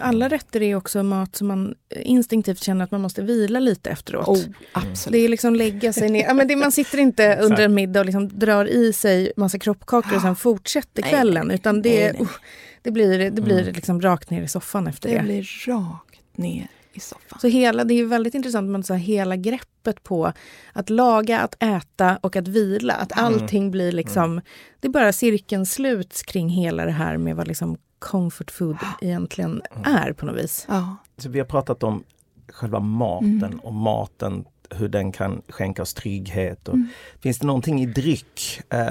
Alla 0.00 0.28
rätter 0.28 0.62
är 0.62 0.74
också 0.76 1.02
mat 1.02 1.36
som 1.36 1.46
man 1.48 1.74
instinktivt 1.90 2.62
känner 2.62 2.84
att 2.84 2.90
man 2.90 3.00
måste 3.00 3.22
vila 3.22 3.58
lite 3.60 3.90
efteråt. 3.90 4.28
Oh, 4.28 4.42
absolut. 4.72 5.12
Det 5.12 5.18
är 5.18 5.28
liksom 5.28 5.56
lägga 5.56 5.92
sig 5.92 6.10
ner. 6.10 6.24
Ja, 6.24 6.34
men 6.34 6.48
det, 6.48 6.56
man 6.56 6.72
sitter 6.72 6.98
inte 6.98 7.36
under 7.42 7.62
en 7.64 7.74
middag 7.74 8.00
och 8.00 8.06
liksom 8.06 8.28
drar 8.38 8.64
i 8.66 8.92
sig 8.92 9.32
massa 9.36 9.58
kroppkakor 9.58 10.14
och 10.16 10.22
sen 10.22 10.36
fortsätter 10.46 11.02
kvällen. 11.02 11.46
nej, 11.46 11.54
Utan 11.54 11.82
det, 11.82 11.90
nej, 12.00 12.12
nej. 12.12 12.22
usch, 12.22 12.40
det 12.82 12.90
blir, 12.90 13.30
det 13.30 13.42
blir 13.42 13.60
Mm. 13.62 13.74
liksom 13.74 14.00
rakt 14.00 14.30
ner 14.30 14.42
i 14.42 14.48
soffan 14.48 14.86
efter 14.86 15.08
Det 15.08 15.16
det. 15.16 15.22
blir 15.22 15.66
rakt 15.66 16.36
ner 16.38 16.66
i 16.92 17.00
soffan. 17.00 17.38
Så 17.40 17.46
hela, 17.48 17.84
det 17.84 17.94
är 17.94 18.04
väldigt 18.04 18.34
intressant 18.34 18.70
med 18.70 18.86
så 18.86 18.94
här, 18.94 19.00
hela 19.00 19.36
greppet 19.36 20.02
på 20.02 20.32
att 20.72 20.90
laga, 20.90 21.40
att 21.40 21.62
äta 21.62 22.18
och 22.22 22.36
att 22.36 22.48
vila. 22.48 22.94
Att 22.94 23.12
Mm. 23.18 23.24
allting 23.24 23.70
blir 23.70 23.92
liksom... 23.92 24.40
Det 24.80 24.88
är 24.88 24.92
bara 24.92 25.12
cirkeln 25.12 25.66
sluts 25.66 26.22
kring 26.22 26.48
hela 26.48 26.84
det 26.84 26.90
här 26.92 27.16
med 27.16 27.36
vad 27.36 27.48
liksom 27.48 27.76
comfort 28.04 28.50
food 28.50 28.76
egentligen 29.00 29.62
Mm. 29.76 29.94
är 29.96 30.12
på 30.12 30.26
något 30.26 30.36
vis. 30.36 30.66
Ja. 30.68 30.96
Så 31.18 31.28
vi 31.28 31.38
har 31.38 31.46
pratat 31.46 31.82
om 31.82 32.04
själva 32.52 32.80
maten 32.80 33.44
Mm. 33.44 33.58
och 33.58 33.72
maten, 33.74 34.44
hur 34.70 34.88
den 34.88 35.12
kan 35.12 35.42
skänka 35.48 35.82
oss 35.82 35.94
trygghet. 35.94 36.68
Och, 36.68 36.74
Mm. 36.74 36.88
Finns 37.20 37.38
det 37.38 37.46
någonting 37.46 37.82
i 37.82 37.86
dryck, 37.86 38.60
eh, 38.70 38.88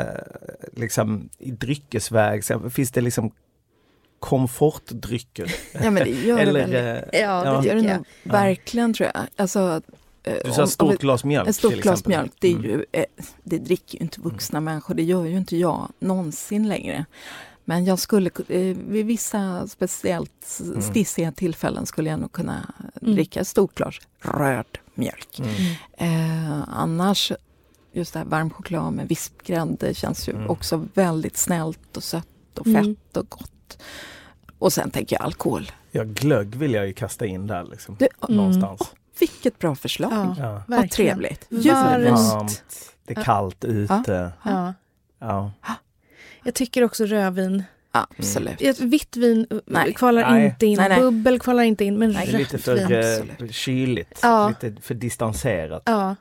liksom 0.74 1.30
i 1.38 1.52
dryckesväg, 1.52 2.44
så 2.46 2.70
finns 2.70 2.92
det 2.92 3.02
liksom 3.02 3.32
komfortdrycker? 4.20 5.56
Ja 5.74 5.92
men 5.92 5.96
det 6.04 6.10
gör 6.10 6.36
det. 6.36 6.42
Eller, 6.64 6.96
eh, 7.14 7.22
Ja, 7.22 7.46
Ja. 7.46 7.52
det 7.54 7.62
Det 7.62 7.68
gör 7.68 7.76
det 7.76 7.82
jag. 7.82 7.96
nog 7.98 8.06
verkligen 8.24 8.94
tror 8.94 9.10
jag. 9.14 9.24
Alltså, 9.36 9.82
eh, 10.24 10.34
du 10.46 10.52
sa 10.52 10.68
stort 10.68 11.00
glas 11.02 11.24
mjölk 11.24 11.48
Ett 11.50 11.56
stort 11.56 11.74
glas 11.74 12.06
mjölk, 12.06 12.32
det, 12.40 12.48
är 12.48 12.52
Mm. 12.56 12.64
ju, 12.66 12.86
eh, 12.92 13.06
det 13.44 13.58
dricker 13.58 13.98
ju 13.98 14.04
inte 14.04 14.22
vuxna 14.22 14.60
människor, 14.60 14.94
det 14.96 15.04
gör 15.04 15.26
ju 15.26 15.38
inte 15.38 15.58
jag 15.58 15.92
någonsin 16.00 16.68
längre. 16.68 17.06
Men 17.66 17.86
jag 17.86 18.00
skulle 18.00 18.30
ku- 18.30 18.52
eh, 18.72 18.78
vid 18.88 19.06
vissa 19.06 19.68
speciellt 19.68 20.60
Mm. 20.62 20.82
stissiga 20.82 21.32
tillfällen 21.32 21.86
skulle 21.86 22.10
jag 22.10 22.20
nog 22.20 22.32
kunna 22.32 22.74
Mm. 23.02 23.16
dricka 23.16 23.40
ett 23.42 23.48
stort 23.48 23.76
glas 23.76 23.96
röd 24.22 24.66
mjölk. 24.96 25.40
Mm. 25.40 25.52
Eh, 26.52 26.64
annars, 26.70 27.32
just 27.94 28.14
det 28.14 28.20
här 28.20 28.26
varm 28.26 28.50
choklad 28.50 28.94
med 28.94 29.08
vispgrädde 29.08 29.94
känns 29.94 30.30
ju 30.30 30.34
Mm. 30.34 30.50
också 30.50 30.86
väldigt 30.94 31.38
snällt 31.38 31.98
och 31.98 32.04
sött 32.04 32.28
och 32.60 32.66
fett 32.66 32.76
Mm. 32.76 32.96
och 33.16 33.30
gott. 33.30 33.78
Och 34.60 34.74
sen 34.74 34.92
tänker 34.92 35.16
jag 35.16 35.24
alkohol. 35.26 35.72
Ja, 35.92 36.04
glögg 36.04 36.56
vill 36.56 36.74
jag 36.74 36.88
ju 36.88 36.94
kasta 36.94 37.26
in 37.26 37.48
där 37.48 37.64
liksom. 37.64 37.96
Det, 38.00 38.08
Mm. 38.30 38.38
Någonstans. 38.38 38.92
Vilket 39.20 39.60
bra 39.60 39.76
förslag. 39.76 40.12
Ja, 40.12 40.36
Ja. 40.40 40.62
Vad 40.68 40.92
trevligt. 40.92 41.48
Varmt. 41.50 41.64
Det 41.64 41.70
är 41.70 41.74
Varmt. 41.84 42.20
varmt, 42.20 42.64
det 43.06 43.18
är 43.18 43.24
kallt 43.24 43.64
ute. 43.66 44.32
Ja. 44.44 44.74
Ja. 45.20 45.52
Jag 46.44 46.54
tycker 46.54 46.84
också 46.84 47.06
rödvin. 47.06 47.64
Absolut. 47.92 48.62
Ett 48.62 48.80
vitt 48.80 49.18
vin 49.18 49.48
eh, 49.50 49.58
Nej. 49.66 49.94
kvalar 49.94 50.32
Nej. 50.32 50.46
inte 50.46 50.66
in, 50.66 50.78
Nej, 50.78 50.90
nej. 50.90 51.00
bubbel 51.00 51.40
kvalar 51.40 51.64
inte 51.64 51.86
in, 51.86 51.98
men 52.00 52.14
Det 52.14 52.20
är 52.20 52.26
rött 52.26 52.34
lite 52.34 52.58
för 52.58 52.76
vin. 52.76 53.38
eh, 53.40 53.48
kyligt, 53.52 54.20
Ja. 54.22 54.50
lite 54.62 54.82
för 54.82 54.94
distanserat. 54.94 55.84
Ja, 55.86 56.16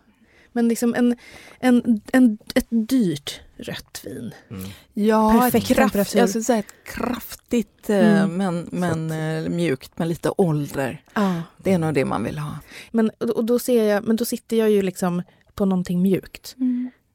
men 0.53 0.68
liksom 0.68 0.95
en, 0.95 1.16
en, 1.61 2.01
en, 2.12 2.39
ett 2.55 2.66
dyrt 2.70 3.41
rött 3.57 4.03
vin. 4.05 4.35
Mm. 4.51 4.64
Ja, 4.95 5.39
Perfekt 5.41 5.70
ett, 5.70 5.77
kraft, 5.77 5.93
temperatur. 5.93 6.18
jag 6.18 6.29
skulle 6.29 6.45
säga 6.45 6.59
ett 6.59 6.75
kraftigt 6.85 7.91
eh, 7.91 8.23
Mm. 8.23 8.37
men, 8.37 8.68
men 8.73 9.57
mjukt 9.57 9.99
med 9.99 10.09
lite 10.09 10.31
ålder. 10.37 11.03
Ja. 11.14 11.43
Det 11.57 11.73
är 11.73 11.79
nog 11.79 11.95
det 11.95 12.05
man 12.05 12.25
vill 12.25 12.39
ha. 12.39 12.59
Men, 12.91 13.11
och 13.11 13.45
då 13.45 13.59
ser 13.59 13.83
jag, 13.85 14.05
men 14.05 14.16
då 14.16 14.25
sitter 14.25 14.57
jag 14.57 14.70
ju 14.70 14.83
liksom 14.83 15.23
på 15.55 15.64
någonting 15.64 16.03
mjukt. 16.03 16.57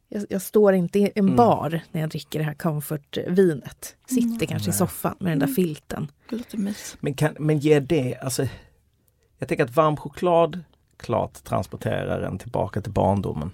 Jag, 0.09 0.25
jag 0.29 0.41
står 0.41 0.73
inte 0.73 0.99
i 0.99 1.11
en 1.15 1.23
Mm. 1.25 1.35
bar 1.35 1.81
när 1.91 2.01
jag 2.01 2.09
dricker 2.09 2.39
det 2.39 2.45
här 2.45 2.53
comfortvinet. 2.53 3.95
Sitter 4.09 4.27
Mm. 4.27 4.47
kanske 4.47 4.69
i 4.69 4.73
soffan 4.73 5.15
med 5.19 5.31
den 5.31 5.39
där 5.39 5.45
Mm. 5.47 5.55
filten. 5.55 6.07
Det. 6.29 6.57
Men, 6.99 7.13
kan, 7.13 7.35
men 7.39 7.59
ger 7.59 7.79
det, 7.81 8.15
alltså 8.21 8.47
jag 9.39 9.47
tänker 9.49 9.63
att 9.63 9.75
varm 9.75 9.97
choklad 9.97 10.63
klart 10.97 11.43
transporterar 11.43 12.21
en 12.21 12.37
tillbaka 12.37 12.81
till 12.81 12.91
barndomen. 12.91 13.51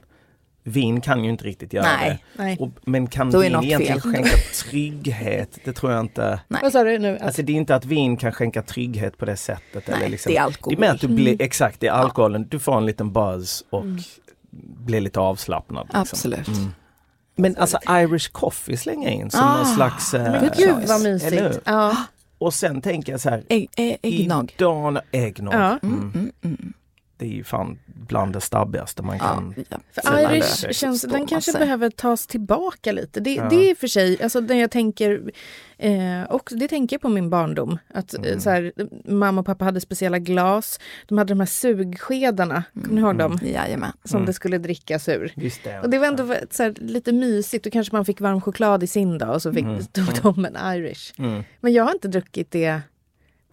Vin 0.66 1.01
kan 1.01 1.24
ju 1.24 1.30
inte 1.30 1.43
riktigt 1.43 1.74
göra 1.74 1.86
Nej. 1.86 2.10
det. 2.38 2.43
Nej. 2.43 2.58
Och, 2.60 2.70
men 2.86 3.08
kan 3.08 3.32
Då 3.32 3.39
vin 3.39 3.56
egentligen 3.64 4.01
fel. 4.01 4.14
skänka 4.14 4.30
trygghet? 4.70 5.60
Det 5.66 5.74
tror 5.74 5.91
jag 5.91 6.01
inte. 6.01 6.39
Nej. 6.47 6.60
Vad 6.64 6.72
sa 6.72 6.84
du 6.84 6.99
nu? 6.99 7.16
Att, 7.16 7.22
Alltså 7.22 7.41
det 7.41 7.51
är 7.51 7.56
inte 7.56 7.76
att 7.76 7.86
vin 7.86 8.18
kan 8.18 8.32
skänka 8.32 8.62
trygghet 8.62 9.18
på 9.18 9.26
det 9.26 9.38
sättet. 9.38 9.89
eller 9.89 9.99
Nej, 9.99 10.10
liksom, 10.10 10.30
det 10.30 10.38
är 10.38 10.39
det 10.39 10.45
alkohol. 10.45 10.74
är 10.74 10.80
mer 10.80 10.88
att 10.89 11.01
du 11.01 11.08
blir, 11.08 11.28
Mm. 11.34 11.45
exakt, 11.45 11.80
det 11.80 11.88
är 11.88 11.91
alkoholen, 11.91 12.47
du 12.49 12.60
får 12.60 12.78
en 12.78 12.86
liten 12.86 13.12
buzz 13.14 13.64
och 13.70 13.82
Mm. 13.82 13.97
Blir 14.86 15.01
lite 15.01 15.20
avslappnad. 15.20 15.84
Liksom. 15.88 16.01
Absolut. 16.01 16.47
Mm. 16.47 16.72
Men 17.36 17.58
alltså 17.58 17.78
Irish 17.89 18.32
coffee 18.32 18.78
slänga 18.78 19.10
in 19.10 19.32
som 19.32 19.39
Ah, 19.43 19.58
någon 19.58 19.66
slags... 19.66 20.14
eh, 20.14 20.32
men 20.32 20.49
gud 20.58 20.88
vad 20.88 21.01
mysigt. 21.01 21.60
Ja. 21.66 21.95
Och 22.38 22.54
sen 22.54 22.82
tänker 22.82 23.12
jag 23.12 23.22
så 23.22 23.30
här, 23.30 23.43
Ägg, 23.49 23.70
ä, 23.78 23.97
äggnog. 24.01 24.54
idag, 24.58 24.99
äggnog. 25.12 25.54
Ja. 25.54 25.80
Mm, 25.84 26.32
Mm. 26.43 26.74
Mm, 27.24 27.30
mm. 27.30 27.30
Det 27.30 27.36
är 27.36 27.38
ju 27.38 27.43
fan 27.43 27.80
bland 27.86 28.34
det 28.34 28.41
stabbigaste 28.41 29.03
man 29.03 29.19
kan... 29.19 29.55
ja. 29.69 29.78
För 30.03 30.36
Irish 30.36 30.71
känns, 30.71 31.01
den 31.01 31.28
kanske 31.28 31.51
sig. 31.51 31.59
behöver 31.59 31.89
tas 31.89 32.28
tillbaka 32.28 32.91
lite. 32.91 33.19
Det, 33.19 33.34
Ja. 33.34 33.49
det 33.49 33.69
är 33.69 33.76
för 33.76 33.88
sig, 33.88 34.24
alltså 34.24 34.39
när 34.39 34.55
jag 34.55 34.71
tänker, 34.71 35.32
eh, 35.78 36.24
och 36.30 36.49
det 36.51 36.67
tänker 36.67 36.93
jag 36.93 37.01
på 37.01 37.09
min 37.09 37.30
barndom. 37.30 37.78
Att 37.93 38.13
eh, 38.13 38.19
Mm. 38.24 38.39
så 38.39 38.49
här, 38.49 38.71
mamma 39.11 39.39
och 39.41 39.45
pappa 39.45 39.65
hade 39.65 39.82
speciella 39.82 40.19
glas. 40.19 40.80
De 41.07 41.17
hade 41.17 41.34
de 41.34 41.39
här 41.39 41.47
sugskedarna, 41.47 42.63
kommer 42.74 42.95
ni 42.95 43.01
ihåg 43.01 43.17
dem? 43.17 43.39
Jajamän. 43.43 43.91
Som 44.03 44.17
Mm. 44.17 44.26
det 44.28 44.34
skulle 44.34 44.57
drickas 44.57 45.09
ur. 45.09 45.34
Just 45.36 45.63
det. 45.63 45.80
Och 45.80 45.89
det 45.89 45.97
var 45.99 46.07
ändå 46.07 46.36
så 46.51 46.63
här, 46.63 46.74
lite 46.80 47.11
mysigt. 47.13 47.63
Då 47.63 47.69
kanske 47.69 47.95
man 47.95 48.05
fick 48.05 48.21
varm 48.21 48.41
choklad 48.41 48.84
i 48.84 48.88
sin 48.88 49.17
dag 49.17 49.34
och 49.36 49.41
så 49.41 49.53
fick, 49.53 49.63
Mm. 49.63 49.86
tog 49.86 50.05
de 50.36 50.45
en 50.45 50.57
Irish. 50.78 51.13
Mm. 51.17 51.43
Men 51.59 51.74
jag 51.74 51.84
har 51.84 51.91
inte 51.93 52.07
druckit 52.07 52.51
det 52.51 52.82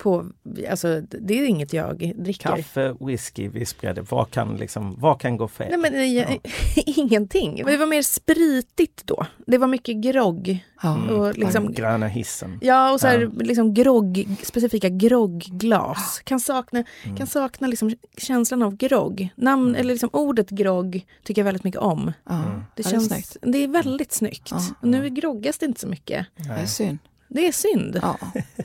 på, 0.00 0.26
alltså 0.70 1.00
det 1.00 1.34
är 1.40 1.46
inget 1.46 1.72
jag 1.72 2.12
dricker. 2.16 2.48
Kaffe, 2.56 2.94
whisky, 3.00 3.48
vispgrädde, 3.48 4.02
vad 4.10 4.30
kan, 4.30 4.56
liksom, 4.56 4.94
vad 5.00 5.20
kan 5.20 5.36
gå 5.36 5.48
fel? 5.48 5.66
Nej 5.70 5.78
men 5.78 5.92
det, 5.92 6.38
ingenting. 6.86 7.54
Men 7.64 7.72
det 7.72 7.76
var 7.78 7.86
mer 7.86 8.02
spritigt 8.02 9.02
då. 9.06 9.26
Det 9.46 9.58
var 9.58 9.66
mycket 9.66 9.96
grogg. 9.96 10.64
Ja. 10.82 10.94
Mm. 10.94 11.16
och 11.16 11.38
liksom- 11.38 11.64
Den 11.64 11.74
gröna 11.74 12.06
hissen. 12.08 12.58
Ja, 12.62 12.92
och 12.92 13.00
så 13.00 13.06
här, 13.06 13.20
Ja. 13.20 13.30
liksom 13.44 13.74
grogg, 13.74 14.28
specifika 14.42 14.88
groggglas. 14.88 16.20
Kan 16.24 16.40
sakna, 16.40 16.84
Mm. 17.04 17.16
kan 17.16 17.26
sakna 17.26 17.66
liksom 17.66 17.94
känslan 18.16 18.62
av 18.62 18.76
grogg. 18.76 19.28
Namn, 19.34 19.68
Mm. 19.68 19.80
eller 19.80 19.90
liksom 19.94 20.10
ordet 20.12 20.50
grogg 20.50 21.06
tycker 21.24 21.40
jag 21.42 21.44
väldigt 21.44 21.64
mycket 21.64 21.80
om. 21.80 22.12
Ja. 22.28 22.34
Mm. 22.34 22.48
Det, 22.50 22.56
Ja, 22.56 22.64
det 22.74 22.96
är 22.96 23.08
känns, 23.08 23.38
det 23.42 23.58
är 23.58 23.68
väldigt 23.68 24.12
snyggt. 24.12 24.48
Ja. 24.50 24.60
Och 24.82 24.88
nu 24.88 25.08
groggas 25.08 25.58
det 25.58 25.66
inte 25.66 25.80
så 25.80 25.86
mycket. 25.88 26.26
Det 26.36 26.48
är 26.62 26.66
synd. 26.66 26.98
Det 27.32 27.46
är 27.48 27.52
synd. 27.52 27.98
Ja. 28.02 28.18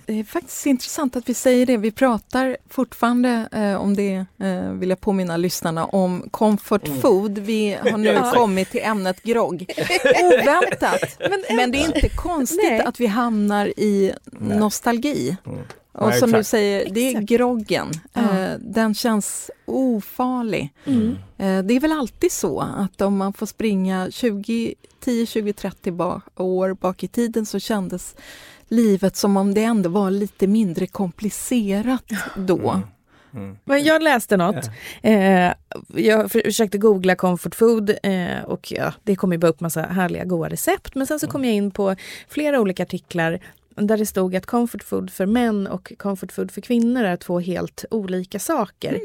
Det 0.06 0.20
är 0.20 0.24
faktiskt 0.24 0.66
intressant 0.66 1.16
att 1.16 1.30
vi 1.30 1.34
säger 1.34 1.66
det. 1.66 1.78
Vi 1.78 1.92
pratar 1.92 2.58
fortfarande 2.70 3.48
eh, 3.52 3.76
om 3.76 3.96
det, 3.96 4.26
eh, 4.40 4.70
vill 4.72 4.90
jag 4.90 5.02
påminna 5.02 5.38
lyssnarna, 5.38 5.86
om 5.86 6.24
comfort 6.32 6.88
Mm. 6.88 7.02
food. 7.02 7.38
Vi 7.38 7.74
har 7.92 7.98
nu 7.98 8.08
Ja. 8.14 8.32
kommit 8.36 8.70
till 8.72 8.82
ämnet 8.84 9.24
grogg. 9.24 9.66
Oväntat! 10.24 11.02
Men, 11.20 11.44
Men 11.58 11.72
det 11.72 11.78
är 11.78 11.96
inte 11.96 12.10
konstigt 12.10 12.60
Nej. 12.64 12.80
att 12.82 13.00
vi 13.00 13.06
hamnar 13.08 13.68
i 13.80 14.14
Nej. 14.26 14.58
nostalgi. 14.58 15.38
Mm. 15.46 15.60
Och 15.92 16.14
som 16.14 16.32
du 16.32 16.44
säger, 16.44 16.90
det 16.90 17.14
är 17.16 17.22
groggen. 17.22 17.88
Ja. 18.14 18.22
Eh, 18.40 18.54
den 18.60 18.94
känns 18.96 19.52
ofarlig. 19.66 20.74
Mm. 20.86 21.10
Eh, 21.38 21.64
det 21.66 21.74
är 21.74 21.80
väl 21.80 21.92
alltid 21.92 22.32
så 22.32 22.60
att 22.78 23.02
om 23.02 23.18
man 23.18 23.34
får 23.34 23.46
springa 23.46 24.08
20, 24.12 24.76
10, 25.00 25.26
20, 25.26 25.54
30 25.54 25.92
ba- 25.92 26.22
år 26.36 26.74
bak 26.74 27.04
i 27.04 27.08
tiden 27.08 27.46
så 27.46 27.60
kändes 27.60 28.16
livet 28.70 29.16
som 29.16 29.38
om 29.38 29.54
det 29.54 29.64
ändå 29.64 29.90
var 29.90 30.12
lite 30.12 30.48
mindre 30.48 30.88
komplicerat 30.88 32.04
då. 32.36 32.72
Mm. 32.72 32.88
Mm. 33.34 33.58
Men 33.64 33.84
jag 33.84 34.04
läste 34.04 34.38
något. 34.38 34.70
Eh, 35.02 35.54
jag 35.96 36.32
försökte 36.32 36.78
googla 36.78 37.16
comfort 37.16 37.56
food 37.56 37.90
eh, 38.04 38.44
och 38.46 38.72
ja, 38.72 38.94
det 39.04 39.16
kom 39.16 39.32
ju 39.32 39.38
bara 39.38 39.48
upp 39.48 39.60
massa 39.60 39.82
härliga 39.82 40.26
goda 40.26 40.50
recept. 40.50 40.96
Men 40.96 41.08
sen 41.08 41.20
så 41.20 41.28
kom 41.28 41.46
jag 41.46 41.54
in 41.54 41.72
på 41.72 41.96
flera 42.28 42.60
olika 42.60 42.84
artiklar 42.84 43.40
där 43.76 43.98
det 43.98 44.06
stod 44.06 44.36
att 44.36 44.46
comfort 44.46 44.84
food 44.84 45.10
för 45.10 45.26
män 45.26 45.68
och 45.68 45.94
comfort 45.98 46.32
food 46.32 46.52
för 46.52 46.62
kvinnor 46.62 47.04
är 47.04 47.16
två 47.18 47.40
helt 47.40 47.86
olika 47.92 48.40
saker. 48.40 49.00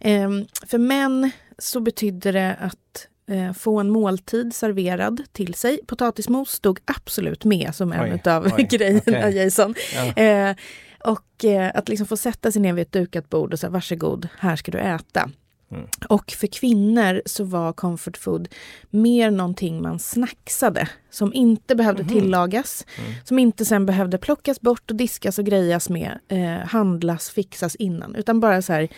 Mm. 0.00 0.40
Eh, 0.40 0.46
för 0.66 0.78
män 0.78 1.30
så 1.58 1.80
betyder 1.80 2.32
det 2.32 2.56
att 2.60 3.08
eh, 3.30 3.52
få 3.52 3.80
en 3.80 3.90
måltid 3.90 4.54
serverad 4.54 5.22
till 5.32 5.54
sig. 5.54 5.80
Potatismos 5.86 6.50
stod 6.50 6.78
absolut 6.84 7.44
med 7.44 7.74
som 7.74 7.92
en 7.92 8.00
Oj, 8.04 8.10
utav 8.10 8.52
oj, 8.58 8.62
grejerna, 8.70 9.00
okej. 9.06 9.36
Jason. 9.36 9.74
Ja. 9.94 10.22
Eh, 10.22 10.56
och 11.04 11.44
eh, 11.44 11.70
att 11.74 11.88
liksom 11.88 12.06
få 12.06 12.16
sätta 12.16 12.52
sig 12.52 12.62
ner 12.62 12.72
vid 12.72 12.82
ett 12.82 12.92
dukat 12.92 13.30
bord 13.30 13.52
och 13.52 13.58
säga 13.60 13.70
varsågod, 13.70 14.28
här 14.38 14.56
ska 14.56 14.72
du 14.72 14.78
äta. 14.78 15.30
Mm. 15.70 15.86
Och 16.08 16.30
för 16.30 16.46
kvinnor 16.46 17.22
så 17.26 17.44
var 17.44 17.72
comfort 17.72 18.16
food 18.16 18.48
mer 18.90 19.30
någonting 19.30 19.82
man 19.82 19.98
snacksade, 19.98 20.88
som 21.10 21.34
inte 21.34 21.74
behövde 21.74 22.02
Mhm. 22.02 22.12
tillagas, 22.12 22.86
Mm. 22.98 23.12
som 23.24 23.38
inte 23.38 23.64
sen 23.64 23.86
behövde 23.86 24.18
plockas 24.18 24.60
bort 24.60 24.90
och 24.90 24.96
diskas 24.96 25.38
och 25.38 25.44
grejas 25.44 25.88
med, 25.90 26.18
eh, 26.28 26.66
handlas, 26.68 27.30
fixas 27.30 27.74
innan, 27.74 28.14
utan 28.14 28.40
bara 28.40 28.62
så 28.62 28.72
här, 28.72 28.88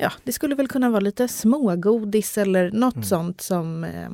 ja, 0.00 0.12
det 0.24 0.32
skulle 0.32 0.54
väl 0.54 0.68
kunna 0.68 0.90
vara 0.90 1.00
lite 1.00 1.28
smågodis 1.28 2.38
eller 2.38 2.70
något 2.70 2.94
Mm. 2.94 3.04
sånt 3.04 3.40
som 3.40 3.84
eh, 3.84 4.08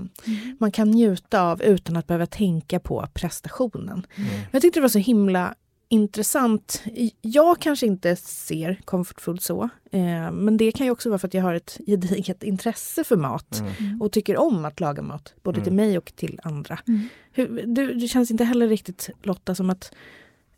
man 0.58 0.72
kan 0.72 0.90
njuta 0.90 1.42
av 1.42 1.62
utan 1.62 1.96
att 1.96 2.06
behöva 2.06 2.26
tänka 2.26 2.80
på 2.80 3.08
prestationen. 3.14 4.06
Mm. 4.16 4.28
Jag 4.52 4.62
tyckte 4.62 4.78
det 4.80 4.82
var 4.82 4.88
så 4.88 4.98
himla 4.98 5.54
intressant. 5.88 6.82
Jag 7.20 7.60
kanske 7.60 7.86
inte 7.86 8.16
ser 8.16 8.80
comfort 8.84 9.20
food 9.20 9.42
så, 9.42 9.62
eh, 9.92 10.30
men 10.32 10.56
det 10.56 10.72
kan 10.72 10.86
ju 10.86 10.92
också 10.92 11.08
vara 11.08 11.18
för 11.18 11.28
att 11.28 11.34
jag 11.34 11.42
har 11.42 11.54
ett 11.54 11.78
gediget 11.86 12.42
intresse 12.42 13.04
för 13.04 13.16
mat 13.16 13.62
Mm. 13.80 14.02
och 14.02 14.12
tycker 14.12 14.36
om 14.36 14.64
att 14.64 14.80
laga 14.80 15.02
mat, 15.02 15.34
både 15.42 15.60
till 15.60 15.72
Mm. 15.72 15.86
mig 15.88 15.98
och 15.98 16.12
till 16.16 16.40
andra. 16.42 16.78
Mm. 16.88 17.08
Hur, 17.32 17.62
du, 17.66 17.94
det 17.94 18.08
känns 18.08 18.30
inte 18.30 18.44
heller 18.44 18.68
riktigt, 18.68 19.10
Lotta, 19.22 19.54
som 19.54 19.70
att 19.70 19.92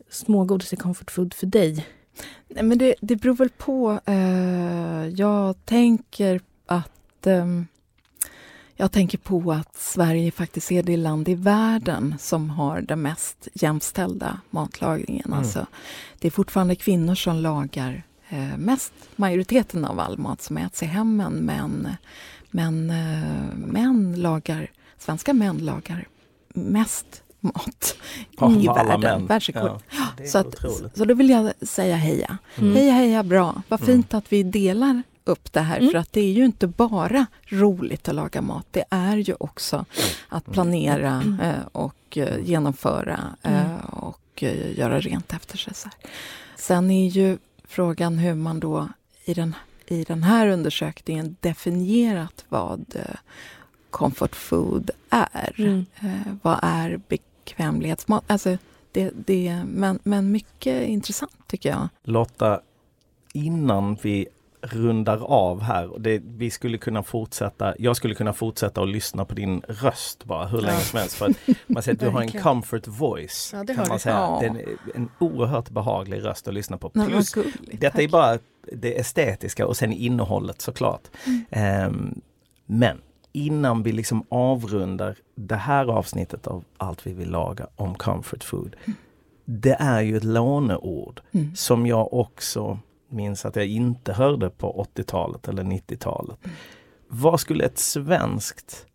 smågodis 0.09 0.73
är 0.73 0.77
comfort 0.77 1.11
food 1.11 1.33
för 1.33 1.47
dig. 1.47 1.85
Nej, 2.47 2.63
men 2.63 2.77
det, 2.77 2.95
det 3.01 3.15
beror 3.15 3.35
väl 3.35 3.49
på. 3.49 3.99
Eh, 4.05 5.07
jag 5.07 5.65
tänker 5.65 6.41
att 6.65 7.27
ehm, 7.27 7.67
jag 8.75 8.91
tänker 8.91 9.17
på 9.17 9.51
att 9.51 9.75
Sverige 9.75 10.31
faktiskt 10.31 10.71
är 10.71 10.83
det 10.83 10.97
land 10.97 11.29
i 11.29 11.35
världen 11.35 12.15
som 12.19 12.49
har 12.49 12.81
den 12.81 13.01
mest 13.01 13.47
jämställda 13.53 14.41
matlagningen. 14.49 15.25
Mm. 15.25 15.39
Alltså, 15.39 15.65
det 16.19 16.27
är 16.27 16.31
fortfarande 16.31 16.75
kvinnor 16.75 17.15
som 17.15 17.35
lagar 17.35 18.03
eh, 18.29 18.57
mest 18.57 18.93
majoriteten 19.15 19.85
av 19.85 19.99
all 19.99 20.17
mat 20.17 20.41
som 20.41 20.57
äts 20.57 20.83
i 20.83 20.85
hemmen 20.85 21.33
men, 21.33 21.89
men 22.51 22.89
eh, 22.89 23.55
män 23.55 24.21
lagar, 24.21 24.71
svenska 24.97 25.33
män 25.33 25.57
lagar 25.57 26.07
mest 26.53 27.23
mat 27.39 27.95
Ja, 28.39 28.51
i 28.51 28.67
världen, 28.67 29.25
världsrekord. 29.25 29.81
Ja, 29.89 30.25
Så, 30.25 30.37
att, 30.37 30.55
så 30.95 31.05
då 31.05 31.13
vill 31.13 31.29
jag 31.29 31.51
säga 31.61 31.95
heja. 31.95 32.37
Mm. 32.57 32.75
Heja, 32.75 32.93
heja, 32.93 33.23
bra. 33.23 33.61
Vad 33.67 33.81
Mm. 33.81 33.93
fint 33.93 34.13
att 34.13 34.31
vi 34.33 34.43
delar 34.43 35.03
upp 35.23 35.53
det 35.53 35.59
här, 35.59 35.77
Mm. 35.79 35.91
för 35.91 35.97
att 35.97 36.13
det 36.13 36.21
är 36.21 36.31
ju 36.31 36.45
inte 36.45 36.67
bara 36.67 37.25
roligt 37.45 38.09
att 38.09 38.15
laga 38.15 38.41
mat, 38.41 38.65
det 38.71 38.83
är 38.89 39.17
ju 39.17 39.35
också 39.39 39.85
att 40.29 40.45
planera 40.45 41.23
eh, 41.41 41.67
och 41.71 42.17
eh, 42.17 42.39
genomföra 42.43 43.19
eh, 43.41 43.85
och 43.85 44.43
göra 44.75 44.99
rent 44.99 45.33
efter 45.33 45.57
sig. 45.57 45.73
Så 45.73 45.89
här. 45.89 46.11
Sen 46.55 46.91
är 46.91 47.09
ju 47.09 47.37
frågan 47.67 48.17
hur 48.17 48.35
man 48.35 48.59
då 48.59 48.87
i 49.25 49.33
den, 49.33 49.55
i 49.87 50.03
den 50.03 50.23
här 50.23 50.47
undersökningen 50.47 51.35
definierat 51.39 52.45
vad 52.49 52.95
comfort 53.89 54.35
food 54.35 54.91
är. 55.09 55.55
Mm. 55.57 55.85
Vad 56.41 56.59
är 56.61 56.97
bekvämlighetsmat? 57.49 58.23
Alltså, 58.27 58.57
det, 58.91 59.11
det, 59.25 59.63
men, 59.67 59.99
men 60.03 60.31
mycket 60.31 60.87
intressant 60.87 61.47
tycker 61.47 61.69
jag. 61.69 61.87
Lotta, 62.03 62.61
innan 63.33 63.97
vi 64.01 64.27
rundar 64.61 65.23
av 65.23 65.61
här, 65.61 65.87
och 65.87 66.01
det, 66.01 66.21
vi 66.25 66.51
skulle 66.51 66.77
kunna 66.77 67.03
fortsätta, 67.03 67.73
jag 67.79 67.95
skulle 67.95 68.15
kunna 68.15 68.33
fortsätta 68.33 68.81
att 68.81 68.89
lyssna 68.89 69.25
på 69.25 69.33
din 69.33 69.61
röst 69.67 70.25
bara 70.25 70.47
hur 70.47 70.61
länge 70.61 70.79
som 70.79 70.99
helst. 70.99 71.15
För 71.15 71.25
att 71.25 71.37
man 71.67 71.83
säger 71.83 71.95
att 71.95 71.99
du 71.99 72.09
har 72.09 72.21
en 72.21 72.31
comfort 72.31 72.87
voice. 72.87 73.51
Ja, 73.53 73.63
det 73.63 73.75
kan 73.75 73.87
man 73.87 73.99
säga. 73.99 74.15
Ja. 74.15 74.43
Är 74.43 74.65
en, 74.95 75.09
oerhört 75.19 75.69
behaglig 75.69 76.23
röst 76.25 76.47
att 76.47 76.53
lyssna 76.53 76.77
på. 76.77 76.91
Nej, 76.93 77.07
Plus, 77.07 77.33
gulligt, 77.33 77.57
detta 77.71 78.01
är 78.01 78.05
tack. 78.05 78.11
bara 78.11 78.37
det 78.73 78.99
estetiska 78.99 79.67
och 79.67 79.77
sen 79.77 79.93
innehållet 79.93 80.61
såklart. 80.61 81.01
Mm. 81.25 81.45
Ehm, 81.51 82.21
men 82.65 83.01
innan 83.31 83.83
vi 83.83 83.91
liksom 83.91 84.25
avrundar 84.29 85.15
det 85.35 85.55
här 85.55 85.85
avsnittet 85.85 86.47
av 86.47 86.63
Allt 86.77 87.07
vi 87.07 87.13
vill 87.13 87.29
laga 87.29 87.67
om 87.75 87.95
comfort 87.95 88.43
food. 88.43 88.75
Det 89.45 89.77
är 89.79 90.01
ju 90.01 90.17
ett 90.17 90.23
låneord 90.23 91.21
Mm. 91.31 91.55
som 91.55 91.87
jag 91.87 92.13
också 92.13 92.79
minns 93.09 93.45
att 93.45 93.55
jag 93.55 93.67
inte 93.67 94.13
hörde 94.13 94.49
på 94.49 94.85
80-talet 94.95 95.47
eller 95.47 95.63
90-talet. 95.63 96.37
Vad 97.07 97.39
skulle 97.39 97.65
ett 97.65 97.79
svenskt 97.79 98.85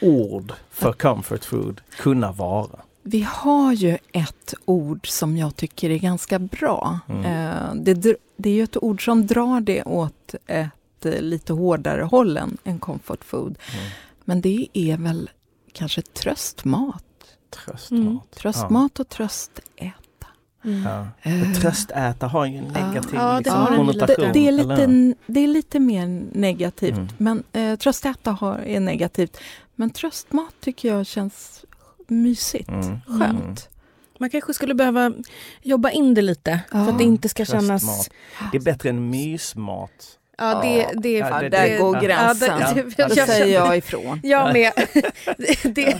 ord 0.00 0.52
för 0.70 0.92
comfort 0.92 1.44
food 1.44 1.80
kunna 1.96 2.32
vara? 2.32 2.78
Vi 3.02 3.22
har 3.28 3.72
ju 3.72 3.98
ett 4.12 4.54
ord 4.64 5.08
som 5.08 5.36
jag 5.36 5.56
tycker 5.56 5.90
är 5.90 5.98
ganska 5.98 6.38
bra. 6.38 6.98
Mm. 7.08 7.24
Eh, 7.24 7.74
det, 7.74 8.16
det 8.36 8.50
är 8.50 8.54
ju 8.54 8.62
ett 8.62 8.76
ord 8.82 9.04
som 9.04 9.26
drar 9.26 9.60
det 9.60 9.82
åt 9.82 10.34
ett 10.46 10.68
eh, 11.06 11.20
lite 11.22 11.52
hårdare 11.52 12.02
håll 12.02 12.36
än, 12.64 12.78
comfort 12.78 13.24
food. 13.24 13.58
Mm. 13.74 13.90
Men 14.24 14.40
det 14.40 14.66
är 14.72 14.96
väl 14.96 15.30
kanske 15.72 16.02
tröstmat. 16.02 17.04
Tröstmat. 17.50 17.90
Mm. 18.00 18.18
Tröstmat 18.36 19.00
och 19.00 19.08
tröstäta. 19.08 19.92
Mm. 20.64 20.82
Ja. 20.82 21.06
Eh, 21.22 21.52
tröstäta 21.52 22.26
har 22.26 22.46
ju 22.46 22.56
en 22.56 22.64
negativ 22.64 23.14
Ja, 23.14 23.32
det 23.32 23.38
liksom, 23.38 23.66
konnotation. 23.76 24.24
det, 24.26 24.32
det, 24.32 24.44
är 24.44 24.48
eller? 24.48 24.86
lite, 24.86 25.18
det 25.26 25.40
är 25.40 25.48
lite 25.48 25.78
mer 25.80 26.06
negativt, 26.32 26.96
Mm. 26.96 27.08
men 27.18 27.42
eh, 27.52 27.76
tröstäta 27.78 28.30
har, 28.30 28.58
är 28.58 28.80
negativt. 28.80 29.36
Men 29.74 29.90
tröstmat 29.90 30.54
tycker 30.60 30.88
jag 30.88 31.06
känns 31.06 31.64
mysigt, 32.06 32.68
Mm. 32.68 33.00
skönt. 33.06 33.68
Man 34.20 34.30
kanske 34.30 34.54
skulle 34.54 34.74
behöva 34.74 35.12
jobba 35.62 35.90
in 35.90 36.14
det 36.14 36.22
lite 36.22 36.60
för 36.70 36.78
Ja. 36.78 36.88
att 36.88 36.98
det 36.98 37.04
inte 37.04 37.28
ska 37.28 37.44
Tröstmat. 37.44 37.62
kännas... 37.82 38.10
Det 38.52 38.58
är 38.58 38.62
bättre 38.62 38.88
än 38.88 39.10
mysmat. 39.10 40.17
Ja, 40.38 40.60
det, 40.62 40.88
det, 41.02 41.12
Ja, 41.18 41.28
Ja, 41.30 41.40
det- 41.40 41.48
där 41.48 41.68
det- 41.68 41.78
går 41.78 42.00
gränsen. 42.00 42.60
Ja, 42.60 42.72
det- 42.74 42.82
Då 42.82 42.90
jag 42.96 43.10
säger 43.28 43.38
känner- 43.44 43.52
jag 43.66 43.76
ifrån. 43.76 44.20
Jag 44.24 44.52
med. 44.52 44.72
det, 45.38 45.74
det, 45.74 45.98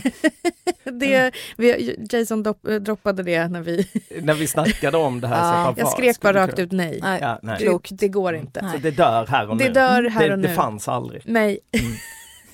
det, 0.91 1.31
vi, 1.57 1.95
Jason 2.11 2.43
dopp, 2.43 2.61
droppade 2.81 3.23
det 3.23 3.47
när 3.47 3.61
vi... 3.61 3.87
När 4.21 4.33
vi 4.33 4.47
snackade 4.47 4.97
om 4.97 5.21
det 5.21 5.27
här. 5.27 5.35
Ja. 5.57 5.73
så 5.73 5.79
Jag 5.79 5.85
vad 5.85 5.93
skrek 5.93 6.19
bara 6.21 6.33
rakt 6.33 6.59
ut 6.59 6.71
nej. 6.71 6.99
Nej. 7.03 7.19
Ja, 7.21 7.39
nej. 7.43 7.57
Det, 7.59 7.95
det 7.95 8.07
går 8.07 8.35
inte. 8.35 8.59
Så 8.73 8.77
det 8.77 8.91
dör 8.91 9.25
här 9.27 9.49
och 9.49 9.57
Det 9.57 9.67
nu. 9.67 9.73
dör 9.73 10.09
här 10.09 10.27
det, 10.27 10.33
och 10.33 10.39
nu. 10.39 10.47
det 10.47 10.53
fanns 10.53 10.87
aldrig. 10.87 11.21
Nej. 11.25 11.59
Mm. 11.71 11.91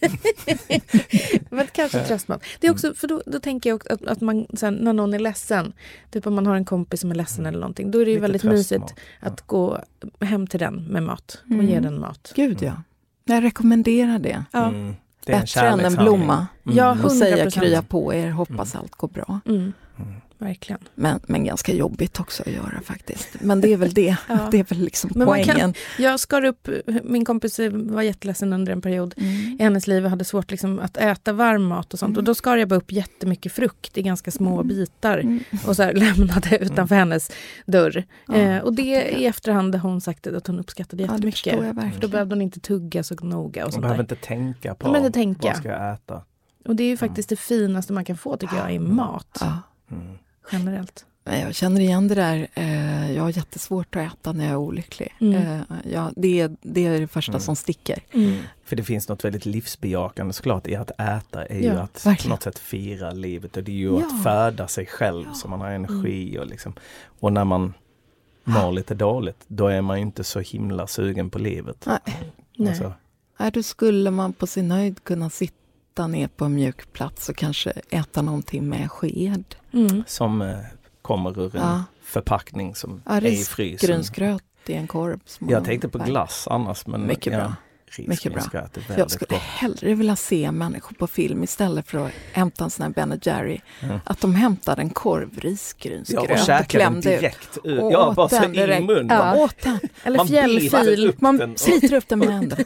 Men 1.50 1.68
kanske 1.74 2.00
tröstmat. 2.06 2.44
Det 2.60 2.68
är 2.68 2.72
också, 2.72 2.94
för 2.94 3.08
då, 3.08 3.22
då 3.26 3.40
tänker 3.40 3.70
jag 3.70 3.92
att, 3.92 4.06
att 4.06 4.22
man 4.22 4.46
sen, 4.54 4.74
när 4.76 4.94
någon 4.94 5.14
är 5.14 5.20
ledsen, 5.20 5.74
typ 6.12 6.28
om 6.28 6.36
man 6.36 6.46
har 6.46 6.56
en 6.56 6.66
kompis 6.66 7.02
som 7.02 7.12
är 7.12 7.16
ledsen 7.16 7.46
eller 7.46 7.60
någonting, 7.60 7.92
då 7.92 8.00
är 8.02 8.06
det 8.06 8.12
ju 8.12 8.18
Mm. 8.18 8.32
Lite 8.32 8.48
väldigt 8.48 8.70
tröstmat. 8.70 8.82
mysigt 8.90 9.02
att 9.20 9.42
gå 9.42 9.80
hem 10.22 10.48
till 10.48 10.60
den 10.60 10.76
med 10.84 11.04
mat 11.04 11.42
och 11.46 11.52
Mm. 11.52 11.66
ge 11.70 11.80
den 11.80 12.00
mat. 12.00 12.32
Gud 12.36 12.62
ja. 12.62 12.74
Jag 13.26 13.44
rekommenderar 13.44 14.20
det. 14.20 14.44
Ja. 14.52 14.66
Mm. 14.68 14.96
Det 15.26 15.34
är 15.34 15.40
Bättre 15.40 15.68
än 15.68 15.80
en 15.80 15.96
blomma. 15.96 16.48
Mm. 16.66 16.78
Ja, 16.78 16.98
Och 17.04 17.12
säga 17.12 17.46
100%. 17.46 17.52
krya 17.60 17.82
på 17.82 18.14
er, 18.14 18.30
hoppas 18.30 18.76
allt 18.76 18.92
går 18.96 19.08
bra. 19.08 19.40
Mm. 20.40 20.48
Mm. 20.48 20.54
Verkligen. 20.54 20.80
Men, 20.96 21.20
men 21.28 21.44
ganska 21.44 21.74
jobbigt 21.74 22.20
också 22.20 22.44
att 22.46 22.52
göra 22.54 22.82
faktiskt. 22.84 23.28
Men 23.42 23.62
det 23.62 23.74
är 23.74 23.78
väl 23.78 23.94
det. 23.94 24.16
Ja. 24.30 24.48
Det 24.52 24.60
är 24.60 24.64
väl 24.64 24.80
liksom 24.80 25.10
Men 25.16 25.26
man 25.26 25.28
poängen. 25.28 25.74
Jag 25.98 26.20
skar 26.20 26.46
upp, 26.46 26.70
min 27.04 27.26
kompis 27.26 27.60
var 27.74 28.02
jätteledsen 28.02 28.54
under 28.54 28.72
en 28.74 28.82
period 28.82 29.14
Mm. 29.18 29.32
i 29.60 29.64
hennes 29.64 29.88
liv 29.88 30.04
och 30.04 30.10
hade 30.10 30.26
svårt 30.26 30.52
liksom 30.52 30.80
att 30.80 30.98
äta 30.98 31.34
varm 31.34 31.64
mat 31.64 31.94
och 31.94 32.00
sånt. 32.00 32.10
Mm. 32.10 32.18
Och 32.18 32.24
då 32.24 32.36
skar 32.36 32.58
jag 32.58 32.68
bara 32.70 32.76
upp 32.76 32.92
jättemycket 32.92 33.52
frukt 33.52 33.98
i 33.98 34.02
ganska 34.02 34.32
små 34.32 34.54
Mm. 34.54 34.68
bitar 34.68 35.18
Mm. 35.18 35.40
och 35.68 35.76
så 35.76 35.84
här 35.84 35.94
lämnade 35.94 36.58
utanför 36.58 36.96
hennes 36.96 37.32
dörr. 37.66 38.04
Ja, 38.28 38.36
eh, 38.36 38.58
och 38.64 38.74
det 38.74 39.02
i 39.20 39.26
efterhand 39.26 39.76
har 39.76 39.90
hon 39.90 40.02
sagt 40.02 40.28
att 40.28 40.48
hon 40.48 40.60
uppskattade 40.60 41.04
Ja, 41.04 41.08
det 41.08 41.14
jättemycket. 41.14 41.54
jag 41.54 41.94
För 41.94 42.02
då 42.02 42.08
behövde 42.08 42.36
hon 42.36 42.42
inte 42.42 42.60
tugga 42.60 43.04
så 43.04 43.16
noga 43.16 43.62
och 43.64 43.68
Man 43.68 43.72
sånt 43.72 43.82
behöver 43.82 44.04
där. 44.04 44.16
inte 44.16 44.16
tänka 44.28 44.76
på 44.76 44.98
inte 44.98 45.12
tänka. 45.12 45.48
vad 45.48 45.58
ska 45.58 45.70
jag 45.70 45.94
äta. 45.94 46.24
Och 46.68 46.76
det 46.76 46.84
är 46.84 46.88
ju 46.88 46.98
faktiskt 46.98 47.30
det 47.30 47.36
finaste 47.36 47.94
man 47.94 48.06
kan 48.06 48.18
få 48.18 48.38
tycker 48.38 48.56
jag, 48.56 48.74
i 48.74 48.80
mat. 48.80 49.38
Ja. 49.42 49.60
Mm. 49.92 50.18
Generellt. 50.52 51.06
Jag 51.24 51.56
känner 51.56 51.82
igen 51.82 52.08
det 52.08 52.16
där. 52.16 52.48
Eh, 52.54 53.12
Jag 53.12 53.24
har 53.24 53.30
jättesvårt 53.30 53.96
att 53.96 54.14
äta 54.14 54.32
när 54.34 54.44
jag 54.44 54.52
är 54.52 54.58
olycklig. 54.58 55.16
Mm. 55.22 55.36
Eh, 55.36 55.62
Ja, 55.92 56.12
det, 56.16 56.40
är, 56.40 56.56
det 56.62 56.86
är 56.86 57.00
det 57.00 57.08
första 57.08 57.32
Mm. 57.32 57.42
som 57.42 57.56
sticker. 57.56 58.00
Mm. 58.14 58.38
För 58.66 58.76
det 58.76 58.84
finns 58.84 59.10
något 59.10 59.26
väldigt 59.26 59.46
livsbejakande 59.46 60.34
såklart 60.34 60.68
i 60.68 60.76
att 60.76 60.92
äta 61.00 61.46
är 61.46 61.56
ju 61.60 61.64
Ja, 61.66 61.80
att 61.80 62.06
verkligen. 62.06 62.30
på 62.30 62.36
något 62.36 62.44
sätt 62.44 62.60
fira 62.60 63.12
livet 63.12 63.58
och 63.58 63.64
det 63.64 63.72
är 63.72 63.76
ju 63.76 64.00
Ja. 64.00 64.06
att 64.08 64.24
föda 64.24 64.68
sig 64.68 64.86
själv 64.86 65.26
Ja. 65.28 65.34
så 65.34 65.48
man 65.48 65.62
har 65.62 65.70
energi 65.72 66.40
och 66.40 66.46
liksom 66.48 66.74
och 67.20 67.34
när 67.34 67.44
man 67.46 67.74
mår 68.44 68.72
lite 68.72 68.96
dåligt 68.96 69.44
då 69.48 69.68
är 69.68 69.82
man 69.82 69.98
ju 69.98 70.02
inte 70.02 70.24
så 70.24 70.40
himla 70.40 70.88
sugen 70.88 71.30
på 71.30 71.40
livet. 71.40 71.84
Nej. 71.86 72.00
Nej. 72.58 72.70
Alltså, 72.70 72.94
Nej, 73.40 73.52
då 73.52 73.64
skulle 73.64 74.12
man 74.12 74.34
på 74.34 74.48
sin 74.48 74.72
höjd 74.72 75.04
kunna 75.04 75.30
sitta 75.30 75.56
ner 76.04 76.28
på 76.28 76.46
en 76.46 76.54
mjuk 76.56 76.94
plats 76.94 77.30
och 77.30 77.36
kanske 77.36 77.70
äta 77.90 78.22
någonting 78.22 78.70
med 78.70 78.92
sked. 78.92 79.56
Mm. 79.74 80.04
som 80.08 80.42
eh, 80.42 80.58
kommer 81.02 81.40
ur 81.40 81.56
en 81.56 81.62
Ja. 81.62 81.84
förpackning 82.04 82.76
som 82.76 83.02
Ja, 83.06 83.12
är 83.12 83.26
i 83.26 83.36
frysen. 83.36 83.58
Risgrynsgröt 83.88 84.44
i 84.66 84.74
en 84.74 84.88
korv. 84.88 85.20
Jag 85.40 85.66
tänkte 85.66 85.90
på 85.90 85.98
glass 85.98 86.48
annars 86.52 86.88
men 86.88 87.08
Mycket 87.08 87.34
ja, 87.34 87.40
bra. 87.40 87.54
Mycket 87.98 88.34
bra. 88.34 88.42
är 88.90 88.98
Jag 89.00 89.12
skulle 89.12 89.28
gott. 89.30 89.40
hellre 89.42 89.94
vilja 89.94 90.16
se 90.16 90.52
människor 90.52 90.96
på 90.96 91.08
film 91.08 91.44
istället 91.44 91.88
för 91.88 92.06
att 92.06 92.12
hämta 92.34 92.64
en 92.64 92.70
sån 92.70 92.84
här 92.84 92.90
Ben 93.08 93.20
Jerry. 93.24 93.60
Mm. 93.82 94.00
Att 94.06 94.22
de 94.22 94.36
hämtade 94.36 94.82
en 94.82 94.90
korv 94.90 95.30
Ja, 95.36 95.40
risgrynsgröt 95.50 96.32
och 96.32 96.38
käkade 96.38 96.56
den 96.58 96.66
klämde 96.66 97.14
ut. 97.14 97.20
direkt 97.22 97.58
ut. 97.64 97.80
Och 97.82 97.92
Ja, 97.92 98.14
bara 98.16 98.30
så 98.30 98.40
den 98.40 98.56
in 98.56 98.70
i 98.72 98.82
munnen. 98.82 99.08
Ja, 99.18 99.36
åt 99.36 99.62
den. 99.64 99.80
Eller 100.04 100.18
man 100.18 100.28
fjällfil. 100.28 101.10
upp 101.10 101.22
Man 101.22 101.38
den. 101.38 101.58
sliter 101.58 101.94
upp 101.94 102.08
den 102.08 102.20
med 102.20 102.28
händerna. 102.34 102.64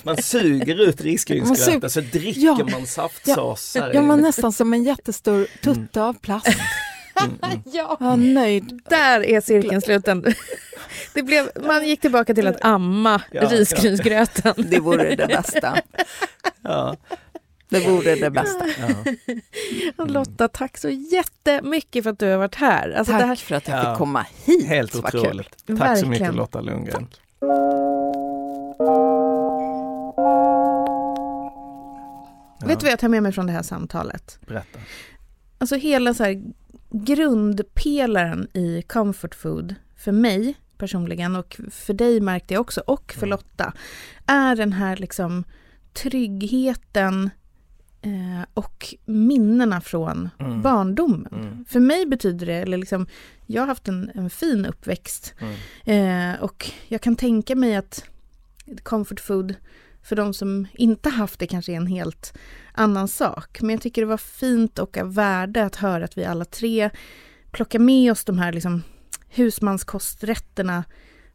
Man 0.04 0.16
suger 0.22 0.80
ut 0.88 1.00
risgrynsgröten 1.00 1.90
så 1.90 2.00
dricker 2.00 2.40
Ja. 2.40 2.68
man 2.72 2.86
saftsås. 2.86 3.76
Ja, 3.94 4.02
man 4.02 4.20
nästan 4.20 4.52
som 4.52 4.72
en 4.72 4.84
jättestor 4.84 5.46
tutte 5.62 6.02
av 6.02 6.12
plast. 6.14 6.48
Mm. 7.24 7.60
Ja, 7.72 7.96
Ja, 8.00 8.16
nöjd. 8.16 8.80
där 8.88 9.20
är 9.24 9.40
cirkeln 9.40 9.80
sluten. 9.80 10.24
Det 11.14 11.22
blev, 11.22 11.50
man 11.66 11.86
gick 11.88 12.00
tillbaka 12.00 12.34
till 12.34 12.46
att 12.46 12.64
amma 12.64 13.22
Ja, 13.32 13.42
ja. 13.42 13.48
risgrynsgröten. 13.48 14.54
Det 14.70 14.80
vore 14.80 15.14
det 15.16 15.26
bästa. 15.26 15.76
Ja, 16.62 16.96
Det 17.68 17.80
vore 17.88 18.14
det 18.14 18.30
bästa. 18.30 18.64
ja. 19.96 20.04
Lotta, 20.04 20.48
tack 20.48 20.78
så 20.78 20.88
jättemycket 20.88 22.02
för 22.04 22.10
att 22.10 22.18
du 22.18 22.30
har 22.30 22.38
varit 22.38 22.54
här. 22.54 22.90
Alltså 22.90 23.12
Tack 23.12 23.20
det 23.22 23.26
här 23.26 23.36
för 23.36 23.54
att 23.54 23.68
jag 23.68 23.78
Ja. 23.78 23.90
fick 23.90 23.98
komma 23.98 24.26
hit. 24.44 24.66
Helt 24.66 24.94
otroligt. 24.96 25.48
Tack 25.50 25.66
så 25.66 25.74
Verkligen. 25.74 26.10
mycket 26.10 26.34
Lotta 26.34 26.60
Lundgren. 26.60 27.06
Ja, 32.60 32.66
Vet 32.66 32.80
du 32.80 32.84
vad 32.84 32.92
jag 32.92 32.98
tar 32.98 33.08
med 33.08 33.22
mig 33.22 33.32
från 33.32 33.46
det 33.46 33.52
här 33.52 33.62
samtalet? 33.62 34.38
Berätta. 34.46 34.78
Alltså 35.58 35.74
hela 35.76 36.14
så 36.14 36.24
här 36.24 36.42
grundpelaren 36.90 38.48
i 38.54 38.82
comfort 38.82 39.34
food 39.34 39.74
för 39.96 40.12
mig 40.12 40.54
personligen 40.78 41.36
och 41.36 41.60
för 41.70 41.94
dig 41.94 42.20
märkte 42.20 42.54
jag 42.54 42.60
också 42.60 42.80
och 42.80 43.12
för 43.12 43.26
Mm. 43.26 43.30
Lotta 43.30 43.72
är 44.26 44.56
den 44.56 44.72
här 44.72 44.96
liksom 44.96 45.44
tryggheten 45.92 47.30
eh, 48.02 48.46
och 48.54 48.94
minnena 49.04 49.80
från 49.80 50.28
Mm. 50.38 50.62
barndomen. 50.62 51.32
Mm. 51.34 51.64
För 51.68 51.80
mig 51.80 52.06
betyder 52.06 52.46
det, 52.46 52.54
eller 52.54 52.78
liksom, 52.78 53.06
jag 53.46 53.62
har 53.62 53.66
haft 53.66 53.88
en, 53.88 54.10
en 54.14 54.30
fin 54.30 54.66
uppväxt 54.66 55.34
Mm. 55.84 56.34
eh, 56.34 56.40
och 56.42 56.70
jag 56.88 57.00
kan 57.00 57.16
tänka 57.16 57.56
mig 57.56 57.76
att 57.76 58.04
comfort 58.82 59.20
food 59.20 59.54
för 60.08 60.16
de 60.16 60.34
som 60.34 60.66
inte 60.74 61.08
haft 61.08 61.38
det 61.38 61.46
kanske 61.46 61.72
är 61.72 61.76
en 61.76 61.86
helt 61.86 62.38
annan 62.72 63.08
sak. 63.08 63.60
Men 63.60 63.70
jag 63.70 63.80
tycker 63.80 64.02
det 64.02 64.06
var 64.06 64.16
fint 64.16 64.78
och 64.78 64.96
av 64.96 65.14
värde 65.14 65.64
att 65.64 65.76
höra 65.76 66.04
att 66.04 66.18
vi 66.18 66.24
alla 66.24 66.44
tre 66.44 66.90
plockar 67.50 67.78
med 67.78 68.12
oss 68.12 68.24
de 68.24 68.38
här 68.38 68.52
liksom 68.52 68.82
husmanskosträtterna 69.28 70.84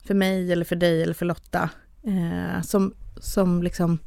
för 0.08 0.14
mig 0.14 0.52
eller 0.52 0.66
för 0.66 0.76
dig 0.76 1.04
eller 1.04 1.14
för 1.14 1.26
Lotta 1.26 1.70
eh, 2.04 2.62
som, 2.62 2.94
som 3.18 3.64
liksom 3.64 4.00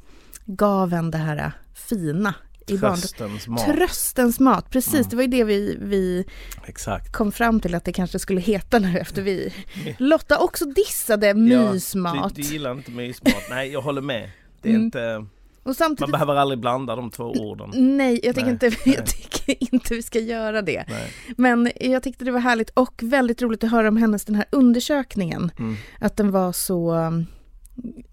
gav 0.46 0.92
en 0.92 1.10
det 1.10 1.18
här 1.18 1.52
fina 1.74 2.34
i. 2.66 2.78
Tröstens 2.78 3.48
mat. 3.48 3.64
Tröstens 3.64 4.40
mat, 4.40 4.70
precis. 4.70 4.94
Mm. 4.94 5.08
Det 5.08 5.16
var 5.16 5.22
ju 5.22 5.28
det 5.28 5.44
vi, 5.44 5.76
vi 5.80 6.24
Exakt. 6.66 7.12
kom 7.12 7.32
fram 7.32 7.60
till 7.60 7.74
att 7.74 7.84
det 7.84 7.92
kanske 7.92 8.18
skulle 8.18 8.40
heta 8.40 8.78
nu 8.78 8.98
efter 8.98 9.22
vi... 9.22 9.54
Lotta 9.98 10.38
också 10.38 10.64
dissade 10.64 11.26
Ja, 11.26 11.34
mysmat. 11.34 12.34
Du, 12.34 12.42
du 12.42 12.48
gillar 12.48 12.72
inte 12.72 12.90
mysmat. 12.90 13.42
Nej, 13.50 13.72
jag 13.72 13.80
håller 13.80 14.02
med. 14.02 14.30
Det 14.62 14.68
är 14.68 14.72
Mm. 14.74 14.84
inte... 14.84 15.16
Och 15.16 15.68
Man 15.68 15.74
samtidigt... 15.74 16.12
behöver 16.12 16.34
aldrig 16.34 16.58
blanda 16.60 16.96
de 16.96 17.10
två 17.10 17.24
orden. 17.24 17.96
Nej, 17.96 18.20
jag 18.22 18.34
tycker, 18.34 18.44
Nej, 18.46 18.52
inte, 18.52 18.66
nej. 18.86 18.94
jag 18.96 19.06
tycker 19.06 19.74
inte 19.74 19.94
vi 19.94 20.02
ska 20.02 20.18
göra 20.20 20.62
det. 20.62 20.84
Nej. 20.88 21.12
Men 21.36 21.70
jag 21.80 22.02
tyckte 22.02 22.24
det 22.24 22.30
var 22.30 22.40
härligt 22.40 22.70
och 22.70 23.00
väldigt 23.02 23.42
roligt 23.42 23.64
att 23.64 23.70
höra 23.70 23.88
om 23.88 23.96
hennes 23.96 24.24
den 24.24 24.34
här 24.34 24.44
undersökningen. 24.52 25.50
Mm. 25.58 25.76
Att 26.00 26.16
den 26.16 26.30
var 26.30 26.52
så... 26.52 26.92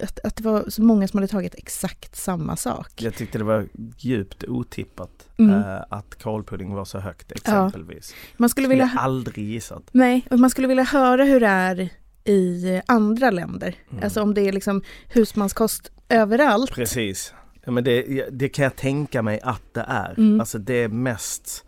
Att, 0.03 0.19
att 0.23 0.35
det 0.35 0.43
var 0.43 0.65
så 0.69 0.81
många 0.83 1.07
som 1.07 1.17
hade 1.17 1.27
tagit 1.27 1.55
exakt 1.55 2.15
samma 2.15 2.55
sak. 2.55 2.91
Jag 3.01 3.15
tyckte 3.15 3.37
det 3.37 3.43
var 3.43 3.67
djupt 3.97 4.43
otippat 4.43 5.27
Mm. 5.37 5.55
eh, 5.59 5.81
att 5.89 6.23
kålpudding 6.23 6.73
var 6.73 6.85
så 6.85 6.99
högt 6.99 7.31
exempelvis. 7.31 8.15
Man 8.37 8.49
skulle 8.49 8.65
Skulle 8.65 8.67
vilja... 8.67 8.91
jag 8.95 9.03
aldrig 9.03 9.45
gissat. 9.49 9.83
Nej, 9.91 10.27
och 10.31 10.39
man 10.39 10.49
skulle 10.49 10.67
vilja 10.67 10.83
höra 10.83 11.23
hur 11.23 11.39
det 11.39 11.47
är 11.47 11.89
i 12.25 12.81
andra 12.85 13.31
länder. 13.31 13.75
Mm. 13.91 14.03
Alltså 14.03 14.21
om 14.21 14.33
det 14.33 14.41
är 14.41 14.51
liksom 14.51 14.81
husmanskost 15.09 15.91
överallt. 16.09 16.71
Precis. 16.71 17.33
Ja, 17.65 17.71
men 17.71 17.83
det, 17.83 18.25
det 18.31 18.49
kan 18.49 18.63
jag 18.63 18.75
tänka 18.75 19.21
mig 19.21 19.39
att 19.43 19.73
det 19.73 19.85
är. 19.87 20.13
Mm. 20.17 20.39
Alltså 20.39 20.57
det 20.57 20.73
är 20.73 20.87
mest 20.87 21.65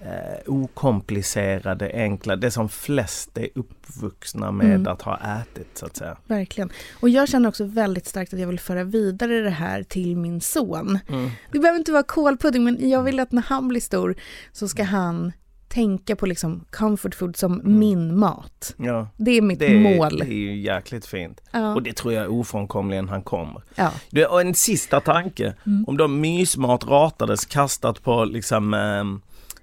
eh, 0.00 0.40
okomplicerade, 0.46 1.90
enkla, 1.94 2.36
det 2.36 2.50
som 2.50 2.68
flest 2.68 3.38
är 3.38 3.48
uppvuxna 3.54 4.52
med 4.52 4.66
Mm. 4.74 4.86
att 4.92 5.02
ha 5.02 5.18
ätit 5.40 5.78
så 5.78 5.86
att 5.86 5.96
säga. 5.96 6.16
Verkligen. 6.26 6.70
Och 7.00 7.08
jag 7.08 7.28
känner 7.28 7.48
också 7.48 7.64
väldigt 7.64 8.06
starkt 8.06 8.34
att 8.34 8.40
jag 8.40 8.46
vill 8.46 8.60
föra 8.60 8.84
vidare 8.84 9.40
det 9.40 9.50
här 9.50 9.82
till 9.82 10.16
min 10.16 10.40
son. 10.40 10.98
Mm. 11.08 11.30
Det 11.52 11.58
behöver 11.58 11.78
inte 11.78 11.92
vara 11.92 12.02
kålpudding, 12.02 12.64
men 12.64 12.88
jag 12.90 13.02
vill 13.02 13.20
att 13.20 13.32
när 13.32 13.42
han 13.42 13.68
blir 13.68 13.80
stor 13.80 14.14
så 14.52 14.68
ska 14.68 14.82
han 14.82 15.32
tänka 15.70 16.16
på 16.16 16.26
liksom 16.26 16.64
comfort 16.70 17.14
food 17.14 17.36
som 17.36 17.60
min 17.64 18.18
mat. 18.18 18.74
Ja, 18.76 19.08
Det 19.16 19.30
är 19.30 19.42
mitt 19.42 19.58
det, 19.58 19.66
är- 19.66 19.96
mål. 19.96 20.18
det 20.18 20.24
är 20.24 20.32
ju 20.32 20.60
jäkligt 20.60 21.06
fint. 21.06 21.40
Ja. 21.50 21.74
Och 21.74 21.82
det 21.82 21.92
tror 21.96 22.12
jag 22.14 22.32
ofrånkomligen 22.32 23.08
han 23.08 23.22
kommer. 23.22 23.62
ja. 23.74 23.92
Du, 24.10 24.26
och 24.26 24.40
en 24.40 24.54
sista 24.54 25.00
tanke. 25.00 25.54
Mm. 25.66 25.84
Om 25.88 25.96
då 25.96 26.08
mysmat 26.08 26.84
ratades 26.84 27.44
kastat 27.46 28.02
på 28.02 28.24
liksom 28.24 28.74
ehm, 28.74 29.20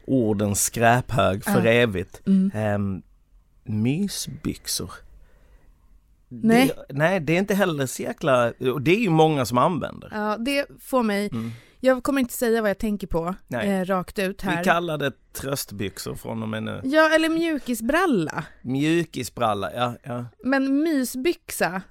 ordens 0.08 0.64
skräphög 0.64 1.44
för 1.44 1.66
Ja. 1.66 1.72
evigt. 1.72 2.22
Mm. 2.28 2.52
Ehm, 2.56 3.02
mysbyxor. 3.64 4.92
Nej. 6.30 6.68
Det, 6.88 6.94
nej, 6.94 7.20
det 7.20 7.34
är 7.34 7.38
inte 7.40 7.56
heller 7.56 7.86
så 7.86 8.02
jäkla... 8.04 8.52
Och 8.74 8.82
det 8.82 8.92
är 8.96 9.00
ju 9.00 9.10
många 9.10 9.46
som 9.46 9.58
använder. 9.58 10.10
ja, 10.14 10.38
det 10.38 10.66
får 10.82 11.04
mig... 11.04 11.30
Mm. 11.32 11.52
Jag 11.80 12.04
kommer 12.04 12.20
inte 12.20 12.34
säga 12.34 12.62
vad 12.62 12.70
jag 12.70 12.78
tänker 12.78 13.08
på 13.08 13.36
eh, 13.54 13.86
rakt 13.86 14.20
ut 14.20 14.42
här. 14.42 14.58
Vi 14.58 14.64
kallar 14.64 14.98
det 14.98 15.12
tröstbyxor 15.34 16.16
från 16.16 16.44
och 16.44 16.50
med 16.50 16.64
nu. 16.64 16.82
Ja, 16.84 17.10
eller 17.16 17.30
mjukisbralla. 17.30 18.44
Mjukisbralla, 18.62 19.74
ja, 19.74 19.96
ja. 20.04 20.26
Men 20.44 20.84
mysbyxa, 20.84 21.82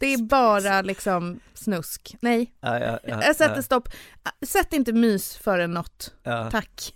det 0.00 0.14
är 0.14 0.18
bara 0.18 0.82
liksom 0.82 1.40
snusk. 1.54 2.16
Nej, 2.20 2.54
ja, 2.60 2.78
ja, 2.78 2.98
ja, 3.04 3.22
jag 3.24 3.36
sätter 3.36 3.56
ja, 3.56 3.62
stopp. 3.62 3.88
Sätt 4.46 4.72
inte 4.72 4.92
mys 4.92 5.36
före 5.36 5.66
något. 5.66 6.14
Tack. 6.50 6.94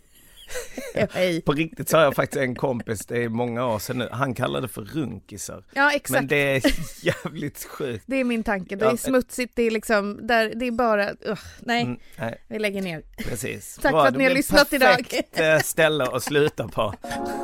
På 1.45 1.53
riktigt 1.53 1.89
så 1.89 1.97
har 1.97 2.05
jag 2.05 2.15
faktiskt 2.15 2.43
en 2.43 2.55
kompis, 2.55 3.07
det 3.07 3.23
är 3.25 3.29
många 3.29 3.67
år 3.67 3.79
sedan 3.79 3.99
nu, 3.99 4.09
han 4.13 4.35
kallar 4.35 4.61
det 4.61 4.69
för 4.69 4.83
runkisar. 4.83 5.65
Ja, 5.75 5.91
exakt. 5.93 6.11
Men 6.21 6.27
det 6.27 6.37
är 6.57 6.63
jävligt 7.05 7.65
sjukt. 7.65 8.05
Det 8.07 8.17
är 8.17 8.25
min 8.25 8.43
tanke. 8.43 8.77
Det 8.77 8.85
Ja, 8.85 8.93
är 8.93 8.97
smutsigt, 8.97 9.53
det 9.57 9.63
är 9.63 9.71
liksom, 9.71 10.27
där, 10.27 10.53
det 10.57 10.67
är 10.67 10.71
bara, 10.71 11.11
ugh, 11.11 11.41
nej, 11.61 11.83
Mm, 11.83 11.97
nej, 12.19 12.43
vi 12.49 12.59
lägger 12.59 12.83
ner. 12.83 13.03
precis. 13.17 13.79
Tack 13.83 13.93
för 13.93 14.07
att 14.07 14.13
det 14.13 14.19
ni 14.19 14.25
har 14.25 14.35
lyssnat 14.35 14.73
idag. 14.73 14.97
perfekt 14.97 15.41
eh, 15.41 15.59
ställe 15.59 16.05
att 16.05 16.23
sluta 16.23 16.69
på. 16.69 16.95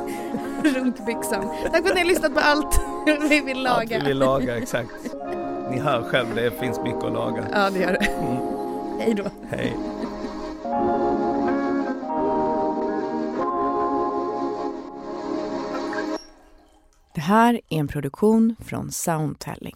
Runkbyxan. 0.63 1.47
Tack 1.63 1.81
för 1.83 1.89
att 1.89 1.95
ni 1.95 2.01
har 2.01 2.07
lyssnat 2.07 2.33
på 2.33 2.39
allt 2.39 2.79
vi 3.29 3.41
vill 3.41 3.63
laga. 3.63 3.99
vi 3.99 4.05
vill 4.05 4.17
laga, 4.19 4.57
exakt. 4.57 4.91
Ni 5.71 5.79
hör 5.79 6.03
själv, 6.03 6.35
det 6.35 6.51
finns 6.59 6.79
mycket 6.79 7.03
att 7.03 7.13
laga. 7.13 7.47
Ja, 7.53 7.69
det 7.69 7.79
gör 7.79 7.91
det. 7.91 8.05
Mm. 8.05 8.37
Hej 8.99 9.13
då. 9.13 9.31
Hej. 9.49 9.73
Det 17.13 17.21
här 17.21 17.53
är 17.69 17.79
en 17.79 17.87
produktion 17.87 18.55
från 18.59 18.91
Soundtelling. 18.91 19.75